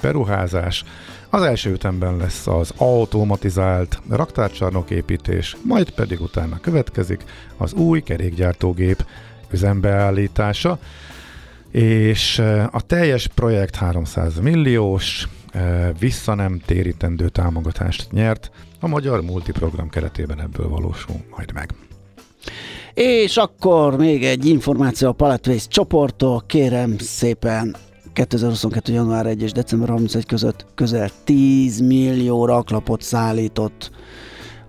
beruházás. 0.02 0.84
Az 1.30 1.42
első 1.42 1.72
ütemben 1.72 2.18
lesz 2.18 2.48
az 2.48 2.74
automatizált 2.78 4.02
raktárcsarnok 4.10 4.90
építés, 4.90 5.58
majd 5.64 5.90
pedig 5.90 6.22
utána 6.22 6.60
következik 6.60 7.24
az 7.58 7.74
új 7.74 8.02
kerékgyártógép 8.02 9.06
üzembeállítása, 9.52 10.80
és 11.72 12.40
a 12.72 12.82
teljes 12.82 13.28
projekt 13.28 13.76
300 13.76 14.40
milliós, 14.40 15.28
vissza 16.00 16.34
nem 16.34 16.62
térítendő 16.66 17.30
támogatást 17.30 18.12
nyert, 18.12 18.52
a 18.80 18.88
Magyar 18.88 19.22
Multiprogram 19.22 19.90
keretében 19.90 20.42
ebből 20.42 20.70
valósul 20.70 21.16
majd 21.36 21.54
meg. 21.54 21.74
És 22.94 23.38
akkor 23.38 23.98
még 23.98 24.24
egy 24.24 24.46
információ 24.46 25.08
a 25.08 25.12
Paletways 25.12 25.68
csoporttól, 25.68 26.44
kérem 26.48 26.98
szépen 26.98 27.76
2022. 28.14 28.94
január 28.94 29.26
1 29.26 29.42
és 29.42 29.52
december 29.52 29.90
31 29.90 30.26
között 30.26 30.66
közel 30.76 31.10
10 31.24 31.80
millió 31.80 32.46
raklapot 32.46 33.02
szállított 33.02 33.92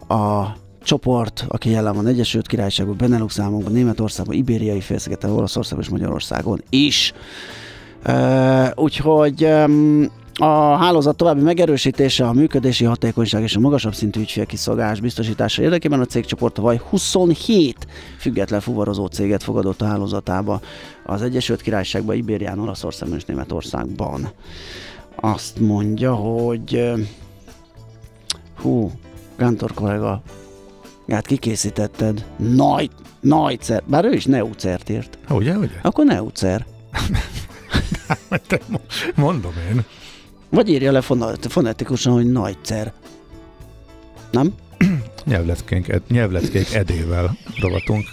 a 0.08 0.60
csoport, 0.82 1.44
aki 1.48 1.70
jelen 1.70 1.94
van 1.94 2.06
Egyesült 2.06 2.46
Királyságban, 2.46 2.96
Benelux 2.96 3.38
államokban, 3.38 3.72
Németországban, 3.72 4.36
Ibériai 4.36 4.80
félszigeten, 4.80 5.30
Olaszországban 5.30 5.84
és 5.84 5.90
Magyarországon 5.90 6.62
is. 6.70 7.12
Uh, 8.06 8.68
úgyhogy 8.74 9.44
um, 9.44 10.10
a 10.34 10.76
hálózat 10.76 11.16
további 11.16 11.40
megerősítése, 11.40 12.26
a 12.26 12.32
működési 12.32 12.84
hatékonyság 12.84 13.42
és 13.42 13.56
a 13.56 13.60
magasabb 13.60 13.94
szintű 13.94 14.20
ügyfélkiszolgálás 14.20 15.00
biztosítása 15.00 15.62
érdekében 15.62 16.00
a 16.00 16.04
cégcsoport 16.04 16.54
tavaly 16.54 16.80
27 16.88 17.86
független 18.18 18.60
fuvarozó 18.60 19.06
céget 19.06 19.42
fogadott 19.42 19.82
a 19.82 19.84
hálózatába 19.84 20.60
az 21.06 21.22
Egyesült 21.22 21.60
Királyságban, 21.60 22.16
Ibérián, 22.16 22.58
Olaszországban 22.58 23.18
és 23.18 23.24
Németországban. 23.24 24.30
Azt 25.14 25.60
mondja, 25.60 26.14
hogy 26.14 26.92
hú, 28.62 28.90
Gántor 29.36 29.74
kollega, 29.74 30.22
hát 31.08 31.26
kikészítetted, 31.26 32.24
nagy, 32.36 32.90
nagyszer, 33.20 33.82
bár 33.86 34.04
ő 34.04 34.12
is 34.12 34.24
Neucert 34.24 34.88
írt, 34.88 35.18
Ha, 35.26 35.34
ugye, 35.34 35.56
ugye? 35.56 35.74
akkor 35.82 36.04
Neucer. 36.04 36.66
Mo- 38.68 38.82
Mondom 39.14 39.52
én. 39.70 39.84
Vagy 40.50 40.68
írja 40.68 40.92
le 40.92 41.00
fonetikusan, 41.48 42.12
hogy 42.12 42.32
nagyszer. 42.32 42.92
Nem? 44.30 44.54
Nyelvleckénk, 45.24 45.88
ed, 45.88 46.02
nyelvleckék 46.08 46.74
edével 46.74 47.36
rovatunk. 47.60 48.04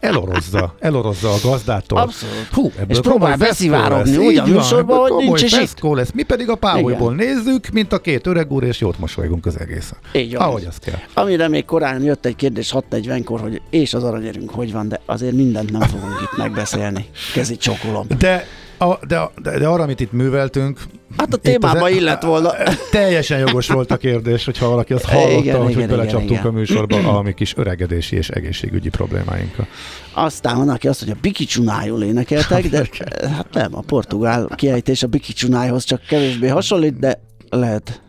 Elorozza, 0.00 0.74
elorozza 0.78 1.32
a 1.32 1.36
gazdától. 1.42 1.98
Abszolút. 1.98 2.46
Hú, 2.52 2.70
ebből 2.76 2.96
És 2.96 2.98
próbál 3.00 3.36
beszivárogni 3.36 4.16
úgy 4.16 4.36
a 4.36 4.46
műsorban, 4.46 4.98
hogy 4.98 5.24
nincs 5.24 5.42
is 5.42 5.52
itt. 5.52 5.80
lesz. 5.80 6.10
Mi 6.14 6.22
pedig 6.22 6.48
a 6.48 6.54
páholyból 6.54 7.14
nézzük, 7.14 7.68
mint 7.68 7.92
a 7.92 7.98
két 7.98 8.26
öreg 8.26 8.52
úr, 8.52 8.62
és 8.62 8.80
jót 8.80 8.98
mosolygunk 8.98 9.46
az 9.46 9.60
egészen. 9.60 9.98
Így 10.12 10.36
van. 10.36 10.48
Ahogy 10.48 10.64
az 10.68 10.76
kell. 10.78 10.98
Amire 11.14 11.48
még 11.48 11.64
korán 11.64 12.02
jött 12.02 12.26
egy 12.26 12.36
kérdés 12.36 12.72
6.40-kor, 12.74 13.40
hogy 13.40 13.60
és 13.70 13.94
az 13.94 14.04
aranyérünk 14.04 14.50
hogy 14.50 14.72
van, 14.72 14.88
de 14.88 15.00
azért 15.06 15.34
mindent 15.34 15.70
nem 15.70 15.80
fogunk 15.80 16.20
itt 16.22 16.36
megbeszélni. 16.36 17.06
Kezi 17.34 17.56
csokolom. 17.56 18.06
De, 18.18 18.46
a, 18.78 19.06
de, 19.06 19.30
de, 19.42 19.58
de 19.58 19.66
arra, 19.66 19.82
amit 19.82 20.00
itt 20.00 20.12
műveltünk, 20.12 20.80
Hát 21.16 21.32
a 21.32 21.36
Itt 21.36 21.46
az 21.46 21.50
témába 21.52 21.86
e- 21.86 21.90
illet 21.90 22.22
volna. 22.22 22.52
Teljesen 22.90 23.38
jogos 23.38 23.68
volt 23.68 23.90
a 23.90 23.96
kérdés, 23.96 24.44
hogyha 24.44 24.68
valaki 24.68 24.92
azt 24.92 25.04
hallotta, 25.10 25.38
igen, 25.38 25.56
hogy, 25.56 25.64
hogy 25.64 25.74
igen, 25.76 25.88
belecsaptunk 25.88 26.30
igen. 26.30 26.46
a 26.46 26.50
műsorba 26.50 26.96
a 26.96 27.22
mi 27.22 27.34
kis 27.34 27.56
öregedési 27.56 28.16
és 28.16 28.28
egészségügyi 28.28 28.88
problémáinkkal. 28.88 29.66
Aztán 30.12 30.56
van, 30.56 30.68
aki 30.68 30.88
azt 30.88 31.04
mondja, 31.04 31.20
Biki 31.22 31.44
Csunájul 31.44 32.02
énekeltek, 32.02 32.68
de 32.68 32.88
hát 33.30 33.46
nem, 33.52 33.76
a 33.76 33.80
portugál 33.80 34.48
kiejtés 34.54 35.02
a 35.02 35.06
Biki 35.06 35.32
Csunájhoz 35.32 35.84
csak 35.84 36.00
kevésbé 36.08 36.48
hasonlít, 36.48 36.98
de 36.98 37.20
lehet 37.50 38.00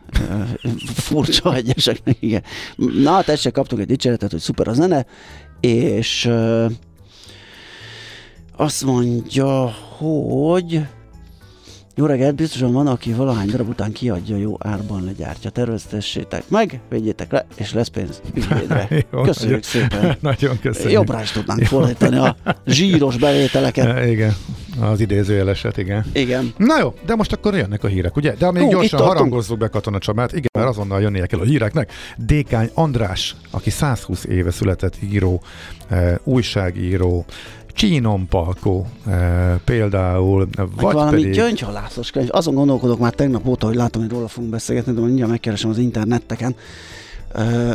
furcsa 0.95 1.55
egyeseknek, 1.55 2.15
igen. 2.19 2.43
Na, 2.75 3.11
hát 3.11 3.29
ezt 3.29 3.51
kaptunk 3.51 3.81
egy 3.81 3.87
dicséretet, 3.87 4.31
hogy 4.31 4.39
szuper 4.39 4.67
a 4.67 4.73
zene, 4.73 5.05
és 5.59 6.29
azt 8.57 8.83
mondja, 8.83 9.73
hogy 9.97 10.81
jó 11.97 12.05
reggelt, 12.05 12.35
biztosan 12.35 12.71
van, 12.71 12.87
aki 12.87 13.13
valahány 13.13 13.47
darab 13.49 13.69
után 13.69 13.91
kiadja 13.91 14.37
jó 14.37 14.55
árban 14.59 15.03
legyártja. 15.03 15.49
Terveztessétek 15.49 16.43
meg, 16.49 16.79
vegyétek 16.89 17.31
le, 17.31 17.45
és 17.55 17.73
lesz 17.73 17.87
pénz 17.87 18.21
ügyvédre. 18.33 18.87
Jó, 19.11 19.21
Köszönjük 19.21 19.61
nagyon- 19.73 19.89
szépen. 19.89 20.17
Nagyon 20.19 20.59
köszönjük. 20.59 20.91
Jobbra 20.91 21.21
is 21.21 21.31
tudnánk 21.31 21.63
fordítani 21.63 22.17
a 22.17 22.35
zsíros 22.65 23.17
bevételeket. 23.17 23.85
E, 23.85 24.07
Igen, 24.11 24.35
az 24.81 24.99
idézőjeleset, 24.99 25.77
igen. 25.77 26.05
Igen. 26.13 26.53
Na 26.57 26.79
jó, 26.79 26.93
de 27.05 27.15
most 27.15 27.33
akkor 27.33 27.55
jönnek 27.55 27.83
a 27.83 27.87
hírek, 27.87 28.15
ugye? 28.15 28.33
De 28.39 28.51
még 28.51 28.63
Hú, 28.63 28.69
gyorsan 28.69 28.99
harangozzuk 29.01 29.57
be 29.57 29.67
Katona 29.67 29.99
Csabát, 29.99 30.31
igen, 30.31 30.49
mert 30.57 30.67
azonnal 30.67 31.01
jönnie 31.01 31.25
kell 31.25 31.39
a 31.39 31.43
híreknek. 31.43 31.91
Dékány 32.17 32.69
András, 32.73 33.35
aki 33.51 33.69
120 33.69 34.25
éve 34.25 34.51
született 34.51 34.93
író, 35.11 35.41
e, 35.89 36.19
újságíró, 36.23 37.25
Csínon 37.77 38.27
Palkó 38.27 38.87
e, 39.07 39.59
például, 39.63 40.47
Vagy 40.55 40.69
vagy 40.75 40.93
valami 40.93 41.17
pedig... 41.17 41.31
gyöngyhalászos 41.31 42.11
könyv. 42.11 42.27
Azon 42.31 42.53
gondolkodok 42.53 42.99
már 42.99 43.13
tegnap 43.13 43.47
óta, 43.47 43.65
hogy 43.67 43.75
látom, 43.75 44.01
hogy 44.01 44.11
róla 44.11 44.27
fogunk 44.27 44.51
beszélgetni, 44.51 44.93
de 44.93 45.01
mindjárt 45.01 45.29
megkeresem 45.29 45.69
az 45.69 45.77
interneteken. 45.77 46.55
Uh, 47.35 47.73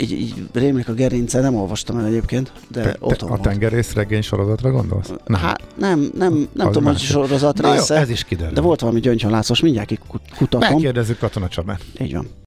így, 0.00 0.12
így 0.12 0.34
rémlik 0.52 0.88
a 0.88 0.92
gerince, 0.92 1.40
nem 1.40 1.54
olvastam 1.54 1.98
el 1.98 2.04
egyébként, 2.06 2.52
de 2.68 2.82
Te, 2.82 2.96
ott 3.00 3.16
te, 3.18 3.26
a 3.26 3.38
tengerész 3.38 3.92
regény 3.92 4.22
sorozatra 4.22 4.70
gondolsz? 4.70 5.12
Nem. 5.26 5.40
Hát 5.40 5.62
nem, 5.78 6.10
nem, 6.18 6.48
nem 6.52 6.66
Az 6.66 6.72
tudom, 6.72 6.88
hogy 6.88 6.98
sorozat 6.98 7.60
Na 7.60 7.68
jó, 7.68 7.74
része, 7.74 7.94
ez 7.96 8.10
is 8.10 8.24
kiderül. 8.24 8.52
de 8.52 8.60
volt 8.60 8.80
valami 8.80 9.00
gyöngyhalászos, 9.00 9.60
mindjárt 9.60 9.88
kikutatom. 9.88 10.70
Megkérdezzük 10.72 11.18
Katona 11.18 11.48
Csabát. 11.48 11.80
Így 12.00 12.12
van. 12.12 12.28